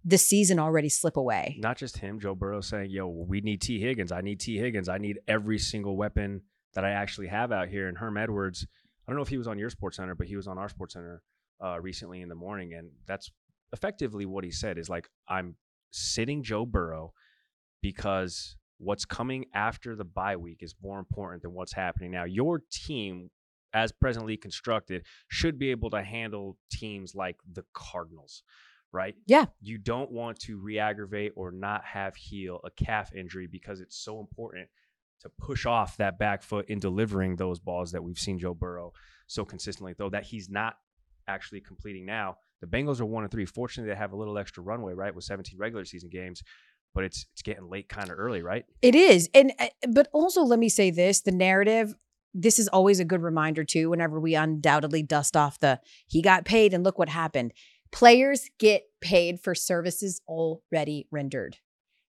the 0.05 0.17
season 0.17 0.59
already 0.59 0.89
slip 0.89 1.17
away. 1.17 1.57
Not 1.59 1.77
just 1.77 1.97
him, 1.97 2.19
Joe 2.19 2.35
Burrow 2.35 2.61
saying, 2.61 2.91
yo, 2.91 3.07
we 3.07 3.41
need 3.41 3.61
Tee 3.61 3.79
Higgins. 3.79 4.11
I 4.11 4.21
need 4.21 4.39
Tee 4.39 4.57
Higgins. 4.57 4.89
I 4.89 4.97
need 4.97 5.19
every 5.27 5.57
single 5.57 5.95
weapon 5.95 6.41
that 6.73 6.83
I 6.83 6.91
actually 6.91 7.27
have 7.27 7.51
out 7.51 7.69
here. 7.69 7.87
And 7.87 7.97
Herm 7.97 8.17
Edwards, 8.17 8.65
I 9.07 9.11
don't 9.11 9.17
know 9.17 9.23
if 9.23 9.29
he 9.29 9.37
was 9.37 9.47
on 9.47 9.59
your 9.59 9.69
Sports 9.69 9.97
Center, 9.97 10.15
but 10.15 10.27
he 10.27 10.35
was 10.35 10.47
on 10.47 10.57
our 10.57 10.69
Sports 10.69 10.93
Center 10.93 11.21
uh, 11.63 11.79
recently 11.79 12.21
in 12.21 12.29
the 12.29 12.35
morning. 12.35 12.73
And 12.73 12.89
that's 13.07 13.31
effectively 13.71 14.25
what 14.25 14.43
he 14.43 14.51
said 14.51 14.77
is 14.77 14.89
like, 14.89 15.07
I'm 15.27 15.55
sitting 15.91 16.43
Joe 16.43 16.65
Burrow 16.65 17.13
because 17.81 18.57
what's 18.77 19.05
coming 19.05 19.45
after 19.53 19.95
the 19.95 20.03
bye 20.03 20.35
week 20.35 20.57
is 20.61 20.75
more 20.81 20.99
important 20.99 21.43
than 21.43 21.53
what's 21.53 21.73
happening 21.73 22.11
now. 22.11 22.25
Your 22.25 22.61
team, 22.71 23.29
as 23.73 23.91
presently 23.91 24.35
constructed, 24.35 25.05
should 25.29 25.57
be 25.57 25.71
able 25.71 25.89
to 25.91 26.03
handle 26.03 26.57
teams 26.71 27.15
like 27.15 27.37
the 27.51 27.63
Cardinals, 27.73 28.43
right? 28.93 29.15
Yeah. 29.25 29.45
You 29.61 29.77
don't 29.77 30.11
want 30.11 30.39
to 30.41 30.57
re 30.57 30.79
aggravate 30.79 31.33
or 31.35 31.51
not 31.51 31.83
have 31.83 32.15
heal 32.15 32.61
a 32.63 32.69
calf 32.71 33.13
injury 33.13 33.47
because 33.47 33.81
it's 33.81 33.97
so 33.97 34.19
important 34.19 34.69
to 35.21 35.29
push 35.39 35.65
off 35.65 35.97
that 35.97 36.19
back 36.19 36.43
foot 36.43 36.69
in 36.69 36.79
delivering 36.79 37.35
those 37.35 37.59
balls 37.59 37.91
that 37.91 38.03
we've 38.03 38.19
seen 38.19 38.37
Joe 38.37 38.53
Burrow 38.53 38.93
so 39.27 39.43
consistently, 39.43 39.93
though 39.97 40.09
that 40.09 40.23
he's 40.23 40.49
not 40.49 40.75
actually 41.27 41.61
completing 41.61 42.05
now. 42.05 42.37
The 42.61 42.67
Bengals 42.67 43.01
are 43.01 43.05
one 43.05 43.23
and 43.23 43.31
three. 43.31 43.45
Fortunately, 43.45 43.91
they 43.91 43.97
have 43.97 44.13
a 44.13 44.15
little 44.15 44.37
extra 44.37 44.63
runway, 44.63 44.93
right, 44.93 45.13
with 45.13 45.25
17 45.25 45.57
regular 45.57 45.85
season 45.85 46.09
games, 46.09 46.43
but 46.93 47.03
it's 47.03 47.25
it's 47.33 47.41
getting 47.41 47.69
late 47.69 47.89
kind 47.89 48.09
of 48.09 48.19
early, 48.19 48.41
right? 48.41 48.65
It 48.81 48.95
is. 48.95 49.29
And 49.33 49.53
uh, 49.59 49.67
but 49.89 50.07
also 50.13 50.43
let 50.43 50.59
me 50.59 50.69
say 50.69 50.91
this, 50.91 51.21
the 51.21 51.31
narrative 51.31 51.95
this 52.33 52.57
is 52.57 52.67
always 52.69 52.99
a 52.99 53.05
good 53.05 53.21
reminder 53.21 53.63
too 53.63 53.89
whenever 53.89 54.19
we 54.19 54.35
undoubtedly 54.35 55.03
dust 55.03 55.37
off 55.37 55.59
the 55.59 55.79
he 56.07 56.21
got 56.21 56.45
paid 56.45 56.73
and 56.73 56.83
look 56.83 56.97
what 56.97 57.09
happened. 57.09 57.53
Players 57.93 58.49
get 58.59 58.83
paid 59.01 59.39
for 59.39 59.55
services 59.55 60.21
already 60.27 61.07
rendered. 61.11 61.57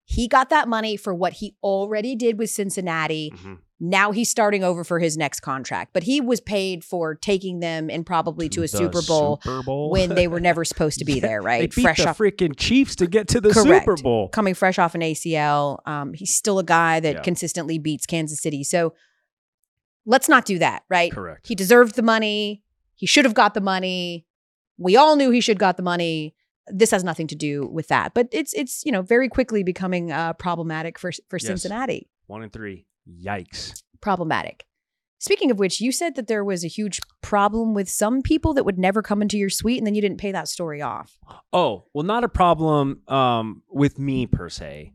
He 0.07 0.29
got 0.29 0.51
that 0.51 0.69
money 0.69 0.97
for 0.97 1.15
what 1.15 1.35
he 1.35 1.57
already 1.63 2.15
did 2.17 2.39
with 2.39 2.51
Cincinnati. 2.51 3.33
Mhm. 3.35 3.59
Now 3.81 4.13
he's 4.13 4.31
starting 4.31 4.63
over 4.65 4.85
for 4.85 4.99
his 4.99 5.17
next 5.17 5.41
contract, 5.41 5.93
but 5.93 6.03
he 6.05 6.21
was 6.21 6.41
paid 6.41 6.85
for 6.85 7.15
taking 7.15 7.61
them 7.61 7.91
and 7.91 8.05
probably 8.07 8.49
to, 8.51 8.63
a 8.63 8.69
Super 8.69 9.03
Bowl, 9.03 9.41
Super 9.43 9.63
Bowl. 9.63 9.91
when 9.91 10.15
they 10.15 10.27
were 10.29 10.41
never 10.41 10.65
supposed 10.65 10.99
to 10.99 11.05
be 11.05 11.21
there, 11.21 11.41
right? 11.43 11.75
beat 11.75 11.83
the 11.85 12.09
off 12.09 12.19
freaking 12.19 12.55
Chiefs 12.57 12.97
to 12.97 13.07
get 13.07 13.29
to 13.29 13.41
the 13.41 13.51
Correct. 13.51 13.85
Super 13.85 13.97
Bowl. 14.03 14.29
coming 14.29 14.55
fresh 14.55 14.79
off 14.79 14.95
an 14.95 15.01
ACL. 15.03 15.81
Um, 15.87 16.13
he's 16.15 16.35
still 16.35 16.59
a 16.59 16.65
guy 16.65 17.01
that 17.01 17.17
Yeah. 17.17 17.23
consistently 17.23 17.79
beats 17.79 18.07
Kansas 18.07 18.41
City. 18.41 18.63
So 18.65 18.95
let's 20.07 20.29
not 20.29 20.45
do 20.45 20.59
that, 20.59 20.85
right? 20.89 21.11
Correct. 21.13 21.47
He 21.47 21.55
deserved 21.55 21.95
the 21.97 22.03
money. 22.03 22.63
He 22.95 23.07
should 23.07 23.25
have 23.25 23.35
got 23.35 23.55
the 23.55 23.61
money. 23.61 24.27
We 24.79 24.97
all 24.97 25.17
knew 25.17 25.31
he 25.31 25.41
should 25.41 25.59
got 25.59 25.77
the 25.77 25.83
money. 25.83 26.35
This 26.69 26.91
has 26.91 27.05
nothing 27.05 27.27
to 27.29 27.35
do 27.35 27.67
with 27.67 27.89
that. 27.89 28.15
But 28.15 28.29
it's 28.33 28.53
it's 28.55 28.85
you 28.85 28.93
know 28.93 29.03
very 29.03 29.29
quickly 29.29 29.63
becoming 29.63 30.13
uh, 30.13 30.33
problematic 30.35 30.99
for 30.99 31.13
for 31.29 31.37
Yes. 31.37 31.47
Cincinnati. 31.47 32.09
One 32.27 32.43
and 32.43 32.53
three. 32.53 32.87
Yikes. 33.09 33.83
Problematic. 34.01 34.65
Speaking 35.19 35.51
of 35.51 35.59
which, 35.59 35.81
you 35.81 35.91
said 35.91 36.17
that 36.17 36.27
there 36.27 36.45
was 36.45 36.65
a 36.65 36.69
huge 36.69 37.01
problem 37.23 37.73
with 37.73 37.89
some 37.89 38.21
people 38.21 38.53
that 38.55 38.65
would 38.65 38.79
never 38.79 39.01
come 39.01 39.23
into 39.23 39.39
your 39.39 39.49
suite, 39.49 39.79
and 39.79 39.87
then 39.87 39.95
you 39.95 40.03
didn't 40.03 40.19
pay 40.19 40.33
that 40.33 40.49
story 40.49 40.83
off. 40.83 41.19
Oh, 41.53 41.87
well, 41.95 42.05
not 42.05 42.25
a 42.25 42.29
problem 42.29 43.01
um, 43.09 43.63
with 43.71 43.99
me 43.99 44.27
per 44.27 44.51
se. 44.51 44.93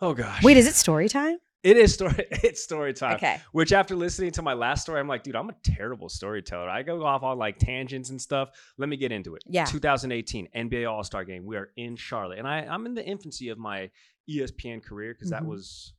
Oh 0.00 0.14
gosh. 0.14 0.42
Wait, 0.44 0.56
is 0.56 0.66
it 0.66 0.74
story 0.74 1.08
time? 1.08 1.38
It 1.66 1.76
is 1.76 1.94
story. 1.94 2.14
It's 2.44 2.62
story 2.62 2.94
time. 2.94 3.16
Okay. 3.16 3.40
Which 3.50 3.72
after 3.72 3.96
listening 3.96 4.30
to 4.32 4.42
my 4.42 4.52
last 4.54 4.82
story, 4.82 5.00
I'm 5.00 5.08
like, 5.08 5.24
dude, 5.24 5.34
I'm 5.34 5.48
a 5.50 5.56
terrible 5.64 6.08
storyteller. 6.08 6.68
I 6.68 6.82
go 6.82 7.04
off 7.04 7.24
on 7.24 7.38
like 7.38 7.58
tangents 7.58 8.10
and 8.10 8.20
stuff. 8.20 8.50
Let 8.78 8.88
me 8.88 8.96
get 8.96 9.10
into 9.10 9.34
it. 9.34 9.42
Yeah. 9.48 9.64
2018 9.64 10.48
NBA 10.54 10.88
All 10.88 11.02
Star 11.02 11.24
Game. 11.24 11.44
We 11.44 11.56
are 11.56 11.70
in 11.76 11.96
Charlotte, 11.96 12.38
and 12.38 12.46
I 12.46 12.58
I'm 12.60 12.86
in 12.86 12.94
the 12.94 13.04
infancy 13.04 13.48
of 13.48 13.58
my 13.58 13.90
ESPN 14.30 14.80
career 14.82 15.12
because 15.14 15.30
that 15.30 15.42
Mhm. 15.42 15.46
was 15.48 15.94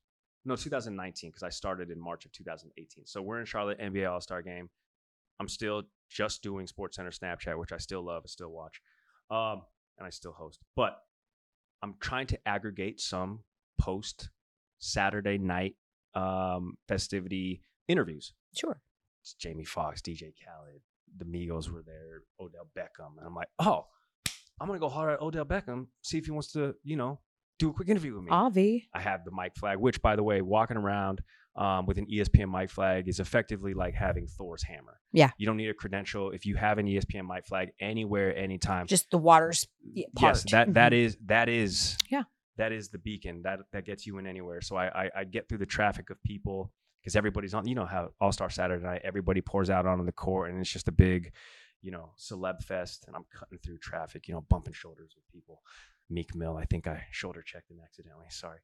no 0.45 0.55
2019 0.55 1.31
because 1.31 1.43
I 1.43 1.49
started 1.49 1.91
in 1.91 1.99
March 1.99 2.23
of 2.25 2.31
2018. 2.31 3.05
So 3.05 3.21
we're 3.21 3.39
in 3.41 3.45
Charlotte 3.45 3.79
NBA 3.79 4.05
All 4.09 4.21
Star 4.21 4.41
Game. 4.41 4.69
I'm 5.39 5.49
still 5.49 5.83
just 6.09 6.41
doing 6.43 6.65
Sports 6.67 6.95
Center 6.95 7.11
Snapchat, 7.11 7.59
which 7.59 7.73
I 7.73 7.77
still 7.77 8.01
love, 8.03 8.23
I 8.25 8.29
still 8.29 8.49
watch, 8.51 8.81
um, 9.29 9.63
and 9.97 10.07
I 10.07 10.11
still 10.11 10.31
host. 10.31 10.61
But 10.77 10.97
I'm 11.83 11.95
trying 11.99 12.27
to 12.27 12.47
aggregate 12.47 13.01
some 13.01 13.43
post 13.77 14.29
Saturday 14.79 15.37
night 15.37 15.75
um, 16.15 16.77
festivity 16.87 17.61
interviews. 17.87 18.33
Sure. 18.55 18.79
It's 19.21 19.33
Jamie 19.33 19.65
Foxx, 19.65 20.01
DJ 20.01 20.33
Khaled, 20.43 20.81
the 21.17 21.25
Migos 21.25 21.69
were 21.69 21.83
there, 21.85 22.21
Odell 22.39 22.67
Beckham, 22.77 23.17
and 23.17 23.25
I'm 23.25 23.35
like, 23.35 23.49
oh, 23.59 23.85
I'm 24.59 24.67
gonna 24.67 24.79
go 24.79 24.89
holler 24.89 25.11
at 25.11 25.21
Odell 25.21 25.45
Beckham, 25.45 25.87
see 26.01 26.17
if 26.17 26.25
he 26.25 26.31
wants 26.31 26.51
to, 26.53 26.75
you 26.83 26.95
know, 26.95 27.19
do 27.59 27.69
a 27.69 27.73
quick 27.73 27.89
interview 27.89 28.13
with 28.15 28.23
me. 28.23 28.31
Avi. 28.31 28.87
I 28.93 29.01
have 29.01 29.25
the 29.25 29.31
mic 29.31 29.55
flag, 29.55 29.79
which, 29.79 30.01
by 30.01 30.15
the 30.15 30.23
way, 30.23 30.41
walking 30.41 30.77
around 30.77 31.21
um, 31.55 31.87
with 31.87 31.97
an 31.97 32.05
ESPN 32.05 32.51
mic 32.51 32.69
flag 32.69 33.07
is 33.07 33.19
effectively 33.19 33.73
like 33.73 33.95
having 33.95 34.27
Thor's 34.27 34.61
hammer. 34.63 34.99
Yeah. 35.11 35.31
You 35.39 35.47
don't 35.47 35.57
need 35.57 35.69
a 35.69 35.73
credential 35.73 36.29
if 36.31 36.45
you 36.45 36.55
have 36.55 36.77
an 36.77 36.85
ESPN 36.85 37.27
mic 37.27 37.47
flag 37.47 37.69
anywhere, 37.79 38.35
anytime. 38.37 38.85
Just 38.85 39.09
the 39.09 39.17
water's 39.17 39.65
part. 40.15 40.35
Yes, 40.35 40.51
that 40.51 40.73
that 40.75 40.91
Mhm. 40.91 40.95
is 41.05 41.17
that 41.25 41.49
is 41.49 41.97
Yeah. 42.11 42.23
That 42.57 42.71
is 42.71 42.89
the 42.89 42.97
beacon 42.97 43.41
that 43.43 43.59
that 43.71 43.85
gets 43.85 44.05
you 44.05 44.17
in 44.17 44.27
anywhere. 44.27 44.61
So 44.61 44.75
I 44.75 44.87
I, 44.87 45.09
I 45.17 45.23
get 45.23 45.47
through 45.47 45.59
the 45.59 45.65
traffic 45.65 46.09
of 46.09 46.21
people 46.23 46.71
because 47.01 47.15
everybody's 47.15 47.53
on. 47.53 47.67
You 47.67 47.75
know 47.75 47.85
how 47.85 48.09
All 48.19 48.31
Star 48.31 48.49
Saturday 48.49 48.83
night 48.83 49.01
everybody 49.03 49.41
pours 49.41 49.69
out 49.69 49.85
onto 49.85 50.05
the 50.05 50.11
court 50.11 50.51
and 50.51 50.59
it's 50.59 50.71
just 50.71 50.87
a 50.87 50.91
big, 50.91 51.31
you 51.81 51.91
know, 51.91 52.11
celeb 52.17 52.63
fest. 52.63 53.05
And 53.07 53.15
I'm 53.15 53.25
cutting 53.33 53.59
through 53.59 53.77
traffic, 53.77 54.27
you 54.27 54.33
know, 54.33 54.45
bumping 54.49 54.73
shoulders 54.73 55.13
with 55.15 55.27
people. 55.31 55.61
Meek 56.09 56.35
Mill, 56.35 56.55
I 56.55 56.65
think 56.65 56.87
I 56.87 57.03
shoulder 57.11 57.41
checked 57.41 57.69
him 57.69 57.77
accidentally. 57.83 58.25
Sorry. 58.29 58.59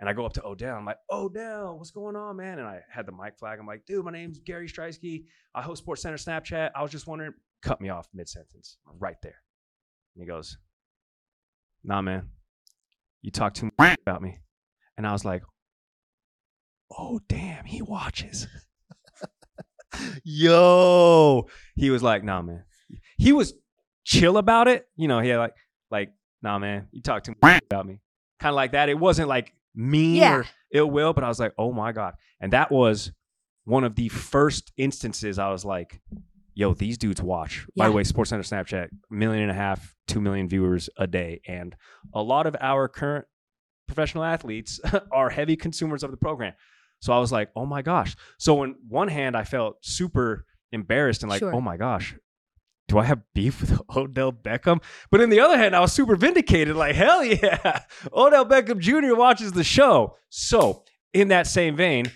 And 0.00 0.08
I 0.08 0.12
go 0.12 0.24
up 0.24 0.32
to 0.34 0.46
Odell. 0.46 0.76
I'm 0.76 0.84
like, 0.84 0.98
Odell, 1.10 1.76
what's 1.76 1.90
going 1.90 2.14
on, 2.14 2.36
man? 2.36 2.58
And 2.58 2.68
I 2.68 2.80
had 2.88 3.04
the 3.04 3.12
mic 3.12 3.36
flag. 3.36 3.58
I'm 3.58 3.66
like, 3.66 3.84
dude, 3.84 4.04
my 4.04 4.12
name's 4.12 4.38
Gary 4.38 4.68
Striewski. 4.68 5.24
I 5.54 5.62
host 5.62 5.82
Sports 5.82 6.02
Center 6.02 6.16
Snapchat. 6.16 6.70
I 6.74 6.82
was 6.82 6.92
just 6.92 7.08
wondering, 7.08 7.34
cut 7.62 7.80
me 7.80 7.88
off 7.88 8.08
mid 8.14 8.28
sentence, 8.28 8.78
right 8.98 9.16
there. 9.22 9.42
And 10.14 10.22
he 10.22 10.26
goes, 10.26 10.56
Nah, 11.84 12.02
man, 12.02 12.28
you 13.28 13.32
talk 13.32 13.52
too 13.52 13.68
much 13.78 13.98
about 14.06 14.22
me. 14.22 14.38
And 14.96 15.06
I 15.06 15.12
was 15.12 15.22
like, 15.22 15.42
Oh, 16.90 17.20
damn, 17.28 17.66
he 17.66 17.82
watches. 17.82 18.46
Yo, 20.24 21.46
he 21.76 21.90
was 21.90 22.02
like, 22.02 22.24
Nah, 22.24 22.40
man. 22.40 22.64
He 23.18 23.32
was 23.32 23.52
chill 24.04 24.38
about 24.38 24.66
it. 24.66 24.86
You 24.96 25.08
know, 25.08 25.20
he 25.20 25.28
had 25.28 25.38
like, 25.38 25.54
like, 25.90 26.10
Nah, 26.42 26.58
man, 26.58 26.88
you 26.90 27.02
talk 27.02 27.22
too 27.24 27.34
much 27.42 27.60
about 27.70 27.86
me. 27.86 28.00
Kind 28.40 28.52
of 28.52 28.56
like 28.56 28.72
that. 28.72 28.88
It 28.88 28.98
wasn't 28.98 29.28
like 29.28 29.52
mean 29.74 30.16
Yeah. 30.16 30.36
or 30.36 30.46
ill 30.72 30.90
will, 30.90 31.12
but 31.12 31.22
I 31.22 31.28
was 31.28 31.38
like, 31.38 31.52
Oh 31.58 31.70
my 31.72 31.92
God. 31.92 32.14
And 32.40 32.52
that 32.54 32.70
was 32.70 33.12
one 33.64 33.84
of 33.84 33.94
the 33.94 34.08
first 34.08 34.72
instances 34.78 35.38
I 35.38 35.50
was 35.50 35.66
like, 35.66 36.00
yo, 36.58 36.74
these 36.74 36.98
dudes 36.98 37.22
watch. 37.22 37.68
By 37.76 37.86
the 37.86 37.92
way, 37.92 38.02
Sports 38.02 38.30
Center 38.30 38.42
Snapchat, 38.42 38.88
million 39.10 39.42
and 39.42 39.50
a 39.52 39.54
half, 39.54 39.94
two 40.08 40.20
million 40.20 40.48
viewers 40.48 40.90
a 40.98 41.06
day. 41.06 41.40
And 41.46 41.76
a 42.12 42.20
lot 42.20 42.48
of 42.48 42.56
our 42.60 42.88
current 42.88 43.26
professional 43.86 44.24
athletes 44.24 44.80
are 45.12 45.30
heavy 45.30 45.54
consumers 45.54 46.02
of 46.02 46.10
the 46.10 46.16
program. 46.16 46.54
So 47.00 47.12
I 47.12 47.20
was 47.20 47.30
like, 47.30 47.50
oh 47.54 47.64
my 47.64 47.82
gosh. 47.82 48.16
So 48.40 48.64
on 48.64 48.74
one 48.88 49.06
hand, 49.06 49.36
I 49.36 49.44
felt 49.44 49.76
super 49.82 50.46
embarrassed 50.72 51.22
and 51.22 51.30
like, 51.30 51.38
Sure. 51.38 51.54
oh 51.54 51.60
my 51.60 51.76
gosh, 51.76 52.16
do 52.88 52.98
I 52.98 53.04
have 53.04 53.20
beef 53.36 53.60
with 53.60 53.80
Odell 53.96 54.32
Beckham? 54.32 54.82
But 55.12 55.20
in 55.20 55.30
the 55.30 55.38
other 55.38 55.56
hand, 55.56 55.76
I 55.76 55.80
was 55.80 55.92
super 55.92 56.16
vindicated. 56.16 56.74
Like, 56.74 56.96
hell 56.96 57.22
yeah, 57.24 57.82
Odell 58.12 58.44
Beckham 58.46 58.80
Jr. 58.80 59.14
watches 59.14 59.52
the 59.52 59.62
show. 59.62 60.16
So 60.28 60.82
in 61.14 61.28
that 61.28 61.46
same 61.46 61.76
vein, 61.76 62.10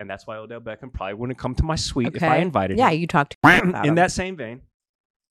and 0.00 0.08
that's 0.10 0.26
why 0.26 0.36
Odell 0.36 0.60
Beckham 0.60 0.92
probably 0.92 1.14
wouldn't 1.14 1.38
come 1.38 1.54
to 1.54 1.62
my 1.62 1.76
suite 1.76 2.14
if 2.14 2.22
I 2.22 2.38
invited 2.38 2.78
Yeah, 2.78 2.86
him. 2.88 2.92
Yeah, 2.94 2.98
you 3.00 3.06
talked 3.06 3.36
about 3.42 3.64
in 3.64 3.90
him. 3.90 3.94
that 3.96 4.10
same 4.12 4.36
vein, 4.36 4.62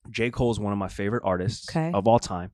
J. 0.10 0.30
Cole 0.32 0.52
is 0.52 0.60
one 0.60 0.74
of 0.74 0.80
my 0.80 0.88
favorite 0.88 1.24
artists 1.26 1.70
Okay. 1.70 1.92
of 1.94 2.08
all 2.08 2.20
time. 2.20 2.52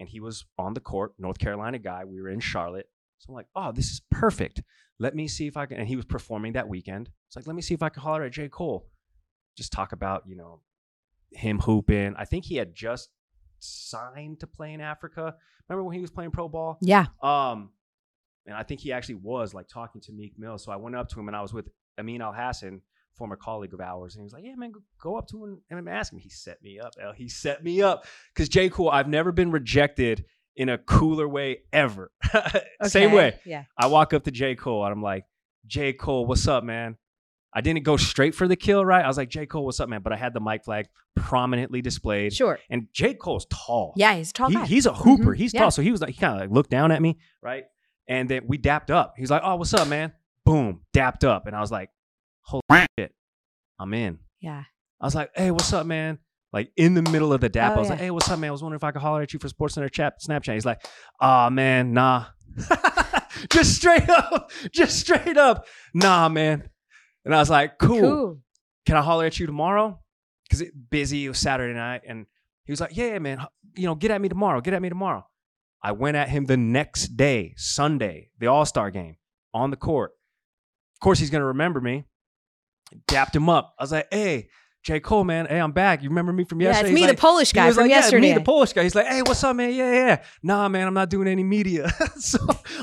And 0.00 0.08
he 0.08 0.20
was 0.20 0.44
on 0.58 0.74
the 0.74 0.80
court, 0.80 1.12
North 1.18 1.38
Carolina 1.38 1.78
guy. 1.78 2.04
We 2.04 2.20
were 2.20 2.28
in 2.28 2.40
Charlotte. 2.40 2.88
So 3.18 3.26
I'm 3.30 3.34
like, 3.36 3.46
oh, 3.54 3.70
this 3.70 3.90
is 3.90 4.00
perfect. 4.10 4.62
Let 4.98 5.14
me 5.14 5.28
see 5.28 5.46
if 5.46 5.56
I 5.56 5.66
can. 5.66 5.78
And 5.78 5.86
he 5.86 5.94
was 5.94 6.04
performing 6.04 6.54
that 6.54 6.68
weekend. 6.68 7.08
It's 7.28 7.36
like, 7.36 7.46
let 7.46 7.54
me 7.54 7.62
see 7.62 7.74
if 7.74 7.82
I 7.82 7.88
can 7.88 8.02
holler 8.02 8.24
at 8.24 8.32
J. 8.32 8.48
Cole. 8.48 8.88
Just 9.56 9.70
talk 9.72 9.92
about, 9.92 10.24
you 10.26 10.34
know, 10.34 10.60
him 11.30 11.60
hooping. 11.60 12.14
I 12.16 12.24
think 12.24 12.44
he 12.46 12.56
had 12.56 12.74
just 12.74 13.10
signed 13.60 14.40
to 14.40 14.46
play 14.46 14.72
in 14.72 14.80
Africa. 14.80 15.34
Remember 15.68 15.84
when 15.84 15.94
he 15.94 16.00
was 16.00 16.10
playing 16.10 16.32
pro 16.32 16.48
ball? 16.48 16.78
Yeah. 16.80 17.06
Um, 17.22 17.70
and 18.46 18.56
I 18.56 18.62
think 18.62 18.80
he 18.80 18.92
actually 18.92 19.16
was 19.16 19.54
like 19.54 19.68
talking 19.68 20.00
to 20.02 20.12
Meek 20.12 20.38
Mill. 20.38 20.58
So 20.58 20.72
I 20.72 20.76
went 20.76 20.96
up 20.96 21.08
to 21.10 21.20
him 21.20 21.28
and 21.28 21.36
I 21.36 21.42
was 21.42 21.52
with 21.52 21.68
Amin 21.98 22.20
Elhassan, 22.20 22.80
former 23.16 23.36
colleague 23.36 23.74
of 23.74 23.80
ours, 23.80 24.14
and 24.14 24.22
he 24.22 24.24
was 24.24 24.32
like, 24.32 24.44
"Yeah, 24.44 24.54
man, 24.56 24.72
go, 25.00 25.16
up 25.16 25.28
to 25.28 25.44
him 25.44 25.58
and 25.70 25.88
ask 25.88 26.12
him." 26.12 26.18
He 26.18 26.28
set 26.30 26.62
me 26.62 26.78
up. 26.80 26.92
L. 27.00 27.12
He 27.12 27.28
set 27.28 27.62
me 27.62 27.82
up 27.82 28.04
because 28.34 28.48
J. 28.48 28.68
Cool. 28.70 28.88
I've 28.88 29.08
never 29.08 29.32
been 29.32 29.50
rejected 29.50 30.24
in 30.56 30.68
a 30.68 30.76
cooler 30.78 31.28
way 31.28 31.58
ever. 31.72 32.10
Same 32.82 33.12
way. 33.12 33.38
Yeah. 33.46 33.64
I 33.78 33.86
walk 33.86 34.12
up 34.12 34.24
to 34.24 34.30
J. 34.30 34.54
Cole 34.54 34.84
and 34.84 34.92
I'm 34.92 35.02
like, 35.02 35.24
J. 35.66 35.92
Cole, 35.94 36.26
what's 36.26 36.46
up, 36.46 36.62
man? 36.64 36.96
I 37.54 37.60
didn't 37.62 37.84
go 37.84 37.96
straight 37.96 38.34
for 38.34 38.46
the 38.48 38.56
kill, 38.56 38.84
right? 38.84 39.04
I 39.04 39.08
was 39.08 39.16
like, 39.16 39.28
J. 39.30 39.46
Cole, 39.46 39.64
what's 39.64 39.80
up, 39.80 39.88
man? 39.88 40.00
But 40.02 40.12
I 40.12 40.16
had 40.16 40.34
the 40.34 40.40
mic 40.40 40.64
flag 40.64 40.86
prominently 41.16 41.80
displayed. 41.82 42.32
Sure. 42.34 42.58
And 42.70 42.88
J. 42.92 43.14
Cole's 43.14 43.46
tall. 43.50 43.92
Yeah, 43.96 44.14
he's 44.14 44.32
tall 44.32 44.50
He- 44.50 44.64
he's 44.66 44.86
a 44.86 44.92
hooper. 44.94 45.32
Mhm. 45.34 45.36
He's 45.36 45.54
Yeah. 45.54 45.60
tall. 45.60 45.70
So 45.70 45.80
he 45.82 45.90
was 45.90 46.00
like, 46.00 46.10
he 46.10 46.20
kind 46.20 46.34
of 46.34 46.40
like 46.40 46.50
looked 46.50 46.70
down 46.70 46.90
at 46.92 47.00
me, 47.00 47.18
right? 47.42 47.64
And 48.08 48.28
then 48.28 48.42
we 48.46 48.58
dapped 48.58 48.90
up. 48.90 49.14
He's 49.16 49.30
like, 49.30 49.42
oh, 49.44 49.56
what's 49.56 49.72
up, 49.74 49.88
man? 49.88 50.12
Boom, 50.44 50.80
dapped 50.92 51.24
up. 51.24 51.46
And 51.46 51.54
I 51.54 51.60
was 51.60 51.70
like, 51.70 51.90
holy 52.42 52.62
shit, 52.98 53.14
I'm 53.78 53.94
in. 53.94 54.18
yeah. 54.40 54.64
I 55.00 55.04
was 55.04 55.14
like, 55.16 55.30
hey, 55.34 55.50
what's 55.50 55.72
up, 55.72 55.84
man? 55.86 56.18
Like 56.52 56.70
in 56.76 56.94
the 56.94 57.02
middle 57.02 57.32
of 57.32 57.40
the 57.40 57.48
dap, 57.48 57.72
Oh, 57.72 57.76
I 57.76 57.78
was 57.80 57.90
like, 57.90 57.98
hey, 57.98 58.10
what's 58.10 58.30
up, 58.30 58.38
man? 58.38 58.48
I 58.48 58.52
was 58.52 58.62
wondering 58.62 58.78
if 58.78 58.84
I 58.84 58.92
could 58.92 59.02
holler 59.02 59.22
at 59.22 59.32
you 59.32 59.38
for 59.40 59.48
Sports 59.48 59.74
Center 59.74 59.88
chat, 59.88 60.20
Snapchat. 60.20 60.54
He's 60.54 60.66
like, 60.66 60.84
ah, 61.20 61.48
man, 61.50 61.92
nah. 61.92 62.26
just 63.50 63.74
straight 63.74 64.08
up, 64.08 64.50
just 64.72 64.98
straight 65.00 65.36
up, 65.36 65.66
nah, 65.94 66.28
man. 66.28 66.68
And 67.24 67.34
I 67.34 67.38
was 67.38 67.50
like, 67.50 67.78
cool. 67.78 68.00
Cool. 68.00 68.38
Can 68.86 68.96
I 68.96 69.02
holler 69.02 69.26
at 69.26 69.38
you 69.38 69.46
tomorrow? 69.46 70.00
Because 70.44 70.60
it 70.60 70.72
busy. 70.90 71.24
It 71.24 71.28
was 71.30 71.38
Saturday 71.38 71.72
night, 71.74 72.02
and 72.06 72.26
he 72.64 72.72
was 72.72 72.80
like, 72.80 72.96
yeah, 72.96 73.18
man. 73.18 73.44
You 73.76 73.86
know, 73.86 73.94
get 73.94 74.10
at 74.10 74.20
me 74.20 74.28
tomorrow. 74.28 74.60
Get 74.60 74.74
at 74.74 74.82
me 74.82 74.88
tomorrow. 74.88 75.24
I 75.82 75.92
went 75.92 76.16
at 76.16 76.28
him 76.28 76.44
the 76.46 76.56
next 76.56 77.16
day, 77.16 77.54
Sunday, 77.56 78.30
the 78.38 78.46
All 78.46 78.64
Star 78.64 78.90
game 78.90 79.16
on 79.52 79.70
the 79.70 79.76
court. 79.76 80.12
Of 80.96 81.00
course, 81.00 81.18
he's 81.18 81.30
gonna 81.30 81.46
remember 81.46 81.80
me. 81.80 82.04
Dapped 83.08 83.34
him 83.34 83.48
up. 83.48 83.74
I 83.78 83.82
was 83.82 83.92
like, 83.92 84.08
hey. 84.10 84.48
J. 84.84 84.98
Cole, 84.98 85.22
man, 85.22 85.46
hey, 85.46 85.60
I'm 85.60 85.70
back. 85.70 86.02
You 86.02 86.08
remember 86.08 86.32
me 86.32 86.42
from 86.42 86.60
Yeah, 86.60 86.70
yesterday? 86.70 86.88
it's 86.88 86.90
He's 86.90 86.94
me, 87.02 87.06
the 87.06 87.12
like- 87.12 87.18
Polish 87.20 87.50
he 87.52 87.54
guy 87.54 87.66
was 87.66 87.76
from 87.76 87.82
like, 87.84 87.90
yeah, 87.90 87.96
yesterday. 87.98 88.20
me, 88.30 88.34
the 88.34 88.40
Polish 88.40 88.72
guy. 88.72 88.82
He's 88.82 88.96
like, 88.96 89.06
hey, 89.06 89.22
what's 89.22 89.44
up, 89.44 89.54
man? 89.54 89.72
Yeah, 89.72 89.92
yeah, 89.92 90.06
yeah. 90.06 90.22
Nah, 90.42 90.68
man, 90.68 90.88
I'm 90.88 90.94
not 90.94 91.08
doing 91.08 91.28
any 91.28 91.44
media. 91.44 91.88
so 92.16 92.38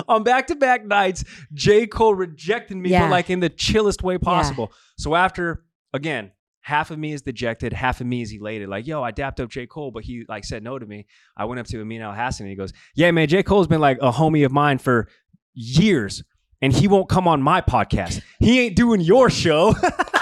on 0.07 0.23
back 0.23 0.47
to 0.47 0.55
back 0.55 0.85
nights, 0.85 1.25
J. 1.53 1.87
Cole 1.87 2.15
rejected 2.15 2.77
me, 2.77 2.91
Yeah. 2.91 3.01
but 3.01 3.11
like 3.11 3.29
in 3.29 3.41
the 3.41 3.49
chillest 3.49 4.01
way 4.01 4.17
possible. 4.17 4.71
So 4.97 5.13
after, 5.13 5.65
again, 5.93 6.31
half 6.69 6.91
of 6.91 6.99
me 6.99 7.13
is 7.13 7.23
dejected, 7.23 7.73
half 7.73 7.99
of 7.99 8.05
me 8.05 8.21
is 8.21 8.31
elated. 8.31 8.69
Like, 8.69 8.85
yo, 8.85 9.01
I 9.01 9.11
dapped 9.11 9.39
up 9.39 9.49
J. 9.49 9.65
Cole, 9.65 9.89
but 9.89 10.03
he 10.03 10.23
like 10.29 10.45
said 10.45 10.63
no 10.63 10.77
to 10.77 10.85
me. 10.85 11.07
I 11.35 11.45
went 11.45 11.59
up 11.59 11.65
to 11.67 11.81
Amin 11.81 11.99
Elhassan 11.99 12.41
and 12.41 12.49
he 12.49 12.55
goes, 12.55 12.71
yeah, 12.95 13.09
man, 13.09 13.27
J. 13.27 13.41
Cole's 13.41 13.67
been 13.67 13.81
like 13.81 13.97
a 14.01 14.11
homie 14.11 14.45
of 14.45 14.51
mine 14.51 14.77
for 14.77 15.07
years. 15.55 16.23
And 16.61 16.71
he 16.71 16.87
won't 16.87 17.09
come 17.09 17.27
on 17.27 17.41
my 17.41 17.61
podcast. 17.61 18.21
He 18.39 18.59
ain't 18.59 18.75
doing 18.75 19.01
your 19.01 19.29
show. 19.29 19.73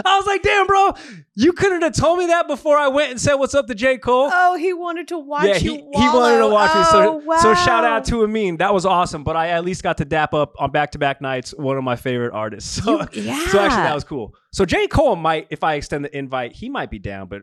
I 0.04 0.16
was 0.18 0.26
like, 0.26 0.42
damn, 0.42 0.66
bro, 0.66 0.92
you 1.34 1.52
couldn't 1.52 1.82
have 1.82 1.94
told 1.94 2.18
me 2.18 2.26
that 2.26 2.46
before 2.46 2.76
I 2.76 2.88
went 2.88 3.10
and 3.10 3.20
said 3.20 3.34
what's 3.34 3.54
up 3.54 3.66
to 3.68 3.74
J. 3.74 3.98
Cole. 3.98 4.30
oh, 4.32 4.56
he 4.56 4.72
wanted 4.72 5.08
to 5.08 5.18
watch 5.18 5.44
yeah, 5.46 5.56
you 5.56 5.72
he, 5.72 5.76
he 5.78 6.08
wanted 6.08 6.38
to 6.38 6.48
watch 6.48 6.74
me. 6.74 6.84
So, 6.84 7.22
Oh, 7.26 7.38
so 7.40 7.54
shout 7.54 7.84
out 7.84 8.04
to 8.06 8.22
Amin. 8.24 8.56
That 8.58 8.72
was 8.74 8.84
awesome. 8.86 9.24
But 9.24 9.36
I 9.36 9.48
at 9.48 9.64
least 9.64 9.82
got 9.82 9.98
to 9.98 10.04
dap 10.04 10.34
up 10.34 10.54
on 10.58 10.70
back 10.70 10.92
to 10.92 10.98
back 10.98 11.20
nights 11.20 11.52
one 11.56 11.76
of 11.76 11.84
my 11.84 11.96
favorite 11.96 12.32
artists. 12.32 12.76
So, 12.84 13.00
You- 13.12 13.22
yeah. 13.22 13.46
so 13.48 13.60
actually, 13.60 13.82
that 13.82 13.94
was 13.94 14.04
cool. 14.04 14.34
So 14.52 14.64
J. 14.64 14.86
Cole 14.88 15.16
might, 15.16 15.46
if 15.50 15.62
I 15.64 15.74
extend 15.74 16.04
the 16.04 16.16
invite, 16.16 16.52
he 16.52 16.68
might 16.68 16.90
be 16.90 16.98
down. 16.98 17.28
But 17.28 17.42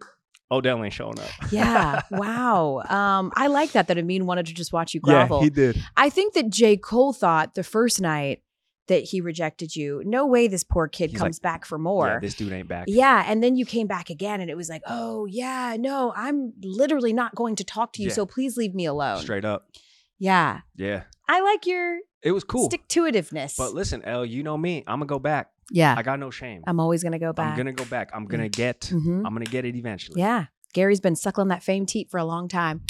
Odell 0.51 0.83
ain't 0.83 0.93
showing 0.93 1.19
up. 1.19 1.29
Yeah. 1.51 2.01
wow. 2.11 2.81
Um, 2.89 3.31
I 3.35 3.47
like 3.47 3.71
that 3.73 3.87
that 3.87 3.97
Amin 3.97 4.25
wanted 4.25 4.47
to 4.47 4.53
just 4.53 4.73
watch 4.73 4.93
you 4.93 5.01
yeah, 5.05 5.27
grovel. 5.27 5.41
he 5.43 5.49
did. 5.49 5.81
I 5.95 6.09
think 6.09 6.33
that 6.33 6.49
J. 6.49 6.75
Cole 6.77 7.13
thought 7.13 7.53
the 7.55 7.63
first 7.63 8.01
night 8.01 8.41
that 8.89 9.05
he 9.05 9.21
rejected 9.21 9.75
you, 9.75 10.03
no 10.05 10.27
way 10.27 10.47
this 10.47 10.63
poor 10.63 10.87
kid 10.87 11.11
He's 11.11 11.19
comes 11.19 11.39
back 11.39 11.65
for 11.65 11.77
more. 11.79 12.07
Yeah, 12.07 12.19
this 12.19 12.33
dude 12.35 12.51
ain't 12.51 12.67
back. 12.67 12.85
Yeah, 12.87 13.23
and 13.25 13.41
then 13.41 13.55
you 13.55 13.65
came 13.65 13.87
back 13.87 14.09
again, 14.09 14.41
and 14.41 14.49
it 14.51 14.55
was 14.57 14.67
like, 14.69 14.81
oh 14.87 15.25
yeah, 15.25 15.77
no, 15.79 16.11
I'm 16.15 16.51
literally 16.61 17.13
not 17.13 17.33
going 17.33 17.55
to 17.55 17.63
talk 17.63 17.93
to 17.93 18.01
you, 18.01 18.09
Yeah. 18.09 18.13
so 18.15 18.25
please 18.25 18.57
leave 18.57 18.75
me 18.75 18.85
alone. 18.85 19.21
Straight 19.21 19.45
up. 19.45 19.69
Yeah, 20.19 20.61
Yeah, 20.75 21.03
I 21.29 21.39
like 21.39 21.65
your 21.65 21.99
it 22.21 22.31
was 22.33 22.43
cool. 22.43 22.65
stick 22.65 22.85
to 22.89 23.03
itiveness. 23.03 23.55
But 23.57 23.73
listen, 23.73 24.03
L, 24.03 24.25
you 24.25 24.43
know 24.43 24.57
me. 24.57 24.83
I'm 24.85 24.99
gonna 24.99 25.05
go 25.05 25.19
back. 25.19 25.51
yeah, 25.71 25.95
I 25.97 26.01
got 26.03 26.19
no 26.19 26.29
shame. 26.29 26.61
I'm 26.67 26.79
always 26.81 27.01
gonna 27.03 27.19
go 27.19 27.31
back. 27.31 27.51
I'm 27.51 27.57
gonna 27.57 27.71
go 27.71 27.85
back. 27.85 28.09
I'm 28.13 28.25
gonna 28.25 28.49
get. 28.49 28.81
Mhm. 28.93 29.19
I'm 29.25 29.33
gonna 29.33 29.45
get 29.45 29.63
it 29.63 29.75
eventually. 29.77 30.19
Yeah, 30.19 30.47
Gary's 30.73 30.99
been 30.99 31.15
suckling 31.15 31.47
that 31.49 31.63
fame 31.63 31.85
teat 31.85 32.09
for 32.11 32.17
a 32.17 32.25
long 32.25 32.49
time. 32.49 32.81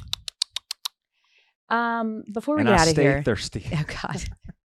Um, 1.70 2.24
before 2.34 2.56
we 2.56 2.62
and 2.62 2.70
get 2.70 2.80
I 2.80 2.82
out 2.82 2.90
of 2.90 2.98
here, 2.98 3.22
thirsty. 3.24 3.64
oh 3.72 3.84
God, 4.02 4.24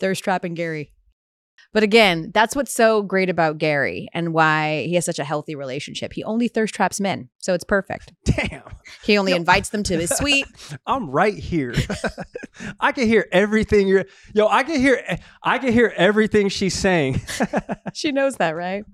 thirst 0.00 0.22
trapping 0.24 0.54
Gary. 0.54 0.92
But 1.74 1.82
again, 1.82 2.32
that's 2.34 2.54
what's 2.54 2.72
so 2.74 3.02
great 3.02 3.30
about 3.30 3.56
Gary 3.56 4.06
and 4.12 4.34
why 4.34 4.82
he 4.86 4.94
has 4.96 5.06
such 5.06 5.18
a 5.18 5.24
healthy 5.24 5.54
relationship. 5.54 6.12
He 6.12 6.22
only 6.22 6.46
thirst 6.48 6.74
traps 6.74 7.00
men, 7.00 7.30
so 7.38 7.54
it's 7.54 7.64
perfect. 7.64 8.12
Damn. 8.24 8.62
He 9.04 9.16
only 9.16 9.32
Yo. 9.32 9.36
invites 9.36 9.70
them 9.70 9.82
to 9.84 9.96
his 9.96 10.10
suite. 10.16 10.44
I'm 10.86 11.08
right 11.08 11.34
here. 11.36 11.72
I 12.80 12.92
can 12.92 13.06
hear 13.06 13.26
everything 13.32 13.88
you're 13.88 14.04
Yo, 14.34 14.48
I 14.48 14.64
can 14.64 14.78
hear 14.80 15.02
I 15.42 15.56
can 15.58 15.72
hear 15.72 15.94
everything 15.96 16.48
she's 16.50 16.74
saying. 16.74 17.22
she 17.94 18.12
knows 18.12 18.34
that, 18.36 18.54
right? 18.54 18.84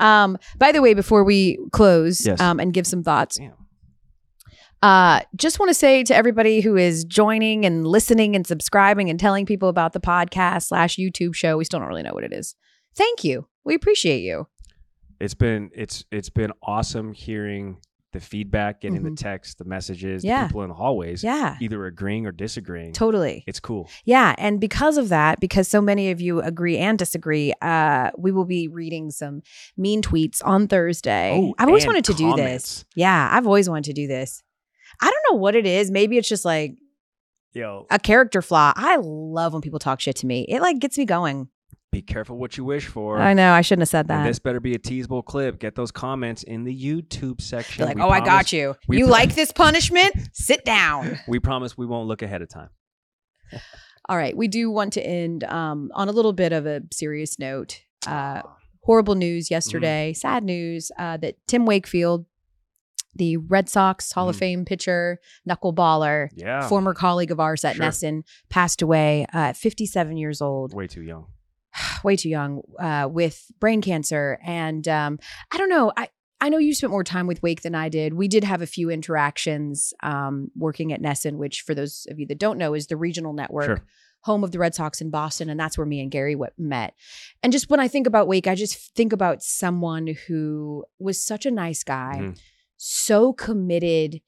Um, 0.00 0.38
by 0.56 0.72
the 0.72 0.82
way, 0.82 0.94
before 0.94 1.22
we 1.22 1.58
close 1.72 2.26
Yes. 2.26 2.40
um, 2.40 2.58
and 2.58 2.72
give 2.74 2.86
some 2.86 3.04
thoughts, 3.04 3.38
Damn. 3.38 3.52
Uh, 4.82 5.20
just 5.36 5.58
want 5.58 5.70
to 5.70 5.74
say 5.74 6.04
to 6.04 6.14
everybody 6.14 6.60
who 6.60 6.76
is 6.76 7.04
joining 7.04 7.64
and 7.64 7.86
listening 7.86 8.36
and 8.36 8.46
subscribing 8.46 9.10
and 9.10 9.18
telling 9.18 9.46
people 9.46 9.68
about 9.68 9.92
the 9.92 10.00
podcast 10.00 10.64
slash 10.68 10.96
YouTube 10.96 11.34
show, 11.34 11.56
we 11.56 11.64
still 11.64 11.80
don't 11.80 11.88
really 11.88 12.02
know 12.02 12.14
what 12.14 12.24
it 12.24 12.32
is. 12.32 12.54
Thank 12.94 13.24
you. 13.24 13.46
We 13.64 13.74
appreciate 13.74 14.20
you. 14.20 14.46
It's 15.20 15.34
been 15.34 15.70
it's 15.74 16.04
it's 16.12 16.30
been 16.30 16.52
awesome 16.62 17.12
hearing 17.12 17.78
the 18.12 18.20
feedback, 18.20 18.80
getting 18.80 19.02
the 19.02 19.10
text, 19.14 19.58
the 19.58 19.64
messages, 19.66 20.24
Yeah. 20.24 20.44
the 20.44 20.48
people 20.48 20.62
in 20.62 20.68
the 20.70 20.74
hallways, 20.74 21.22
Yeah, 21.22 21.56
either 21.60 21.84
agreeing 21.84 22.24
or 22.24 22.32
disagreeing. 22.32 22.92
totally. 22.94 23.44
It's 23.46 23.60
cool. 23.60 23.90
Yeah, 24.06 24.34
and 24.38 24.58
because 24.58 24.96
of 24.96 25.10
that, 25.10 25.40
because 25.40 25.68
so 25.68 25.82
many 25.82 26.10
of 26.10 26.18
you 26.18 26.40
agree 26.40 26.78
and 26.78 26.98
disagree, 26.98 27.52
uh, 27.60 28.10
we 28.16 28.32
will 28.32 28.46
be 28.46 28.66
reading 28.66 29.10
some 29.10 29.42
mean 29.76 30.00
tweets 30.00 30.40
on 30.42 30.68
Thursday. 30.68 31.32
Oh, 31.38 31.54
I've 31.58 31.68
always 31.68 31.86
wanted 31.86 32.06
to 32.06 32.14
do 32.14 32.34
this. 32.34 32.86
Yeah, 32.96 33.28
I've 33.30 33.46
always 33.46 33.68
wanted 33.68 33.84
to 33.84 33.92
do 33.92 34.06
this. 34.06 34.42
I 35.00 35.10
don't 35.10 35.24
know 35.32 35.38
what 35.38 35.54
it 35.54 35.66
is. 35.66 35.90
Maybe 35.90 36.18
it's 36.18 36.28
just 36.28 36.44
like 36.44 36.76
Yo, 37.52 37.86
a 37.90 37.98
character 37.98 38.42
flaw. 38.42 38.72
I 38.76 38.96
love 39.00 39.52
when 39.52 39.62
people 39.62 39.78
talk 39.78 40.00
shit 40.00 40.16
to 40.16 40.26
me. 40.26 40.44
It 40.48 40.60
like 40.60 40.78
gets 40.78 40.98
me 40.98 41.04
going. 41.06 41.48
be 41.90 42.02
careful 42.02 42.36
what 42.36 42.56
you 42.58 42.64
wish 42.64 42.86
for. 42.86 43.18
I 43.18 43.32
know 43.32 43.52
I 43.52 43.62
shouldn't 43.62 43.82
have 43.82 43.88
said 43.88 44.00
And 44.10 44.24
that. 44.24 44.26
this 44.28 44.38
better 44.38 44.60
be 44.60 44.74
a 44.74 44.78
teasable 44.78 45.22
clip. 45.22 45.58
Get 45.58 45.74
those 45.74 45.90
comments 45.90 46.42
in 46.42 46.64
the 46.64 46.76
YouTube 46.84 47.40
section. 47.40 47.86
Like, 47.86 47.96
We 47.96 48.02
oh, 48.02 48.10
I 48.10 48.20
got 48.20 48.52
you. 48.52 48.74
we 48.86 48.98
You 48.98 49.04
pro- 49.06 49.12
like 49.12 49.34
this 49.34 49.50
punishment? 49.52 50.14
Sit 50.34 50.64
down. 50.64 51.18
We 51.28 51.38
promise 51.40 51.76
we 51.78 51.86
won't 51.86 52.06
look 52.06 52.20
ahead 52.22 52.42
of 52.42 52.48
time. 52.50 52.68
All 54.08 54.16
right, 54.16 54.36
we 54.36 54.48
do 54.48 54.70
want 54.70 54.92
to 54.94 55.02
end 55.06 55.44
um, 55.44 55.90
on 55.94 56.08
a 56.08 56.12
little 56.12 56.32
bit 56.32 56.52
of 56.52 56.66
a 56.66 56.82
serious 56.92 57.38
note. 57.38 57.80
Uh, 58.06 58.42
Ah. 58.44 58.56
horrible 58.82 59.14
news 59.16 59.50
yesterday, 59.50 60.12
sad 60.14 60.44
news 60.44 60.90
uh, 60.98 61.16
that 61.18 61.34
Tim 61.46 61.66
Wakefield, 61.66 62.24
the 63.18 63.36
Red 63.36 63.68
Sox 63.68 64.10
Hall 64.12 64.28
of 64.28 64.36
Mhm. 64.36 64.38
Fame 64.38 64.64
pitcher, 64.64 65.20
knuckleballer, 65.48 66.28
yeah, 66.34 66.66
former 66.68 66.94
colleague 66.94 67.30
of 67.30 67.40
ours 67.40 67.64
at 67.64 67.76
Sure. 67.76 67.84
NESN, 67.86 68.22
passed 68.48 68.80
away 68.82 69.26
uh, 69.34 69.38
at 69.50 69.56
57 69.56 70.16
years 70.16 70.40
old. 70.40 70.72
way 70.74 70.86
too 70.86 71.02
young. 71.02 71.26
way 72.04 72.16
too 72.16 72.28
young 72.30 72.62
uh, 72.78 73.08
with 73.10 73.50
brain 73.60 73.82
cancer. 73.82 74.38
And 74.44 74.86
um, 74.88 75.18
I 75.52 75.58
don't 75.58 75.68
know. 75.68 75.92
I, 75.96 76.08
I 76.40 76.48
know 76.48 76.58
you 76.58 76.72
spent 76.74 76.92
more 76.92 77.04
time 77.04 77.26
with 77.26 77.42
Wake 77.42 77.62
than 77.62 77.74
I 77.74 77.88
did. 77.88 78.14
We 78.14 78.28
did 78.28 78.44
have 78.44 78.62
a 78.62 78.66
few 78.66 78.90
interactions 78.90 79.92
um, 80.02 80.50
working 80.56 80.92
at 80.92 81.02
NESN, 81.02 81.36
which, 81.36 81.62
for 81.62 81.74
those 81.74 82.06
of 82.10 82.18
you 82.18 82.26
that 82.28 82.38
don't 82.38 82.58
know, 82.58 82.74
is 82.74 82.86
the 82.86 82.96
regional 82.96 83.32
network. 83.32 83.66
Sure. 83.66 83.84
Home 84.22 84.42
of 84.42 84.50
the 84.50 84.58
Red 84.58 84.74
Sox 84.74 85.00
in 85.00 85.10
Boston, 85.10 85.48
and 85.48 85.58
that's 85.60 85.78
where 85.78 85.86
me 85.86 86.00
and 86.00 86.10
Gary 86.10 86.34
w- 86.34 86.50
met. 86.58 86.94
And 87.42 87.52
just 87.52 87.70
when 87.70 87.78
I 87.78 87.86
think 87.86 88.06
about 88.08 88.26
Wake, 88.26 88.48
I 88.48 88.56
just 88.56 88.94
think 88.96 89.12
about 89.12 89.42
someone 89.44 90.08
who 90.26 90.84
was 90.98 91.24
such 91.24 91.46
a 91.46 91.52
nice 91.52 91.84
guy, 91.84 92.18
Mhm. 92.20 92.38
So 92.78 93.32
committed 93.34 94.22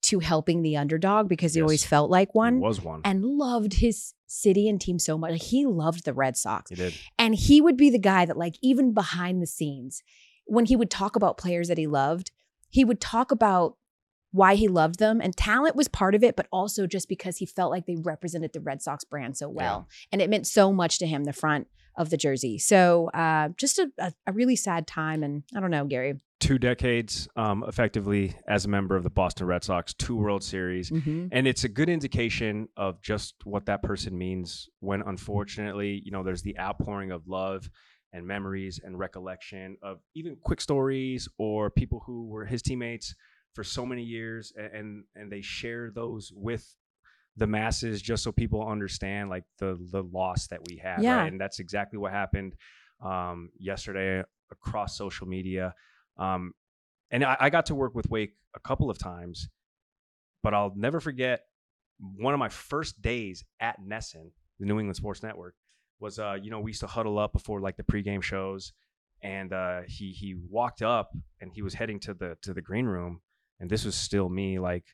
to 0.00 0.20
helping 0.20 0.62
the 0.62 0.76
underdog 0.76 1.28
because 1.28 1.52
he 1.54 1.58
Yes. 1.58 1.64
always 1.64 1.84
felt 1.84 2.08
like 2.10 2.28
He 2.32 2.38
one, 2.38 2.60
was 2.60 2.80
one. 2.82 3.00
and 3.04 3.24
loved 3.24 3.74
his 3.74 4.14
city 4.26 4.68
and 4.68 4.80
team 4.80 4.98
so 4.98 5.18
much. 5.18 5.46
He 5.50 5.66
loved 5.66 6.04
the 6.04 6.14
Red 6.14 6.36
Sox. 6.36 6.70
he 6.70 6.76
did. 6.76 6.94
And 7.18 7.34
he 7.34 7.60
would 7.60 7.76
be 7.76 7.90
the 7.90 7.98
guy 7.98 8.24
that, 8.24 8.38
like, 8.38 8.56
even 8.62 8.94
behind 8.94 9.42
the 9.42 9.46
scenes, 9.46 10.02
when 10.46 10.66
he 10.66 10.76
would 10.76 10.90
talk 10.90 11.16
about 11.16 11.36
players 11.36 11.68
that 11.68 11.76
he 11.78 11.86
loved, 11.86 12.30
he 12.70 12.84
would 12.84 13.00
talk 13.00 13.30
about 13.32 13.76
why 14.30 14.54
he 14.54 14.68
loved 14.68 14.98
them. 14.98 15.20
And 15.20 15.36
talent 15.36 15.74
was 15.74 15.88
part 15.88 16.14
of 16.14 16.22
it, 16.22 16.36
but 16.36 16.46
also 16.52 16.86
just 16.86 17.08
because 17.08 17.38
he 17.38 17.46
felt 17.46 17.70
like 17.72 17.86
they 17.86 17.96
represented 17.96 18.52
the 18.52 18.60
Red 18.60 18.80
Sox 18.82 19.02
brand 19.04 19.36
so 19.36 19.48
well. 19.48 19.88
And 20.12 20.22
it 20.22 20.30
meant 20.30 20.46
so 20.46 20.72
much 20.72 20.98
to 20.98 21.06
him, 21.06 21.24
the 21.24 21.32
front 21.32 21.66
of 21.98 22.08
the 22.08 22.16
jersey. 22.16 22.56
So 22.58 23.10
uh, 23.10 23.50
just 23.58 23.78
a, 23.78 23.90
a, 23.98 24.12
a 24.28 24.32
really 24.32 24.56
sad 24.56 24.86
time. 24.86 25.22
And 25.22 25.42
I 25.54 25.60
don't 25.60 25.70
know, 25.70 25.84
Gary. 25.84 26.14
Two 26.40 26.58
decades, 26.58 27.28
um, 27.36 27.64
effectively 27.66 28.36
as 28.46 28.64
a 28.64 28.68
member 28.68 28.96
of 28.96 29.02
the 29.02 29.10
Boston 29.10 29.46
Red 29.46 29.64
Sox, 29.64 29.92
two 29.92 30.16
World 30.16 30.42
Series. 30.42 30.90
Mm-hmm. 30.90 31.26
And 31.32 31.46
it's 31.46 31.64
a 31.64 31.68
good 31.68 31.88
indication 31.88 32.68
of 32.76 33.02
just 33.02 33.34
what 33.44 33.66
that 33.66 33.82
person 33.82 34.16
means 34.16 34.70
when, 34.80 35.02
unfortunately, 35.02 36.00
you 36.04 36.12
know, 36.12 36.22
there's 36.22 36.42
the 36.42 36.58
outpouring 36.58 37.10
of 37.10 37.26
love 37.26 37.68
and 38.12 38.26
memories 38.26 38.80
and 38.82 38.98
recollection 38.98 39.76
of 39.82 39.98
even 40.14 40.36
quick 40.42 40.60
stories 40.60 41.28
or 41.36 41.70
people 41.70 42.02
who 42.06 42.28
were 42.28 42.46
his 42.46 42.62
teammates 42.62 43.14
for 43.54 43.64
so 43.64 43.84
many 43.84 44.04
years, 44.04 44.52
and 44.56 44.72
and, 44.72 45.04
and 45.16 45.32
they 45.32 45.40
share 45.40 45.90
those 45.90 46.30
with 46.32 46.76
the 47.38 47.46
masses 47.46 48.02
just 48.02 48.22
so 48.22 48.32
people 48.32 48.66
understand 48.66 49.30
like 49.30 49.44
the 49.58 49.78
the 49.90 50.02
loss 50.02 50.48
that 50.48 50.60
we 50.68 50.76
had. 50.76 51.02
Yeah. 51.02 51.16
Right? 51.18 51.32
And 51.32 51.40
that's 51.40 51.60
exactly 51.60 51.98
what 51.98 52.12
happened 52.12 52.54
um, 53.02 53.50
yesterday 53.58 54.22
across 54.50 54.96
social 54.96 55.26
media. 55.26 55.74
Um, 56.16 56.52
and 57.10 57.24
I, 57.24 57.36
I 57.40 57.50
got 57.50 57.66
to 57.66 57.74
work 57.74 57.94
with 57.94 58.10
Wake 58.10 58.34
a 58.54 58.60
couple 58.60 58.90
of 58.90 58.98
times, 58.98 59.48
but 60.42 60.52
I'll 60.52 60.72
never 60.76 61.00
forget 61.00 61.42
one 61.98 62.34
of 62.34 62.40
my 62.40 62.48
first 62.48 63.00
days 63.00 63.44
at 63.60 63.80
NESN, 63.80 64.30
the 64.58 64.66
New 64.66 64.78
England 64.78 64.96
Sports 64.96 65.22
Network, 65.22 65.54
was 66.00 66.18
uh, 66.18 66.36
you 66.40 66.50
know, 66.50 66.60
we 66.60 66.70
used 66.70 66.80
to 66.80 66.86
huddle 66.86 67.18
up 67.18 67.32
before 67.32 67.60
like 67.60 67.76
the 67.76 67.82
pregame 67.82 68.22
shows, 68.22 68.72
and 69.22 69.52
uh, 69.52 69.80
he 69.86 70.12
he 70.12 70.34
walked 70.48 70.82
up 70.82 71.10
and 71.40 71.50
he 71.52 71.62
was 71.62 71.74
heading 71.74 72.00
to 72.00 72.14
the 72.14 72.36
to 72.42 72.52
the 72.52 72.62
green 72.62 72.86
room, 72.86 73.20
and 73.60 73.70
this 73.70 73.84
was 73.84 73.94
still 73.94 74.28
me 74.28 74.58
like 74.58 74.84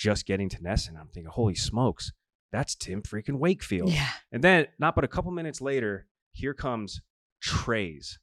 just 0.00 0.24
getting 0.24 0.48
to 0.48 0.56
NESN. 0.62 0.98
I'm 0.98 1.08
thinking, 1.08 1.30
holy 1.30 1.54
smokes, 1.54 2.12
that's 2.50 2.74
Tim 2.74 3.02
freaking 3.02 3.38
Wakefield. 3.38 3.90
Yeah. 3.90 4.08
And 4.32 4.42
then, 4.42 4.66
not 4.78 4.94
but 4.94 5.04
a 5.04 5.08
couple 5.08 5.30
minutes 5.30 5.60
later, 5.60 6.06
here 6.32 6.54
comes 6.54 7.02
trays, 7.42 8.18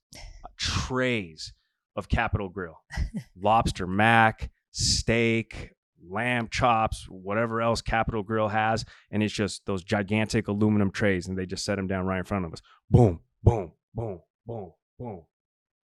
trays 0.58 1.54
of 1.96 2.10
Capital 2.10 2.50
Grille, 2.50 2.82
lobster 3.40 3.86
mac, 3.86 4.50
steak, 4.72 5.76
lamb 6.10 6.48
chops, 6.50 7.06
whatever 7.10 7.62
else 7.62 7.82
Capital 7.82 8.24
Grille 8.24 8.50
has, 8.50 8.84
and 9.12 9.22
it's 9.22 9.34
just 9.34 9.64
those 9.68 9.84
gigantic 9.84 10.48
aluminum 10.48 10.90
trays, 10.90 11.28
and 11.28 11.38
they 11.38 11.46
just 11.46 11.64
set 11.64 11.76
them 11.76 11.86
down 11.86 12.08
right 12.08 12.20
in 12.20 12.26
front 12.26 12.46
of 12.46 12.54
us. 12.54 12.62
Boom, 12.90 13.20
boom, 13.44 13.72
boom, 13.94 14.22
boom, 14.48 14.72
boom. 14.98 15.22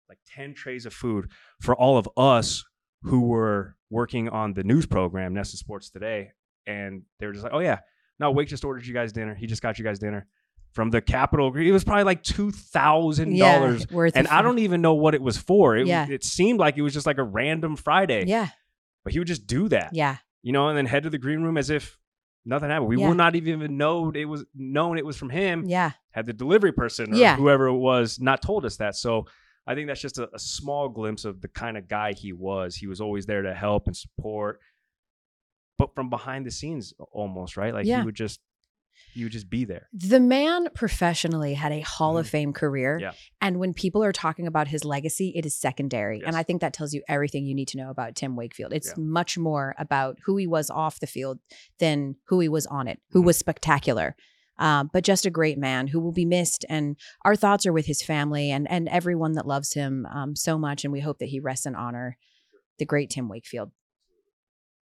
Like 0.07 0.19
ten 0.25 0.53
trays 0.53 0.85
of 0.85 0.93
food 0.93 1.29
for 1.59 1.75
all 1.75 1.97
of 1.97 2.07
us 2.15 2.63
who 3.03 3.21
were 3.21 3.75
working 3.89 4.29
on 4.29 4.53
the 4.53 4.63
news 4.63 4.85
program, 4.85 5.33
NESN 5.33 5.55
Sports 5.57 5.89
Today, 5.89 6.31
and 6.67 7.03
they 7.19 7.25
were 7.27 7.33
just 7.33 7.43
like, 7.43 7.53
"Oh 7.53 7.59
yeah, 7.59 7.79
no, 8.19 8.31
Wake 8.31 8.47
just 8.47 8.63
ordered 8.65 8.85
you 8.85 8.93
guys 8.93 9.11
dinner. 9.11 9.35
He 9.35 9.47
just 9.47 9.61
got 9.61 9.77
you 9.79 9.83
guys 9.85 9.99
dinner 9.99 10.27
from 10.73 10.89
the 10.89 11.01
Capital. 11.01 11.53
It 11.57 11.71
was 11.71 11.83
probably 11.83 12.03
like 12.05 12.23
two 12.23 12.51
thousand 12.51 13.37
dollars, 13.37 13.89
worth 13.89 14.15
and 14.15 14.27
I 14.27 14.41
don't 14.41 14.59
even 14.59 14.81
know 14.81 14.93
what 14.93 15.13
it 15.15 15.21
was 15.21 15.37
for. 15.37 15.75
It, 15.75 15.87
Yeah. 15.87 16.07
it 16.09 16.23
seemed 16.23 16.59
like 16.59 16.77
it 16.77 16.81
was 16.81 16.93
just 16.93 17.05
like 17.05 17.17
a 17.17 17.23
random 17.23 17.75
Friday. 17.75 18.25
Yeah. 18.27 18.47
but 19.03 19.13
he 19.13 19.17
would 19.19 19.27
just 19.27 19.47
do 19.47 19.67
that, 19.67 19.89
Yeah. 19.93 20.17
you 20.43 20.51
know, 20.51 20.67
and 20.69 20.77
then 20.77 20.85
head 20.85 21.01
to 21.03 21.09
the 21.09 21.17
green 21.17 21.41
room 21.41 21.57
as 21.57 21.71
if 21.71 21.97
nothing 22.45 22.69
happened. 22.69 22.87
We 22.87 22.99
Yeah. 22.99 23.07
would 23.07 23.17
not 23.17 23.35
even 23.35 23.75
know 23.75 24.11
it 24.11 24.25
was 24.25 24.45
known 24.53 24.99
it 24.99 25.05
was 25.05 25.17
from 25.17 25.31
him. 25.31 25.63
Yeah. 25.65 25.93
Had 26.11 26.27
the 26.27 26.33
delivery 26.33 26.71
person 26.71 27.11
or 27.11 27.17
Yeah. 27.17 27.35
whoever 27.35 27.65
it 27.65 27.77
was 27.77 28.19
not 28.19 28.43
told 28.43 28.63
us 28.63 28.77
that. 28.77 28.95
So 28.95 29.25
I 29.67 29.75
think 29.75 29.87
that's 29.87 30.01
just 30.01 30.17
a, 30.17 30.29
a 30.33 30.39
small 30.39 30.89
glimpse 30.89 31.23
of 31.25 31.41
the 31.41 31.47
kind 31.47 31.77
of 31.77 31.87
guy 31.87 32.13
he 32.13 32.33
was. 32.33 32.75
He 32.75 32.87
was 32.87 32.99
always 33.01 33.25
there 33.25 33.41
to 33.43 33.53
help 33.53 33.87
and 33.87 33.95
support, 33.95 34.59
but 35.77 35.93
from 35.95 36.09
behind 36.09 36.45
the 36.45 36.51
scenes 36.51 36.93
almost, 37.11 37.57
right? 37.57 37.73
Like 37.73 37.85
Yeah. 37.85 37.99
he 37.99 38.05
would 38.05 38.15
just 38.15 38.39
he 39.13 39.23
would 39.23 39.31
just 39.31 39.49
be 39.49 39.65
there. 39.65 39.87
The 39.93 40.19
man 40.19 40.67
professionally 40.75 41.53
had 41.53 41.71
a 41.71 41.79
Hall 41.81 42.17
of 42.17 42.27
Mhm. 42.27 42.29
Fame 42.29 42.53
career. 42.53 42.99
Yeah. 43.01 43.13
And 43.41 43.57
when 43.57 43.73
people 43.73 44.03
are 44.03 44.11
talking 44.11 44.47
about 44.47 44.67
his 44.67 44.85
legacy, 44.85 45.31
it 45.35 45.45
is 45.45 45.55
secondary. 45.55 46.21
And 46.25 46.35
I 46.35 46.43
think 46.43 46.61
that 46.61 46.73
tells 46.73 46.93
you 46.93 47.01
everything 47.07 47.45
you 47.45 47.55
need 47.55 47.67
to 47.69 47.77
know 47.77 47.89
about 47.89 48.15
Tim 48.15 48.35
Wakefield. 48.35 48.73
It's 48.73 48.89
Yeah. 48.89 48.93
much 49.03 49.37
more 49.37 49.75
about 49.79 50.17
who 50.25 50.37
he 50.37 50.45
was 50.45 50.69
off 50.69 50.99
the 50.99 51.07
field 51.07 51.39
than 51.79 52.15
who 52.27 52.39
he 52.41 52.47
was 52.49 52.67
on 52.67 52.87
it, 52.87 53.01
who 53.09 53.21
Mhm. 53.21 53.25
was 53.25 53.37
spectacular. 53.37 54.15
Um, 54.59 54.89
but 54.93 55.03
just 55.03 55.25
a 55.25 55.31
great 55.31 55.57
man 55.57 55.87
who 55.87 55.99
will 55.99 56.11
be 56.11 56.25
missed. 56.25 56.65
And 56.69 56.95
our 57.25 57.35
thoughts 57.35 57.65
are 57.65 57.73
with 57.73 57.87
his 57.87 58.03
family 58.03 58.51
and, 58.51 58.69
and 58.69 58.87
everyone 58.89 59.33
that 59.33 59.47
loves 59.47 59.73
him 59.73 60.05
um, 60.13 60.35
so 60.35 60.57
much. 60.57 60.83
And 60.83 60.91
we 60.91 60.99
hope 60.99 61.19
that 61.19 61.29
he 61.29 61.39
rests 61.39 61.65
in 61.65 61.75
honor, 61.75 62.17
the 62.77 62.85
great 62.85 63.09
Tim 63.09 63.27
Wakefield. 63.27 63.71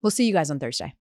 We'll 0.03 0.11
see 0.11 0.27
you 0.27 0.33
guys 0.33 0.51
on 0.51 0.59
Thursday. 0.59 0.93